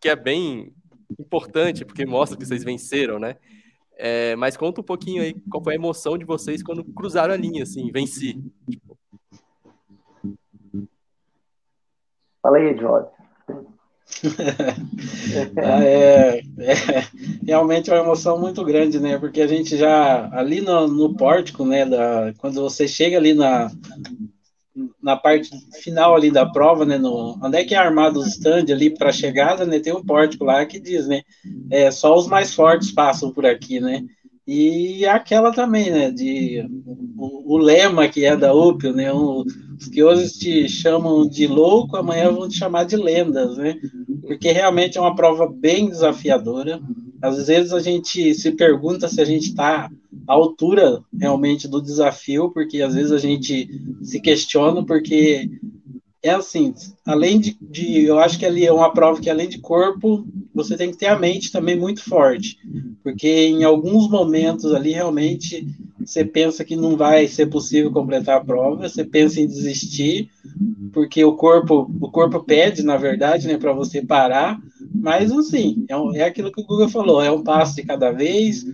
que 0.00 0.08
é 0.08 0.16
bem 0.16 0.72
importante 1.18 1.84
porque 1.84 2.06
mostra 2.06 2.38
que 2.38 2.46
vocês 2.46 2.64
venceram, 2.64 3.18
né? 3.18 3.36
É, 3.96 4.34
mas 4.36 4.56
conta 4.56 4.80
um 4.80 4.84
pouquinho 4.84 5.22
aí 5.22 5.34
qual 5.50 5.62
foi 5.62 5.74
a 5.74 5.76
emoção 5.76 6.16
de 6.16 6.24
vocês 6.24 6.62
quando 6.62 6.82
cruzaram 6.84 7.34
a 7.34 7.36
linha, 7.36 7.62
assim, 7.62 7.90
venci. 7.92 8.42
Fala 12.42 12.56
aí, 12.56 12.76
Jorge. 12.76 13.21
Ah, 15.56 15.84
é, 15.84 16.42
é, 16.58 16.74
realmente 17.46 17.90
é 17.90 17.94
uma 17.94 18.02
emoção 18.04 18.38
muito 18.38 18.64
grande, 18.64 19.00
né? 19.00 19.18
Porque 19.18 19.40
a 19.40 19.46
gente 19.46 19.76
já 19.76 20.28
ali 20.32 20.60
no, 20.60 20.86
no 20.88 21.14
pórtico, 21.16 21.64
né? 21.64 21.84
Da, 21.86 22.32
quando 22.38 22.60
você 22.60 22.86
chega 22.86 23.16
ali 23.16 23.34
na, 23.34 23.70
na 25.02 25.16
parte 25.16 25.50
final 25.82 26.14
ali 26.14 26.30
da 26.30 26.46
prova, 26.46 26.84
né, 26.84 26.96
no, 26.96 27.38
onde 27.42 27.58
é 27.58 27.64
que 27.64 27.74
é 27.74 27.78
armado 27.78 28.20
o 28.20 28.26
stand 28.26 28.66
ali 28.70 28.90
para 28.90 29.12
chegada, 29.12 29.66
né, 29.66 29.78
tem 29.78 29.92
um 29.92 30.04
pórtico 30.04 30.44
lá 30.44 30.64
que 30.64 30.80
diz, 30.80 31.06
né, 31.06 31.22
é, 31.70 31.90
só 31.90 32.16
os 32.16 32.26
mais 32.26 32.54
fortes 32.54 32.90
passam 32.90 33.30
por 33.32 33.44
aqui, 33.44 33.80
né, 33.80 34.02
e 34.46 35.04
aquela 35.06 35.52
também, 35.52 35.90
né, 35.90 36.10
de 36.10 36.66
o, 37.18 37.54
o 37.54 37.58
lema 37.58 38.08
que 38.08 38.24
é 38.24 38.36
da 38.36 38.54
UPIO, 38.54 38.94
né, 38.94 39.12
o, 39.12 39.44
os 39.78 39.88
que 39.88 40.02
hoje 40.02 40.32
te 40.38 40.68
chamam 40.68 41.28
de 41.28 41.46
louco, 41.46 41.96
amanhã 41.96 42.30
vão 42.32 42.48
te 42.48 42.56
chamar 42.56 42.84
de 42.84 42.96
lendas, 42.96 43.58
né, 43.58 43.76
porque 44.26 44.52
realmente 44.52 44.96
é 44.96 45.00
uma 45.00 45.14
prova 45.14 45.46
bem 45.46 45.88
desafiadora, 45.88 46.80
às 47.20 47.46
vezes 47.46 47.72
a 47.72 47.80
gente 47.80 48.34
se 48.34 48.52
pergunta 48.52 49.08
se 49.08 49.20
a 49.20 49.24
gente 49.24 49.48
está 49.48 49.90
à 50.26 50.32
altura 50.32 51.02
realmente 51.18 51.68
do 51.68 51.82
desafio, 51.82 52.50
porque 52.50 52.82
às 52.82 52.94
vezes 52.94 53.12
a 53.12 53.18
gente 53.18 53.68
se 54.02 54.20
questiona, 54.20 54.84
porque 54.84 55.50
é 56.22 56.30
assim, 56.30 56.72
além 57.04 57.40
de, 57.40 57.56
de, 57.60 58.04
eu 58.04 58.18
acho 58.18 58.38
que 58.38 58.46
ali 58.46 58.64
é 58.64 58.72
uma 58.72 58.92
prova 58.92 59.20
que 59.20 59.28
além 59.28 59.48
de 59.48 59.58
corpo, 59.58 60.24
você 60.54 60.76
tem 60.76 60.90
que 60.90 60.96
ter 60.96 61.06
a 61.06 61.18
mente 61.18 61.50
também 61.50 61.76
muito 61.76 62.02
forte, 62.02 62.58
porque 63.02 63.28
em 63.28 63.64
alguns 63.64 64.08
momentos 64.08 64.72
ali 64.72 64.92
realmente 64.92 65.66
você 65.98 66.24
pensa 66.24 66.64
que 66.64 66.76
não 66.76 66.96
vai 66.96 67.26
ser 67.26 67.46
possível 67.46 67.90
completar 67.90 68.38
a 68.38 68.44
prova, 68.44 68.88
você 68.88 69.04
pensa 69.04 69.40
em 69.40 69.46
desistir, 69.46 70.30
porque 70.92 71.24
o 71.24 71.34
corpo, 71.34 71.90
o 72.00 72.10
corpo 72.10 72.42
pede, 72.42 72.82
na 72.82 72.96
verdade, 72.96 73.48
né, 73.48 73.56
para 73.56 73.72
você 73.72 74.02
parar, 74.02 74.58
mas, 74.94 75.32
assim, 75.32 75.84
é, 75.88 75.96
um, 75.96 76.14
é 76.14 76.22
aquilo 76.22 76.52
que 76.52 76.60
o 76.60 76.64
Google 76.64 76.88
falou, 76.88 77.22
é 77.22 77.30
um 77.30 77.42
passo 77.42 77.76
de 77.76 77.82
cada 77.82 78.12
vez, 78.12 78.64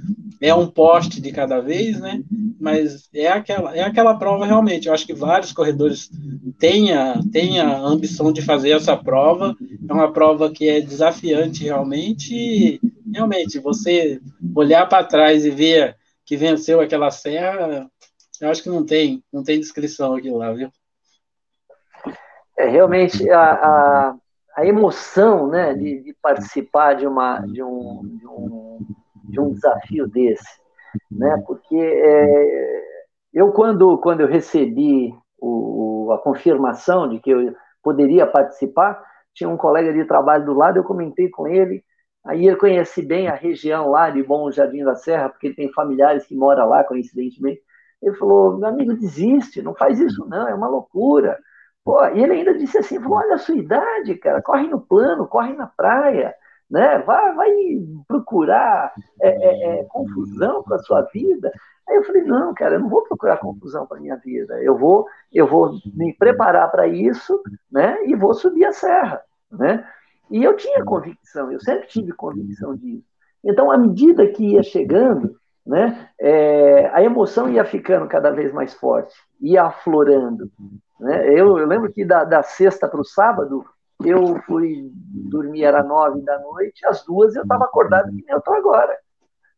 é 0.41 0.55
um 0.55 0.67
poste 0.67 1.21
de 1.21 1.33
cada 1.33 1.61
vez, 1.61 1.99
né? 2.01 2.23
Mas 2.61 3.09
é 3.15 3.29
aquela, 3.29 3.77
é 3.77 3.83
aquela 3.83 4.15
prova 4.17 4.47
realmente. 4.47 4.89
Eu 4.89 4.95
acho 4.95 5.07
que 5.07 5.15
vários 5.15 5.53
corredores 5.53 6.11
têm 6.59 6.93
a, 6.93 7.21
ambição 7.81 8.33
de 8.33 8.43
fazer 8.43 8.71
essa 8.71 8.97
prova. 8.97 9.57
É 9.89 9.93
uma 9.93 10.13
prova 10.13 10.51
que 10.51 10.69
é 10.69 10.81
desafiante 10.81 11.65
realmente. 11.65 12.35
E, 12.35 12.81
realmente, 13.13 13.59
você 13.59 14.21
olhar 14.55 14.87
para 14.87 15.05
trás 15.05 15.45
e 15.45 15.51
ver 15.51 15.97
que 16.25 16.37
venceu 16.37 16.81
aquela 16.81 17.11
serra, 17.11 17.91
eu 18.41 18.51
acho 18.51 18.63
que 18.63 18.69
não 18.69 18.85
tem, 18.85 19.23
não 19.33 19.43
tem 19.43 19.59
descrição 19.59 20.15
aqui 20.15 20.31
lá, 20.31 20.53
viu? 20.53 20.71
É, 22.59 22.67
realmente, 22.67 23.31
a, 23.31 23.53
a 23.53 24.17
a 24.59 24.67
emoção 24.67 25.47
né, 25.47 25.73
de, 25.73 26.03
de 26.03 26.13
participar 26.21 26.95
de, 26.95 27.07
uma, 27.07 27.39
de, 27.39 27.63
um, 27.63 28.03
de, 28.03 28.27
um, 28.27 28.79
de 29.23 29.41
um 29.41 29.53
desafio 29.53 30.09
desse. 30.09 30.59
Né? 31.09 31.41
Porque 31.47 31.77
é, 31.77 32.83
eu, 33.33 33.53
quando, 33.53 33.97
quando 33.99 34.21
eu 34.23 34.27
recebi 34.27 35.15
o, 35.41 36.11
a 36.13 36.19
confirmação 36.19 37.09
de 37.09 37.21
que 37.21 37.31
eu 37.31 37.55
poderia 37.85 38.27
participar, 38.27 39.01
tinha 39.33 39.49
um 39.49 39.57
colega 39.57 39.93
de 39.93 40.05
trabalho 40.05 40.45
do 40.45 40.55
lado, 40.55 40.79
eu 40.79 40.85
comentei 40.85 41.31
com 41.31 41.47
ele, 41.47 41.85
aí 42.27 42.45
ele 42.45 42.57
conhece 42.57 43.01
bem 43.01 43.29
a 43.29 43.35
região 43.37 43.89
lá 43.89 44.11
de 44.11 44.25
Bom 44.25 44.51
Jardim 44.51 44.83
da 44.83 44.97
Serra, 44.97 45.29
porque 45.29 45.47
ele 45.47 45.55
tem 45.55 45.73
familiares 45.73 46.27
que 46.27 46.35
moram 46.35 46.69
lá, 46.69 46.83
coincidentemente. 46.83 47.63
Ele 48.03 48.17
falou, 48.17 48.59
meu 48.59 48.69
amigo, 48.69 48.93
desiste, 48.95 49.63
não 49.63 49.73
faz 49.73 50.01
isso 50.01 50.27
não, 50.27 50.49
é 50.49 50.55
uma 50.55 50.67
loucura. 50.67 51.39
Pô, 51.85 52.05
e 52.07 52.23
ele 52.23 52.33
ainda 52.33 52.55
disse 52.57 52.79
assim: 52.79 52.99
olha 53.05 53.35
a 53.35 53.39
sua 53.39 53.57
idade, 53.57 54.15
cara, 54.17 54.43
corre 54.43 54.67
no 54.69 54.81
plano, 54.81 55.27
corre 55.27 55.53
na 55.55 55.67
praia, 55.67 56.35
né? 56.71 56.99
vai, 56.99 57.35
vai 57.35 57.51
procurar 58.07 58.93
é, 59.21 59.29
é, 59.29 59.81
é, 59.81 59.85
confusão 59.85 60.63
para 60.63 60.77
a 60.77 60.81
sua 60.81 61.03
vida. 61.03 61.51
Aí 61.89 61.97
eu 61.97 62.05
falei: 62.05 62.23
não, 62.23 62.53
cara, 62.55 62.75
eu 62.75 62.81
não 62.81 62.89
vou 62.89 63.03
procurar 63.03 63.39
confusão 63.39 63.87
para 63.87 64.01
minha 64.01 64.17
vida, 64.17 64.63
eu 64.63 64.77
vou, 64.77 65.07
eu 65.33 65.47
vou 65.47 65.73
me 65.95 66.13
preparar 66.15 66.71
para 66.71 66.87
isso 66.87 67.43
né? 67.71 67.99
e 68.05 68.15
vou 68.15 68.35
subir 68.35 68.65
a 68.65 68.73
serra. 68.73 69.23
Né? 69.51 69.87
E 70.31 70.45
eu 70.45 70.57
tinha 70.57 70.85
convicção, 70.85 71.51
eu 71.51 71.61
sempre 71.61 71.87
tive 71.89 72.13
convicção 72.13 72.77
disso. 72.77 73.05
Então, 73.43 73.71
à 73.71 73.79
medida 73.79 74.27
que 74.27 74.55
ia 74.55 74.63
chegando, 74.63 75.37
né, 75.65 76.09
é, 76.19 76.89
a 76.93 77.03
emoção 77.03 77.49
ia 77.49 77.65
ficando 77.65 78.07
cada 78.09 78.31
vez 78.31 78.53
mais 78.53 78.75
forte, 78.75 79.15
ia 79.41 79.65
aflorando. 79.65 80.51
Né? 80.99 81.29
Eu, 81.29 81.59
eu 81.59 81.67
lembro 81.67 81.93
que 81.93 82.05
da, 82.05 82.25
da 82.25 82.43
sexta 82.43 82.89
para 82.89 83.01
o 83.01 83.05
sábado, 83.05 83.65
eu 84.05 84.41
fui 84.47 84.91
dormir, 84.95 85.65
era 85.65 85.83
nove 85.83 86.21
da 86.23 86.39
noite, 86.39 86.87
às 86.87 87.05
duas 87.05 87.35
eu 87.35 87.43
estava 87.43 87.65
acordado 87.65 88.09
que 88.09 88.25
nem 88.25 88.31
eu 88.31 88.39
estou 88.39 88.55
agora. 88.55 88.97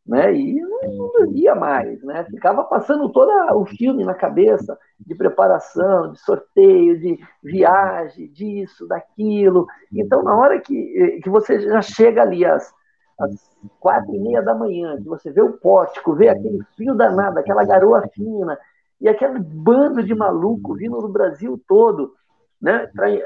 Né? 0.07 0.35
E 0.35 0.61
não, 0.61 1.13
dormia 1.13 1.55
mais, 1.55 2.03
né? 2.03 2.25
Ficava 2.25 2.65
passando 2.65 3.13
todo 3.13 3.31
o 3.55 3.67
filme 3.67 4.03
na 4.03 4.15
cabeça 4.15 4.77
de 4.99 5.15
preparação, 5.15 6.13
de 6.13 6.19
sorteio, 6.21 6.99
de 6.99 7.19
viagem, 7.43 8.29
disso, 8.33 8.89
daquilo. 8.89 9.67
Então, 9.93 10.23
na 10.23 10.37
hora 10.37 10.59
que, 10.59 11.21
que 11.23 11.29
você 11.29 11.61
já 11.61 11.83
chega 11.83 12.23
ali 12.23 12.45
às, 12.45 12.73
às 13.21 13.57
quatro 13.79 14.13
e 14.15 14.19
meia 14.19 14.43
da 14.43 14.55
manhã, 14.55 14.97
que 14.97 15.05
você 15.05 15.31
vê 15.31 15.43
o 15.43 15.53
pórtico, 15.59 16.15
vê 16.15 16.29
aquele 16.29 16.65
fio 16.77 16.95
danado, 16.95 17.39
aquela 17.39 17.65
garoa 17.65 18.09
fina, 18.09 18.59
e 19.01 19.09
aquele 19.09 19.39
bando 19.39 20.03
de 20.03 20.15
maluco 20.15 20.75
vindo 20.75 21.01
do 21.01 21.09
Brasil 21.09 21.61
todo 21.67 22.15
né, 22.61 22.87
para 22.95 23.11
é, 23.11 23.19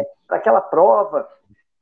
é, 0.00 0.06
aquela 0.28 0.60
prova. 0.60 1.28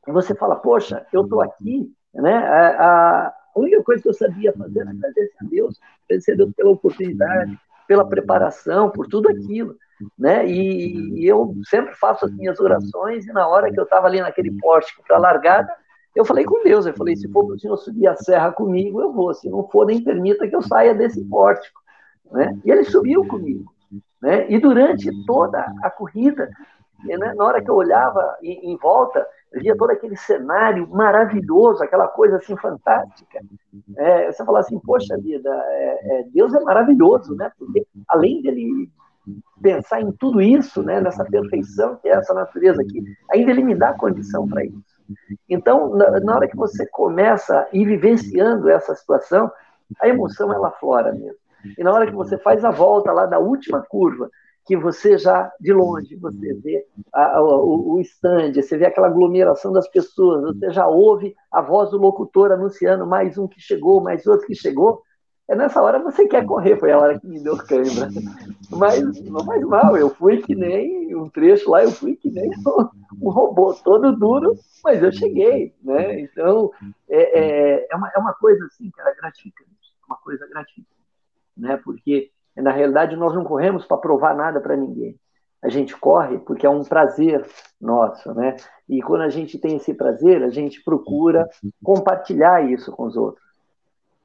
E 0.06 0.12
você 0.12 0.34
fala, 0.34 0.56
poxa, 0.56 1.06
eu 1.12 1.22
estou 1.22 1.40
aqui, 1.40 1.90
né? 2.14 2.36
A, 2.36 3.26
a, 3.26 3.34
única 3.56 3.82
coisa 3.82 4.02
que 4.02 4.08
eu 4.08 4.14
sabia 4.14 4.52
fazer 4.52 4.80
era 4.80 4.90
agradecer 4.90 5.36
a 5.40 5.44
Deus, 5.44 5.80
agradecer 6.04 6.32
a 6.32 6.36
Deus 6.36 6.52
pela 6.54 6.70
oportunidade, 6.70 7.58
pela 7.86 8.06
preparação, 8.06 8.90
por 8.90 9.06
tudo 9.06 9.28
aquilo. 9.28 9.76
Né? 10.18 10.46
E, 10.46 11.20
e 11.20 11.26
eu 11.26 11.54
sempre 11.64 11.94
faço 11.94 12.24
as 12.24 12.32
minhas 12.32 12.58
orações, 12.58 13.26
e 13.26 13.32
na 13.32 13.46
hora 13.46 13.70
que 13.70 13.78
eu 13.78 13.84
estava 13.84 14.06
ali 14.06 14.20
naquele 14.20 14.50
pórtico 14.58 15.02
para 15.06 15.18
largada, 15.18 15.72
Eu 16.14 16.24
falei 16.24 16.44
com 16.44 16.62
Deus, 16.64 16.86
eu 16.86 16.94
falei, 16.94 17.14
se 17.14 17.28
for 17.28 17.46
para 17.46 17.54
o 17.54 17.58
senhor 17.58 17.76
subir 17.76 18.08
a 18.08 18.16
serra 18.16 18.50
comigo, 18.50 19.00
eu 19.00 19.12
vou. 19.12 19.32
Se 19.32 19.48
não 19.48 19.68
for, 19.68 19.86
nem 19.86 20.02
permita 20.02 20.48
que 20.48 20.56
eu 20.56 20.62
saia 20.62 20.94
desse 20.94 21.24
pórtico. 21.24 21.80
Né? 22.30 22.58
E 22.64 22.70
ele 22.70 22.84
subiu 22.84 23.26
comigo. 23.26 23.72
Né? 24.20 24.50
E 24.50 24.58
durante 24.58 25.10
toda 25.26 25.64
a 25.82 25.90
corrida, 25.90 26.50
né, 27.04 27.34
na 27.34 27.44
hora 27.44 27.62
que 27.62 27.70
eu 27.70 27.74
olhava 27.74 28.36
em, 28.42 28.72
em 28.72 28.76
volta, 28.76 29.26
via 29.52 29.76
todo 29.76 29.90
aquele 29.90 30.16
cenário 30.16 30.88
maravilhoso, 30.88 31.82
aquela 31.82 32.06
coisa 32.06 32.36
assim 32.36 32.56
fantástica. 32.56 33.40
É, 33.96 34.30
você 34.30 34.44
fala 34.44 34.60
assim, 34.60 34.78
poxa 34.78 35.16
vida, 35.18 35.50
é, 35.50 36.20
é, 36.20 36.22
Deus 36.32 36.54
é 36.54 36.60
maravilhoso, 36.60 37.34
né? 37.34 37.50
Porque 37.58 37.86
além 38.08 38.42
dele 38.42 38.90
pensar 39.62 40.00
em 40.00 40.12
tudo 40.12 40.40
isso, 40.40 40.82
né, 40.82 41.00
nessa 41.00 41.24
perfeição 41.24 41.96
que 41.96 42.08
é 42.08 42.12
essa 42.12 42.32
natureza 42.34 42.82
aqui, 42.82 43.02
ainda 43.30 43.50
ele 43.50 43.62
me 43.62 43.74
dá 43.74 43.92
condição 43.92 44.48
para 44.48 44.64
isso. 44.64 45.00
Então, 45.48 45.94
na, 45.94 46.20
na, 46.20 46.36
hora 46.36 46.48
que 46.48 46.56
você 46.56 46.86
começa 46.86 47.60
a 47.60 47.68
ir 47.72 47.84
vivenciando 47.84 48.68
essa 48.68 48.94
situação, 48.94 49.50
a 50.00 50.08
emoção 50.08 50.52
ela 50.52 50.70
flora 50.70 51.12
mesmo. 51.12 51.38
E 51.76 51.82
na 51.82 51.92
hora 51.92 52.06
que 52.06 52.14
você 52.14 52.38
faz 52.38 52.64
a 52.64 52.70
volta 52.70 53.12
lá 53.12 53.26
da 53.26 53.38
última 53.38 53.80
curva, 53.82 54.30
que 54.66 54.76
você 54.76 55.18
já, 55.18 55.50
de 55.60 55.72
longe, 55.72 56.16
você 56.16 56.54
vê 56.54 56.86
a, 57.12 57.38
a, 57.38 57.42
o, 57.42 57.94
o 57.94 58.00
stand, 58.00 58.52
você 58.54 58.76
vê 58.76 58.86
aquela 58.86 59.08
aglomeração 59.08 59.72
das 59.72 59.88
pessoas, 59.88 60.42
você 60.42 60.70
já 60.70 60.86
ouve 60.86 61.34
a 61.50 61.60
voz 61.60 61.90
do 61.90 61.98
locutor 61.98 62.52
anunciando 62.52 63.06
mais 63.06 63.36
um 63.36 63.48
que 63.48 63.60
chegou, 63.60 64.00
mais 64.00 64.26
outro 64.26 64.46
que 64.46 64.54
chegou, 64.54 65.02
é 65.50 65.56
nessa 65.56 65.82
hora 65.82 65.98
você 65.98 66.28
quer 66.28 66.46
correr, 66.46 66.78
foi 66.78 66.92
a 66.92 66.98
hora 66.98 67.18
que 67.18 67.26
me 67.26 67.42
deu 67.42 67.56
cãibra. 67.56 68.08
Mas 68.70 69.02
não 69.24 69.44
faz 69.44 69.60
mal, 69.64 69.96
eu 69.96 70.08
fui 70.08 70.40
que 70.40 70.54
nem 70.54 71.12
um 71.16 71.28
trecho 71.28 71.68
lá, 71.68 71.82
eu 71.82 71.90
fui 71.90 72.14
que 72.14 72.30
nem 72.30 72.48
um 73.20 73.30
robô, 73.30 73.74
todo 73.74 74.14
duro, 74.14 74.54
mas 74.84 75.02
eu 75.02 75.10
cheguei, 75.10 75.74
né? 75.82 76.20
Então, 76.20 76.70
é, 77.08 77.40
é, 77.40 77.88
é, 77.90 77.96
uma, 77.96 78.08
é 78.14 78.18
uma 78.20 78.32
coisa 78.34 78.64
assim, 78.66 78.88
cara, 78.92 79.12
gratificante, 79.16 79.70
uma 80.06 80.16
coisa 80.18 80.46
gratificante, 80.46 80.99
né? 81.56 81.78
Porque, 81.82 82.30
na 82.56 82.70
realidade, 82.70 83.16
nós 83.16 83.34
não 83.34 83.44
corremos 83.44 83.86
para 83.86 83.96
provar 83.96 84.34
nada 84.34 84.60
para 84.60 84.76
ninguém. 84.76 85.18
A 85.62 85.68
gente 85.68 85.94
corre 85.96 86.38
porque 86.38 86.66
é 86.66 86.70
um 86.70 86.84
prazer 86.84 87.46
nosso, 87.80 88.32
né? 88.34 88.56
E 88.88 89.02
quando 89.02 89.22
a 89.22 89.28
gente 89.28 89.58
tem 89.58 89.76
esse 89.76 89.92
prazer, 89.92 90.42
a 90.42 90.48
gente 90.48 90.82
procura 90.82 91.48
compartilhar 91.82 92.64
isso 92.70 92.90
com 92.92 93.04
os 93.04 93.16
outros. 93.16 93.44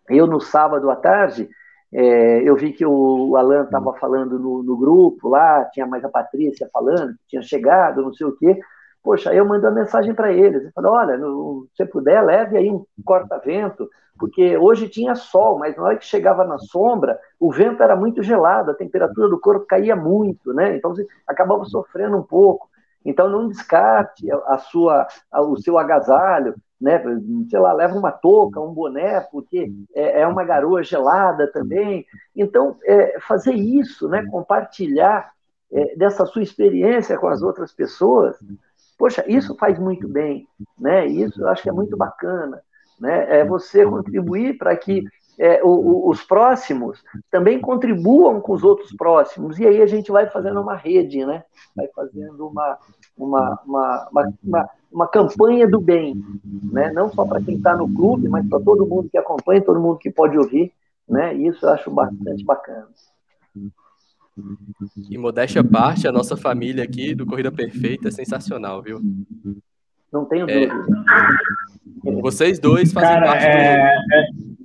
Eu, 0.09 0.27
no 0.27 0.39
sábado 0.39 0.89
à 0.89 0.95
tarde, 0.95 1.49
é, 1.93 2.41
eu 2.43 2.55
vi 2.55 2.73
que 2.73 2.85
o 2.85 3.35
Alan 3.35 3.63
estava 3.63 3.93
falando 3.93 4.39
no, 4.39 4.63
no, 4.63 4.77
grupo 4.77 5.29
lá, 5.29 5.65
tinha 5.65 5.85
mais 5.85 6.03
a 6.03 6.09
Patrícia 6.09 6.69
falando, 6.71 7.15
tinha 7.27 7.41
chegado, 7.41 8.01
não 8.01 8.13
sei 8.13 8.27
o 8.27 8.35
quê. 8.35 8.59
Poxa, 9.05 9.29
aí 9.29 9.37
eu 9.37 9.45
mandei 9.45 9.69
uma 9.69 9.75
mensagem 9.81 10.15
para 10.15 10.33
eles. 10.33 10.63
Eu 10.65 10.71
falei: 10.73 10.91
olha, 10.91 11.17
no, 11.17 11.67
se 11.77 11.85
puder, 11.85 12.23
leve 12.25 12.57
aí 12.57 12.71
um 12.71 12.83
corta-vento, 13.05 13.87
porque 14.17 14.57
hoje 14.57 14.89
tinha 14.89 15.13
sol, 15.13 15.59
mas 15.59 15.77
na 15.77 15.83
hora 15.83 15.97
que 15.97 16.05
chegava 16.05 16.43
na 16.43 16.57
sombra, 16.57 17.19
o 17.39 17.51
vento 17.51 17.83
era 17.83 17.95
muito 17.95 18.23
gelado, 18.23 18.71
a 18.71 18.75
temperatura 18.75 19.29
do 19.29 19.39
corpo 19.39 19.67
caía 19.67 19.95
muito, 19.95 20.51
né? 20.53 20.75
Então 20.75 20.95
você 20.95 21.05
acabava 21.27 21.63
sofrendo 21.65 22.17
um 22.17 22.23
pouco. 22.23 22.67
Então 23.05 23.29
não 23.29 23.47
descarte 23.47 24.25
a 24.47 24.57
sua, 24.57 25.05
o 25.31 25.55
seu 25.57 25.77
agasalho, 25.77 26.55
né? 26.81 26.99
Sei 27.47 27.59
lá, 27.59 27.73
leva 27.73 27.95
uma 27.95 28.11
touca, 28.11 28.59
um 28.59 28.73
boné, 28.73 29.21
porque 29.31 29.71
é, 29.93 30.21
é 30.21 30.27
uma 30.27 30.43
garoa 30.43 30.81
gelada 30.81 31.45
também. 31.51 32.07
Então, 32.35 32.75
é, 32.83 33.19
fazer 33.19 33.53
isso, 33.53 34.09
né? 34.09 34.25
Compartilhar 34.31 35.31
é, 35.71 35.95
dessa 35.95 36.25
sua 36.25 36.41
experiência 36.41 37.19
com 37.19 37.27
as 37.27 37.43
outras 37.43 37.71
pessoas, 37.71 38.35
poxa, 38.97 39.23
isso 39.27 39.55
faz 39.55 39.77
muito 39.79 40.07
bem, 40.07 40.47
né? 40.77 41.05
Isso 41.05 41.41
eu 41.41 41.47
acho 41.49 41.63
que 41.63 41.69
é 41.69 41.73
muito 41.73 41.95
bacana, 41.97 42.61
né? 42.99 43.39
É 43.39 43.45
você 43.45 43.85
contribuir 43.85 44.57
para 44.57 44.75
que 44.75 45.03
é, 45.37 45.61
o, 45.63 45.67
o, 45.67 46.09
os 46.09 46.23
próximos 46.23 47.03
também 47.29 47.59
contribuam 47.59 48.39
com 48.39 48.53
os 48.53 48.63
outros 48.63 48.93
próximos, 48.95 49.59
e 49.59 49.67
aí 49.67 49.81
a 49.81 49.85
gente 49.85 50.11
vai 50.11 50.29
fazendo 50.29 50.61
uma 50.61 50.75
rede, 50.75 51.25
né? 51.25 51.43
Vai 51.75 51.87
fazendo 51.93 52.47
uma, 52.47 52.77
uma, 53.17 53.61
uma, 53.65 54.07
uma, 54.11 54.33
uma, 54.43 54.69
uma 54.91 55.07
campanha 55.07 55.67
do 55.67 55.79
bem, 55.79 56.15
né? 56.71 56.91
não 56.91 57.09
só 57.09 57.25
para 57.25 57.41
quem 57.41 57.57
está 57.57 57.75
no 57.75 57.93
clube, 57.93 58.29
mas 58.29 58.47
para 58.47 58.61
todo 58.61 58.87
mundo 58.87 59.09
que 59.09 59.17
acompanha, 59.17 59.61
todo 59.61 59.79
mundo 59.79 59.97
que 59.97 60.09
pode 60.09 60.37
ouvir, 60.37 60.71
né? 61.07 61.33
isso 61.33 61.65
eu 61.65 61.69
acho 61.69 61.91
bastante 61.91 62.43
bacana. 62.45 62.87
E 65.09 65.17
modéstia 65.17 65.61
à 65.61 65.63
parte, 65.63 66.07
a 66.07 66.11
nossa 66.11 66.35
família 66.35 66.83
aqui 66.83 67.15
do 67.15 67.25
Corrida 67.25 67.51
Perfeita 67.51 68.09
é 68.09 68.11
sensacional, 68.11 68.81
viu? 68.81 68.99
Não 70.11 70.25
tenho 70.25 70.49
é. 70.49 70.67
dúvida. 70.67 70.85
É, 72.05 72.11
vocês 72.21 72.59
dois 72.59 72.91
fazem 72.91 73.09
Cara, 73.09 73.25
parte 73.25 73.45
é, 73.45 73.75
do... 73.75 74.13
é 74.13 74.55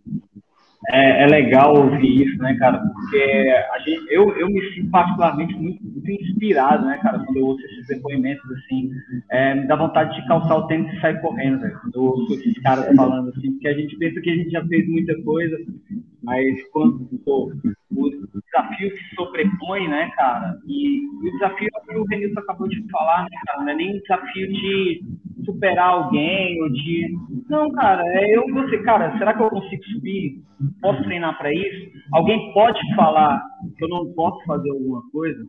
é, 0.92 1.22
é, 1.22 1.26
legal 1.26 1.76
ouvir 1.76 2.26
isso, 2.26 2.36
né, 2.38 2.54
cara? 2.54 2.78
Porque 2.78 3.22
a 3.72 3.78
gente, 3.80 4.06
eu, 4.10 4.36
eu 4.36 4.48
me 4.48 4.60
sinto 4.74 4.90
particularmente 4.90 5.54
muito, 5.54 5.82
muito 5.84 6.10
inspirado, 6.10 6.84
né, 6.84 6.98
cara, 7.02 7.18
quando 7.20 7.36
eu 7.36 7.46
ouço 7.46 7.64
esses 7.64 7.86
depoimentos, 7.86 8.44
assim. 8.50 8.90
É, 9.30 9.54
me 9.54 9.66
dá 9.66 9.76
vontade 9.76 10.20
de 10.20 10.26
calçar 10.26 10.56
o 10.56 10.66
tênis 10.66 10.92
e 10.92 11.00
sair 11.00 11.20
correndo, 11.20 11.60
velho, 11.60 11.78
quando 11.80 11.94
eu 11.94 12.02
ouço 12.02 12.34
esses 12.34 12.58
caras 12.62 12.94
falando, 12.96 13.28
assim, 13.28 13.52
porque 13.52 13.68
a 13.68 13.74
gente 13.74 13.96
pensa 13.96 14.20
que 14.20 14.30
a 14.30 14.34
gente 14.34 14.50
já 14.50 14.64
fez 14.66 14.88
muita 14.88 15.14
coisa, 15.22 15.56
mas 16.22 16.62
quando 16.72 17.08
pô, 17.24 17.52
o 17.94 18.09
desafio 18.51 18.90
se 18.90 19.14
sobrepõe, 19.14 19.88
né, 19.88 20.11
cara? 20.16 20.57
E, 20.66 21.07
o 21.07 21.32
desafio 21.32 21.68
é 21.68 21.80
que 21.86 21.98
o 21.98 22.05
Renilson 22.05 22.40
acabou 22.40 22.68
de 22.68 22.90
falar, 22.90 23.22
né, 23.22 23.28
cara? 23.46 23.62
Não 23.62 23.68
é 23.70 23.74
nem 23.74 23.96
um 23.96 24.01
desafio 24.01 24.48
de 24.48 25.01
superar 25.44 25.88
alguém 25.88 26.62
ou 26.62 26.68
de. 26.70 27.16
Não, 27.48 27.70
cara, 27.72 28.03
é 28.07 28.36
eu 28.36 28.44
você, 28.53 28.78
cara, 28.82 29.16
será 29.18 29.34
que 29.34 29.42
eu 29.42 29.51
consigo 29.51 29.84
subir? 29.84 30.42
Posso 30.80 31.03
treinar 31.05 31.36
para 31.38 31.53
isso? 31.53 31.90
Alguém 32.12 32.53
pode 32.53 32.80
falar 32.94 33.42
que 33.76 33.84
eu 33.84 33.88
não 33.88 34.12
posso 34.12 34.44
fazer 34.44 34.70
alguma 34.70 35.03
coisa? 35.11 35.44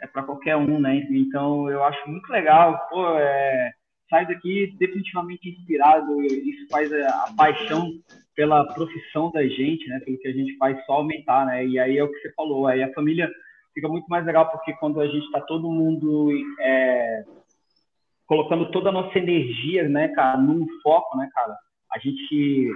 É 0.00 0.06
para 0.06 0.22
qualquer 0.22 0.56
um, 0.56 0.78
né? 0.78 1.02
Então 1.10 1.68
eu 1.70 1.82
acho 1.84 2.08
muito 2.08 2.28
legal, 2.30 2.78
pô, 2.90 3.04
é, 3.18 3.70
sai 4.08 4.26
daqui 4.26 4.74
definitivamente 4.78 5.48
inspirado, 5.48 6.22
isso 6.22 6.66
faz 6.70 6.92
a, 6.92 7.34
paixão 7.36 7.90
pela 8.34 8.64
profissão 8.72 9.30
da 9.30 9.46
gente, 9.46 9.88
né? 9.88 10.00
Pelo 10.00 10.18
que 10.18 10.28
a 10.28 10.32
gente 10.32 10.56
faz 10.56 10.84
só 10.86 10.94
aumentar, 10.94 11.46
né? 11.46 11.66
E 11.66 11.78
aí 11.78 11.98
é 11.98 12.04
o 12.04 12.10
que 12.10 12.18
você 12.20 12.32
falou, 12.34 12.66
aí 12.66 12.82
a 12.82 12.92
família 12.92 13.30
fica 13.74 13.88
muito 13.88 14.06
mais 14.08 14.24
legal 14.24 14.50
porque 14.50 14.72
quando 14.74 15.00
a 15.00 15.06
gente 15.06 15.24
está 15.24 15.40
todo 15.40 15.70
mundo 15.70 16.30
é, 16.60 17.24
colocando 18.26 18.70
toda 18.70 18.90
a 18.90 18.92
nossa 18.92 19.18
energia, 19.18 19.88
né, 19.88 20.08
cara, 20.08 20.36
num 20.36 20.66
foco, 20.82 21.16
né, 21.16 21.28
cara, 21.32 21.56
a 21.92 21.98
gente 21.98 22.70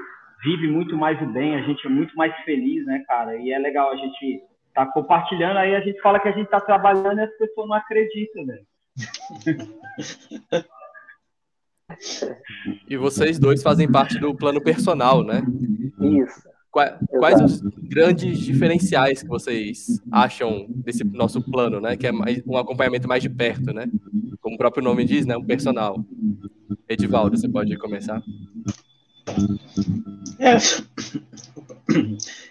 vive 0.45 0.67
muito 0.69 0.97
mais 0.97 1.21
o 1.23 1.27
bem, 1.27 1.57
a 1.57 1.63
gente 1.63 1.87
é 1.87 1.91
muito 1.91 2.17
mais 2.17 2.35
feliz, 2.45 2.85
né, 2.87 3.05
cara, 3.07 3.37
e 3.37 3.53
é 3.53 3.59
legal 3.59 3.91
a 3.91 3.97
gente 3.97 4.43
tá 4.75 4.87
compartilhando, 4.87 5.59
aí 5.59 5.75
a 5.75 5.81
gente 5.81 6.01
fala 6.01 6.19
que 6.19 6.29
a 6.29 6.33
gente 6.33 6.49
tá 6.49 6.61
trabalhando 6.61 7.19
e 7.19 7.23
as 7.23 7.37
pessoas 7.37 7.69
não 7.69 7.77
acreditam, 7.77 8.47
velho. 8.47 8.67
E 12.89 12.97
vocês 12.97 13.39
dois 13.39 13.63
fazem 13.63 13.91
parte 13.91 14.19
do 14.19 14.35
plano 14.35 14.61
personal, 14.61 15.25
né? 15.25 15.43
Isso. 16.01 16.53
Quais, 16.71 16.95
quais 17.11 17.41
os 17.41 17.61
grandes 17.61 18.39
diferenciais 18.39 19.23
que 19.23 19.29
vocês 19.29 20.01
acham 20.11 20.67
desse 20.71 21.05
nosso 21.05 21.43
plano, 21.43 21.81
né? 21.81 21.97
Que 21.99 22.07
é 22.07 22.13
mais, 22.13 22.43
um 22.47 22.57
acompanhamento 22.57 23.07
mais 23.07 23.23
de 23.23 23.29
perto, 23.29 23.75
né? 23.75 23.87
Como 24.41 24.55
o 24.55 24.59
próprio 24.59 24.83
nome 24.83 25.05
diz, 25.05 25.27
né? 25.27 25.37
Um 25.37 25.45
personal. 25.45 26.03
Edivaldo, 26.89 27.37
você 27.37 27.47
pode 27.47 27.77
começar? 27.77 28.23
É, 30.39 30.57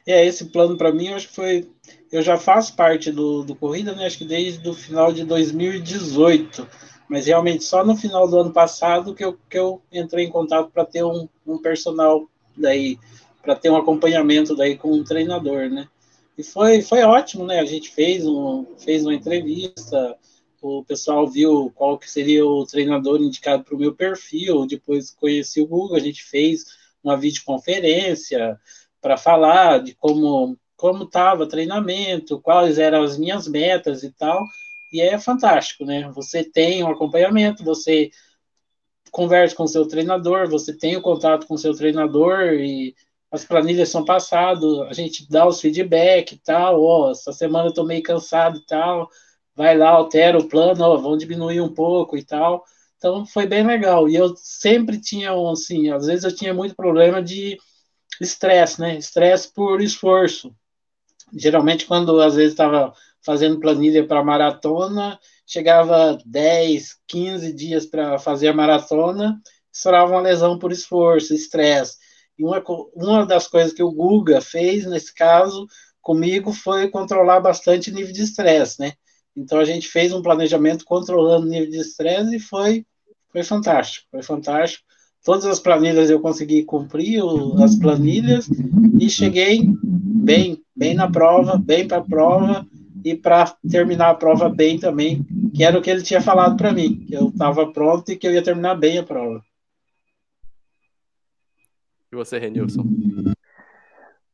é 0.05 0.25
esse 0.25 0.45
plano 0.45 0.77
para 0.77 0.93
mim, 0.93 1.09
acho 1.09 1.27
que 1.27 1.35
foi. 1.35 1.67
Eu 2.11 2.21
já 2.21 2.37
faço 2.37 2.75
parte 2.75 3.11
do, 3.11 3.43
do 3.43 3.55
Corrida, 3.55 3.95
né? 3.95 4.05
Acho 4.05 4.19
que 4.19 4.25
desde 4.25 4.67
o 4.69 4.73
final 4.73 5.11
de 5.11 5.23
2018. 5.25 6.67
Mas 7.11 7.25
realmente 7.25 7.65
só 7.65 7.83
no 7.83 7.93
final 7.93 8.25
do 8.25 8.39
ano 8.39 8.53
passado 8.53 9.13
que 9.13 9.21
eu, 9.21 9.37
que 9.49 9.59
eu 9.59 9.81
entrei 9.91 10.27
em 10.27 10.29
contato 10.29 10.71
para 10.71 10.85
ter 10.85 11.03
um, 11.03 11.27
um 11.45 11.57
personal 11.57 12.25
daí 12.55 12.97
para 13.41 13.53
ter 13.53 13.69
um 13.69 13.75
acompanhamento 13.75 14.55
daí 14.55 14.77
com 14.77 14.93
um 14.93 15.03
treinador, 15.03 15.69
né? 15.69 15.89
E 16.37 16.43
foi, 16.43 16.81
foi 16.81 17.01
ótimo, 17.01 17.45
né? 17.45 17.59
A 17.59 17.65
gente 17.65 17.89
fez, 17.89 18.25
um, 18.25 18.65
fez 18.77 19.03
uma 19.03 19.13
entrevista, 19.13 20.15
o 20.61 20.85
pessoal 20.85 21.27
viu 21.27 21.69
qual 21.75 21.97
que 21.97 22.09
seria 22.09 22.45
o 22.45 22.65
treinador 22.65 23.21
indicado 23.21 23.65
para 23.65 23.75
o 23.75 23.79
meu 23.79 23.93
perfil, 23.93 24.65
depois 24.65 25.11
conheci 25.11 25.59
o 25.59 25.67
Google, 25.67 25.97
a 25.97 25.99
gente 25.99 26.23
fez 26.23 26.63
uma 27.03 27.17
videoconferência 27.17 28.57
para 29.01 29.17
falar 29.17 29.83
de 29.83 29.93
como 29.95 30.57
como 30.77 31.03
estava 31.03 31.45
treinamento, 31.45 32.39
quais 32.39 32.79
eram 32.79 33.03
as 33.03 33.17
minhas 33.17 33.49
metas 33.49 34.01
e 34.01 34.11
tal, 34.11 34.45
e 34.91 35.01
é 35.01 35.17
fantástico, 35.19 35.85
né? 35.85 36.09
Você 36.11 36.43
tem 36.43 36.83
um 36.83 36.89
acompanhamento, 36.89 37.63
você 37.63 38.11
conversa 39.11 39.55
com 39.55 39.63
o 39.63 39.67
seu 39.67 39.87
treinador, 39.87 40.49
você 40.49 40.75
tem 40.75 40.95
o 40.95 41.01
contato 41.01 41.45
com 41.47 41.55
o 41.55 41.57
seu 41.57 41.75
treinador 41.75 42.53
e 42.53 42.95
as 43.31 43.45
planilhas 43.45 43.89
são 43.89 44.03
passadas, 44.03 44.79
a 44.81 44.93
gente 44.93 45.29
dá 45.29 45.47
os 45.47 45.61
feedback 45.61 46.33
e 46.33 46.37
tal, 46.37 46.83
ó, 46.83 47.11
essa 47.11 47.31
semana 47.31 47.69
eu 47.69 47.73
tô 47.73 47.83
meio 47.83 48.03
cansado 48.03 48.57
e 48.59 48.65
tal, 48.65 49.09
vai 49.55 49.77
lá, 49.77 49.89
altera 49.89 50.37
o 50.37 50.47
plano, 50.47 50.83
ó, 50.83 50.97
vamos 50.97 51.19
diminuir 51.19 51.61
um 51.61 51.73
pouco 51.73 52.17
e 52.17 52.23
tal. 52.23 52.65
Então 52.97 53.25
foi 53.25 53.47
bem 53.47 53.65
legal. 53.65 54.07
E 54.07 54.15
eu 54.15 54.35
sempre 54.35 54.99
tinha, 54.99 55.31
assim, 55.51 55.89
às 55.89 56.05
vezes 56.05 56.23
eu 56.23 56.35
tinha 56.35 56.53
muito 56.53 56.75
problema 56.75 57.21
de 57.21 57.57
estresse, 58.19 58.79
né? 58.79 58.97
Estresse 58.97 59.51
por 59.51 59.81
esforço. 59.81 60.53
Geralmente, 61.33 61.85
quando 61.85 62.19
às 62.21 62.35
vezes 62.35 62.51
estava 62.51 62.93
fazendo 63.23 63.59
planilha 63.59 64.05
para 64.05 64.23
maratona, 64.23 65.19
chegava 65.45 66.17
10, 66.25 66.95
15 67.07 67.53
dias 67.53 67.85
para 67.85 68.17
fazer 68.17 68.49
a 68.49 68.53
maratona, 68.53 69.39
estourava 69.71 70.11
uma 70.11 70.21
lesão 70.21 70.57
por 70.57 70.71
esforço, 70.71 71.33
estresse. 71.33 71.97
E 72.37 72.43
uma, 72.43 72.63
uma 72.95 73.25
das 73.25 73.47
coisas 73.47 73.73
que 73.73 73.83
o 73.83 73.91
Guga 73.91 74.41
fez 74.41 74.85
nesse 74.85 75.13
caso 75.13 75.67
comigo 76.01 76.51
foi 76.51 76.89
controlar 76.89 77.39
bastante 77.39 77.91
o 77.91 77.93
nível 77.93 78.11
de 78.11 78.23
estresse, 78.23 78.79
né? 78.79 78.93
Então 79.35 79.59
a 79.59 79.65
gente 79.65 79.87
fez 79.87 80.11
um 80.11 80.21
planejamento 80.21 80.83
controlando 80.83 81.45
o 81.45 81.49
nível 81.49 81.69
de 81.69 81.77
estresse 81.77 82.35
e 82.35 82.39
foi, 82.39 82.85
foi 83.31 83.43
fantástico, 83.43 84.07
foi 84.09 84.23
fantástico. 84.23 84.83
Todas 85.23 85.45
as 85.45 85.59
planilhas 85.59 86.09
eu 86.09 86.19
consegui 86.19 86.63
cumprir 86.63 87.21
as 87.63 87.75
planilhas 87.75 88.49
e 88.99 89.09
cheguei 89.09 89.61
bem, 89.83 90.61
bem 90.75 90.95
na 90.95 91.09
prova, 91.09 91.57
bem 91.57 91.87
para 91.87 91.97
a 91.97 92.03
prova 92.03 92.65
e 93.03 93.15
para 93.15 93.55
terminar 93.69 94.09
a 94.09 94.15
prova 94.15 94.49
bem 94.49 94.79
também, 94.79 95.25
que 95.55 95.63
era 95.63 95.77
o 95.77 95.81
que 95.81 95.89
ele 95.89 96.01
tinha 96.01 96.21
falado 96.21 96.57
para 96.57 96.71
mim, 96.71 97.05
que 97.07 97.13
eu 97.13 97.27
estava 97.29 97.71
pronto 97.71 98.11
e 98.11 98.15
que 98.15 98.27
eu 98.27 98.31
ia 98.31 98.43
terminar 98.43 98.75
bem 98.75 98.99
a 98.99 99.03
prova. 99.03 99.41
E 102.11 102.15
você, 102.15 102.37
Renilson? 102.37 102.83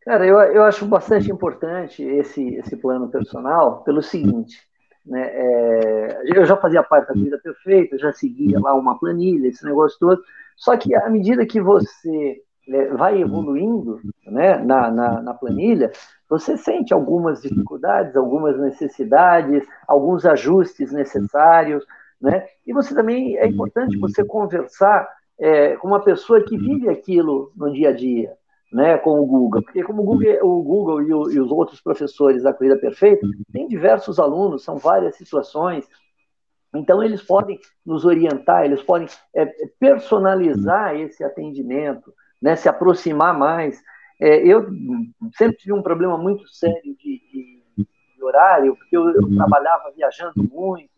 Cara, 0.01 0.25
eu, 0.25 0.39
eu 0.39 0.63
acho 0.63 0.85
bastante 0.85 1.29
importante 1.29 2.01
esse, 2.01 2.55
esse 2.55 2.75
plano 2.77 3.09
personal 3.09 3.83
pelo 3.83 4.01
seguinte, 4.01 4.57
né, 5.05 5.21
é, 5.21 6.21
eu 6.35 6.45
já 6.45 6.57
fazia 6.57 6.83
parte 6.83 7.07
da 7.07 7.13
vida 7.13 7.37
perfeita, 7.37 7.97
já 7.97 8.11
seguia 8.11 8.59
lá 8.59 8.73
uma 8.73 8.97
planilha, 8.99 9.47
esse 9.47 9.65
negócio 9.65 9.97
todo, 9.99 10.21
só 10.55 10.75
que 10.75 10.95
à 10.95 11.09
medida 11.09 11.45
que 11.45 11.61
você 11.61 12.41
é, 12.67 12.87
vai 12.87 13.21
evoluindo 13.21 14.01
né, 14.25 14.57
na, 14.57 14.91
na, 14.91 15.21
na, 15.21 15.33
planilha, 15.33 15.91
você 16.29 16.57
sente 16.57 16.93
algumas 16.93 17.41
dificuldades, 17.41 18.15
algumas 18.15 18.59
necessidades, 18.59 19.65
alguns 19.87 20.25
ajustes 20.25 20.91
necessários, 20.91 21.85
né? 22.19 22.45
E 22.65 22.73
você 22.73 22.93
também 22.93 23.37
é 23.37 23.47
importante 23.47 23.97
você 23.97 24.23
conversar 24.23 25.07
é, 25.39 25.75
com 25.77 25.87
uma 25.87 26.03
pessoa 26.03 26.41
que 26.41 26.57
vive 26.57 26.89
aquilo 26.89 27.51
no 27.55 27.71
dia 27.71 27.89
a 27.89 27.93
dia, 27.93 28.33
né, 28.73 28.97
com 28.97 29.19
o 29.21 29.25
Google, 29.25 29.61
porque 29.61 29.83
como 29.83 30.01
o 30.01 30.05
Google, 30.05 30.37
o 30.41 30.63
Google 30.63 31.01
e, 31.03 31.13
o, 31.13 31.31
e 31.31 31.39
os 31.39 31.51
outros 31.51 31.79
professores 31.79 32.43
da 32.43 32.51
Corrida 32.51 32.75
Perfeita 32.75 33.25
têm 33.53 33.67
diversos 33.67 34.19
alunos, 34.19 34.63
são 34.63 34.77
várias 34.77 35.15
situações, 35.15 35.87
então, 36.73 37.01
eles 37.01 37.21
podem 37.21 37.59
nos 37.85 38.05
orientar, 38.05 38.65
eles 38.65 38.81
podem 38.83 39.07
é, 39.33 39.45
personalizar 39.79 40.95
esse 40.95 41.23
atendimento, 41.23 42.13
né, 42.41 42.55
se 42.55 42.69
aproximar 42.69 43.37
mais. 43.37 43.81
É, 44.19 44.45
eu 44.47 44.67
sempre 45.37 45.57
tive 45.57 45.73
um 45.73 45.81
problema 45.81 46.17
muito 46.17 46.47
sério 46.47 46.95
de, 46.95 47.21
de, 47.31 47.61
de 48.15 48.23
horário, 48.23 48.75
porque 48.75 48.97
eu, 48.97 49.09
eu, 49.09 49.35
trabalhava 49.35 49.91
viajando 49.95 50.43
muito, 50.43 50.89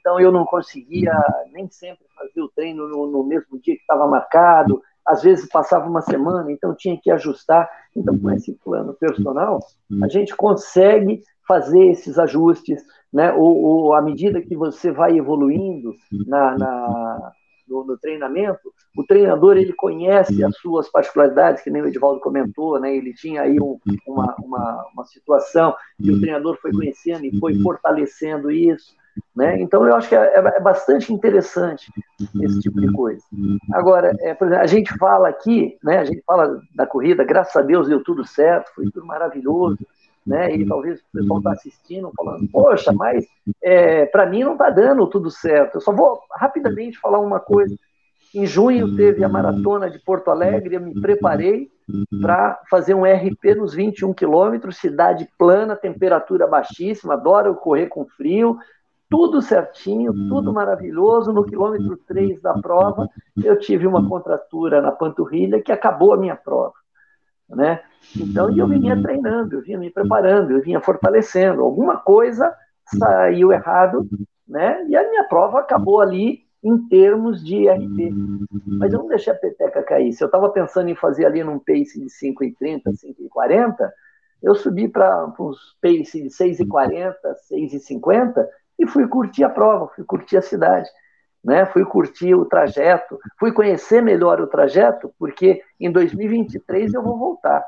então 0.00 0.18
eu 0.18 0.32
não 0.32 0.44
conseguia 0.46 1.12
nem 1.52 1.68
sempre 1.68 2.04
fazer 2.16 2.40
o 2.40 2.48
treino 2.48 2.88
no, 2.88 3.06
no 3.06 3.24
mesmo 3.24 3.58
dia 3.60 3.74
que 3.74 3.82
estava 3.82 4.06
marcado, 4.06 4.82
às 5.04 5.22
vezes 5.22 5.48
passava 5.48 5.88
uma 5.88 6.00
semana, 6.00 6.50
então 6.50 6.74
tinha 6.74 6.98
que 6.98 7.10
ajustar. 7.10 7.68
Então, 7.94 8.18
com 8.18 8.30
esse 8.30 8.54
plano 8.64 8.94
personal, 8.94 9.60
a 10.02 10.08
gente 10.08 10.34
consegue 10.34 11.22
fazer 11.46 11.86
esses 11.88 12.18
ajustes, 12.18 12.82
né? 13.12 13.32
Ou, 13.32 13.62
ou 13.62 13.94
à 13.94 14.00
medida 14.00 14.40
que 14.40 14.56
você 14.56 14.90
vai 14.90 15.16
evoluindo 15.16 15.94
na, 16.26 16.56
na 16.56 17.32
no, 17.68 17.84
no, 17.84 17.98
treinamento, 17.98 18.72
o 18.96 19.04
treinador 19.04 19.56
ele 19.56 19.72
conhece 19.72 20.42
as 20.44 20.56
suas 20.58 20.88
particularidades, 20.88 21.62
que 21.62 21.70
nem 21.70 21.82
o 21.82 21.86
Edivaldo 21.86 22.20
comentou, 22.20 22.78
né? 22.78 22.94
Ele 22.94 23.12
tinha 23.14 23.42
aí 23.42 23.60
um, 23.60 23.78
uma, 24.06 24.34
uma, 24.38 24.86
uma 24.92 25.04
situação 25.04 25.74
que 26.00 26.10
o 26.10 26.20
treinador 26.20 26.58
foi 26.60 26.72
conhecendo 26.72 27.24
e 27.24 27.38
foi 27.38 27.58
fortalecendo 27.60 28.50
isso. 28.50 28.94
Né? 29.34 29.60
Então, 29.60 29.86
eu 29.86 29.94
acho 29.94 30.08
que 30.08 30.14
é, 30.14 30.18
é, 30.18 30.38
é, 30.38 30.60
bastante 30.60 31.12
interessante 31.12 31.92
esse 32.42 32.60
tipo 32.60 32.80
de 32.80 32.92
coisa. 32.92 33.22
Agora, 33.72 34.14
é, 34.20 34.34
por 34.34 34.46
exemplo, 34.46 34.62
a 34.62 34.66
gente 34.66 34.96
fala 34.98 35.28
aqui, 35.28 35.78
né, 35.82 35.98
a 35.98 36.04
gente 36.04 36.22
fala 36.26 36.60
da 36.74 36.86
corrida, 36.86 37.24
graças 37.24 37.54
a 37.56 37.62
Deus 37.62 37.88
deu 37.88 38.02
tudo 38.02 38.24
certo, 38.24 38.72
foi 38.74 38.90
tudo 38.90 39.06
maravilhoso, 39.06 39.78
né? 40.26 40.54
E 40.54 40.66
talvez 40.66 41.00
o 41.00 41.04
pessoal 41.12 41.38
está 41.38 41.52
assistindo 41.52 42.10
falando, 42.16 42.48
poxa, 42.48 42.92
mas 42.92 43.26
é, 43.62 44.06
para 44.06 44.26
mim 44.26 44.42
não 44.42 44.52
está 44.52 44.70
dando 44.70 45.06
tudo 45.06 45.30
certo. 45.30 45.76
Eu 45.76 45.80
só 45.80 45.92
vou 45.92 46.20
rapidamente 46.32 46.98
falar 46.98 47.18
uma 47.18 47.40
coisa. 47.40 47.76
Em 48.34 48.46
junho 48.46 48.96
teve 48.96 49.22
a 49.22 49.28
maratona 49.28 49.88
de 49.88 49.98
Porto 50.00 50.30
Alegre, 50.30 50.74
eu 50.74 50.80
me 50.80 51.00
preparei 51.00 51.70
para 52.20 52.60
fazer 52.68 52.94
um 52.94 53.04
RP 53.04 53.54
nos 53.56 53.74
21 53.74 54.12
quilômetros, 54.12 54.78
cidade 54.78 55.28
plana, 55.38 55.76
temperatura 55.76 56.46
baixíssima, 56.46 57.14
adoro 57.14 57.54
correr 57.54 57.86
com 57.86 58.06
frio, 58.06 58.58
tudo 59.08 59.40
certinho, 59.40 60.12
tudo 60.28 60.52
maravilhoso. 60.52 61.32
No 61.32 61.44
quilômetro 61.44 61.96
3 62.08 62.40
da 62.40 62.54
prova, 62.54 63.08
eu 63.44 63.56
tive 63.58 63.86
uma 63.86 64.08
contratura 64.08 64.80
na 64.80 64.90
panturrilha 64.90 65.62
que 65.62 65.70
acabou 65.70 66.12
a 66.12 66.16
minha 66.16 66.34
prova. 66.34 66.74
Né? 67.48 67.80
Então, 68.16 68.54
eu 68.56 68.66
vinha 68.66 69.00
treinando, 69.00 69.56
eu 69.56 69.62
vinha 69.62 69.78
me 69.78 69.90
preparando, 69.90 70.52
eu 70.52 70.62
vinha 70.62 70.80
fortalecendo. 70.80 71.62
Alguma 71.62 71.96
coisa 71.96 72.54
saiu 72.98 73.52
errado, 73.52 74.08
né? 74.46 74.84
E 74.88 74.96
a 74.96 75.08
minha 75.08 75.24
prova 75.24 75.60
acabou 75.60 76.00
ali 76.00 76.44
em 76.62 76.88
termos 76.88 77.44
de 77.44 77.68
RP. 77.68 78.10
Mas 78.78 78.92
eu 78.92 79.00
não 79.00 79.08
deixei 79.08 79.32
a 79.32 79.36
peteca 79.36 79.82
cair. 79.82 80.12
Se 80.12 80.24
eu 80.24 80.26
estava 80.26 80.48
pensando 80.48 80.88
em 80.88 80.94
fazer 80.94 81.26
ali 81.26 81.44
num 81.44 81.58
pace 81.58 82.00
de 82.00 82.06
5,30, 82.06 82.82
5,40, 82.86 83.90
eu 84.42 84.54
subi 84.54 84.88
para 84.88 85.26
uns 85.38 85.76
pace 85.80 86.22
de 86.22 86.28
6,40, 86.28 87.14
6,50 87.50 88.46
e 88.78 88.86
fui 88.86 89.06
curtir 89.06 89.44
a 89.44 89.48
prova, 89.48 89.88
fui 89.94 90.04
curtir 90.04 90.36
a 90.38 90.42
cidade 90.42 90.88
né? 91.44 91.66
Fui 91.66 91.84
curtir 91.84 92.34
o 92.34 92.46
trajeto, 92.46 93.18
fui 93.38 93.52
conhecer 93.52 94.00
melhor 94.00 94.40
o 94.40 94.46
trajeto, 94.46 95.12
porque 95.18 95.62
em 95.78 95.92
2023 95.92 96.94
eu 96.94 97.02
vou 97.02 97.18
voltar, 97.18 97.64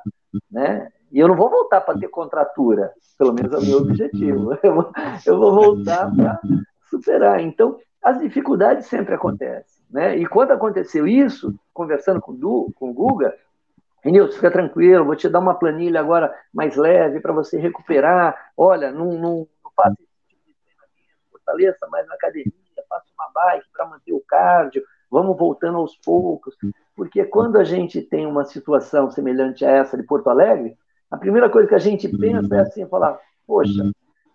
né? 0.51 0.89
E 1.13 1.21
eu 1.21 1.29
não 1.29 1.37
vou 1.37 1.51
voltar 1.51 1.83
para 1.83 1.99
ter 1.99 2.09
contratura, 2.09 2.93
pelo 3.19 3.33
menos 3.35 3.53
é 3.53 3.59
o 3.59 3.65
meu 3.65 3.79
objetivo. 3.79 4.59
Eu 5.25 5.39
vou, 5.39 5.55
voltar 5.55 6.11
para 6.15 6.41
superar. 6.91 7.41
Então, 7.41 7.79
as 8.03 8.19
dificuldades 8.19 8.87
sempre 8.87 9.15
acontecem, 9.15 9.85
né? 9.91 10.17
E 10.17 10.27
quando 10.27 10.51
aconteceu 10.51 11.07
isso, 11.07 11.55
conversando 11.73 12.21
com, 12.21 12.35
Du, 12.35 12.73
com 12.75 12.91
o 12.91 12.93
Guga, 12.93 13.35
Nilson, 14.05 14.35
fica 14.35 14.51
tranquilo, 14.51 15.05
vou 15.05 15.17
te 15.17 15.29
dar 15.29 15.39
uma 15.39 15.55
planilha 15.55 16.01
agora 16.01 16.35
mais 16.53 16.77
leve 16.77 17.21
para 17.21 17.33
você 17.33 17.59
recuperar. 17.59 18.51
Olha, 18.57 18.91
não, 18.91 19.13
não, 19.13 19.49
não 19.65 19.71
faça 19.75 19.97
esse 20.01 20.29
tipo 20.29 20.43
de 20.47 20.55
treinamento, 20.55 21.31
fortaleça 21.31 21.87
mais 21.89 22.07
na 22.07 22.15
academia 22.15 22.66
bike 23.37 23.67
para 23.73 23.87
manter 23.87 24.13
o 24.13 24.23
cardio, 24.27 24.83
vamos 25.11 25.37
voltando 25.37 25.79
aos 25.79 25.97
poucos. 25.97 26.57
Porque 26.95 27.25
quando 27.25 27.57
a 27.57 27.65
gente 27.65 28.01
tem 28.01 28.27
uma 28.27 28.45
situação 28.45 29.11
semelhante 29.11 29.65
a 29.65 29.71
essa 29.71 29.97
de 29.97 30.03
Porto 30.03 30.31
Alegre, 30.31 30.77
a 31.11 31.17
primeira 31.17 31.51
coisa 31.51 31.69
que 31.69 31.75
a 31.75 31.79
gente 31.79 32.09
pensa 32.09 32.57
é 32.57 32.61
assim, 32.61 32.87
falar, 32.87 33.19
poxa, 33.47 33.91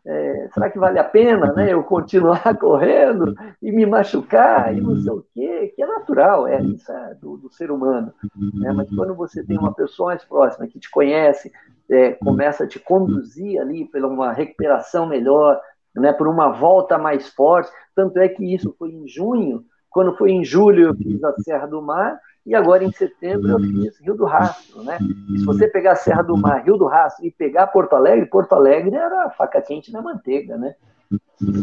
é, 0.06 0.50
será 0.54 0.70
que 0.70 0.80
vale 0.80 0.98
a 0.98 1.04
pena 1.04 1.54
né, 1.54 1.74
eu 1.74 1.84
continuar 1.84 2.42
correndo 2.58 3.36
e 3.62 3.72
me 3.72 3.86
machucar 3.86 4.76
e 4.76 4.82
não 4.82 4.96
sei 4.96 5.12
o 5.12 5.26
quê? 5.34 5.74
Que 5.76 5.84
é 5.84 5.86
natural, 5.86 6.48
é, 6.48 6.62
isso 6.62 6.92
é 6.92 7.14
do, 7.16 7.38
do 7.38 7.52
ser 7.52 7.72
humano. 7.72 8.14
Né? 8.36 8.72
Mas 8.72 8.90
quando 8.90 9.14
você 9.14 9.44
tem 9.44 9.58
uma 9.58 9.74
pessoa 9.74 10.10
mais 10.10 10.24
próxima 10.24 10.68
que 10.68 10.80
te 10.80 10.90
conhece, 10.90 11.52
é, 11.90 12.14
começa 12.14 12.64
a 12.64 12.68
te 12.68 12.80
conduzir 12.80 13.60
ali 13.60 13.86
pela 13.86 14.08
uma 14.08 14.32
recuperação 14.32 15.06
melhor, 15.06 15.60
né, 15.96 16.14
por 16.14 16.28
uma 16.28 16.50
volta 16.50 16.98
mais 16.98 17.30
forte. 17.30 17.72
Tanto 17.96 18.18
é 18.20 18.28
que 18.30 18.54
isso 18.54 18.76
foi 18.78 18.92
em 18.92 19.08
junho, 19.08 19.66
quando 19.90 20.16
foi 20.16 20.32
em 20.32 20.44
julho 20.44 20.88
eu 20.88 20.96
fiz 20.96 21.24
a 21.24 21.34
Serra 21.44 21.68
do 21.68 21.82
Mar, 21.82 22.18
e 22.46 22.56
agora 22.56 22.84
em 22.84 22.92
setembro 22.92 23.52
eu 23.52 23.60
fiz 23.60 24.00
Rio 24.00 24.16
do 24.16 24.26
Rastro. 24.26 24.84
Né? 24.84 24.98
E 25.30 25.40
se 25.40 25.46
você 25.46 25.68
pegar 25.68 25.92
a 25.92 25.96
Serra 25.96 26.24
do 26.24 26.36
Mar, 26.36 26.64
Rio 26.64 26.78
do 26.78 26.88
Rastro 26.88 27.26
e 27.26 27.32
pegar 27.32 27.68
Porto 27.68 27.94
Alegre, 27.94 28.26
Porto 28.26 28.54
Alegre 28.54 28.96
era 28.96 29.30
faca 29.32 29.62
quente 29.62 29.92
na 29.92 30.02
manteiga, 30.02 30.58
né? 30.58 30.76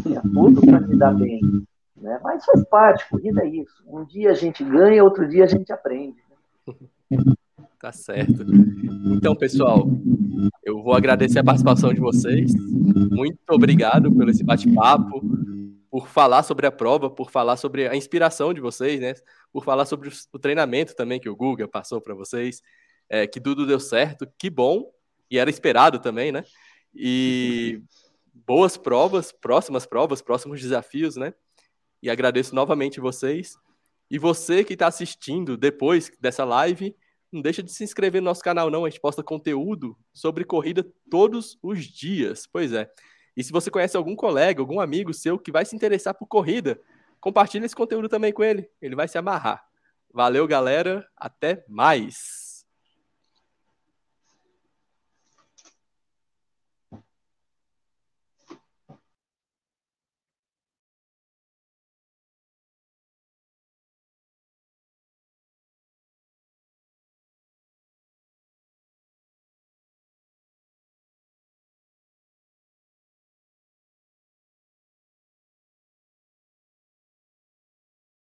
Tinha 0.03 0.21
tudo 0.21 0.61
para 0.61 0.87
se 0.87 0.97
dar 0.97 1.15
bem. 1.15 1.41
Né? 1.97 2.21
Mas 2.23 2.45
faz 2.45 2.65
parte, 2.69 3.09
corrida 3.09 3.43
é 3.43 3.49
isso. 3.49 3.83
Um 3.87 4.05
dia 4.05 4.31
a 4.31 4.35
gente 4.35 4.63
ganha, 4.63 5.03
outro 5.03 5.27
dia 5.27 5.45
a 5.45 5.49
gente 5.49 5.73
aprende. 5.73 6.19
Né? 7.11 7.19
Tá 7.81 7.93
certo. 7.93 8.45
Então, 9.15 9.37
pessoal, 9.37 9.89
eu 10.65 10.83
vou 10.83 10.95
agradecer 10.95 11.39
a 11.39 11.45
participação 11.45 11.95
de 11.95 12.01
vocês. 12.01 12.53
Muito 12.55 13.39
obrigado 13.51 14.13
pelo 14.13 14.31
esse 14.31 14.43
bate-papo, 14.43 15.23
por 15.89 16.09
falar 16.09 16.43
sobre 16.43 16.67
a 16.67 16.73
prova, 16.73 17.09
por 17.09 17.31
falar 17.31 17.57
sobre 17.57 17.87
a 17.87 17.95
inspiração 17.95 18.53
de 18.53 18.61
vocês, 18.61 19.01
né? 19.01 19.15
Por 19.53 19.65
falar 19.65 19.85
sobre 19.85 20.11
o 20.33 20.39
treinamento 20.41 20.95
também 20.97 21.21
que 21.21 21.29
o 21.29 21.37
Guga 21.37 21.69
passou 21.69 22.01
para 22.01 22.15
vocês, 22.15 22.61
é, 23.09 23.29
que 23.29 23.41
tudo 23.41 23.65
deu 23.65 23.79
certo, 23.79 24.27
que 24.37 24.51
bom, 24.51 24.91
e 25.31 25.39
era 25.39 25.49
esperado 25.49 26.01
também, 26.01 26.33
né? 26.33 26.45
E 26.93 27.81
boas 28.35 28.77
provas, 28.77 29.31
próximas 29.31 29.87
provas, 29.87 30.21
próximos 30.21 30.61
desafios, 30.61 31.15
né? 31.15 31.33
E 32.03 32.11
agradeço 32.11 32.55
novamente 32.57 32.99
vocês. 32.99 33.57
E 34.11 34.19
você 34.19 34.65
que 34.65 34.73
está 34.73 34.89
assistindo 34.89 35.57
depois 35.57 36.11
dessa 36.21 36.45
live, 36.45 36.97
não 37.33 37.43
deixa 37.43 37.63
de 37.63 37.73
se 37.73 37.85
inscrever 37.85 38.21
no 38.21 38.27
nosso 38.27 38.43
canal, 38.43 38.71
não. 38.71 38.85
A 38.85 38.91
gente 38.91 39.01
posta 39.01 39.23
conteúdo 39.23 39.97
sobre 40.13 40.45
corrida 40.45 40.87
todos 41.11 41.59
os 41.63 41.85
dias. 41.85 42.47
Pois 42.47 42.73
é. 42.73 42.91
E 43.37 43.45
se 43.45 43.53
você 43.53 43.71
conhece 43.71 43.97
algum 43.97 44.17
colega, 44.17 44.61
algum 44.61 44.81
amigo 44.81 45.13
seu 45.15 45.39
que 45.39 45.53
vai 45.53 45.65
se 45.65 45.77
interessar 45.77 46.15
por 46.15 46.27
corrida, 46.27 46.81
compartilhe 47.21 47.67
esse 47.67 47.77
conteúdo 47.77 48.09
também 48.09 48.33
com 48.33 48.43
ele. 48.43 48.69
Ele 48.81 48.97
vai 48.97 49.07
se 49.07 49.19
amarrar. 49.19 49.65
Valeu, 50.13 50.47
galera. 50.47 51.07
Até 51.17 51.65
mais. 51.69 52.48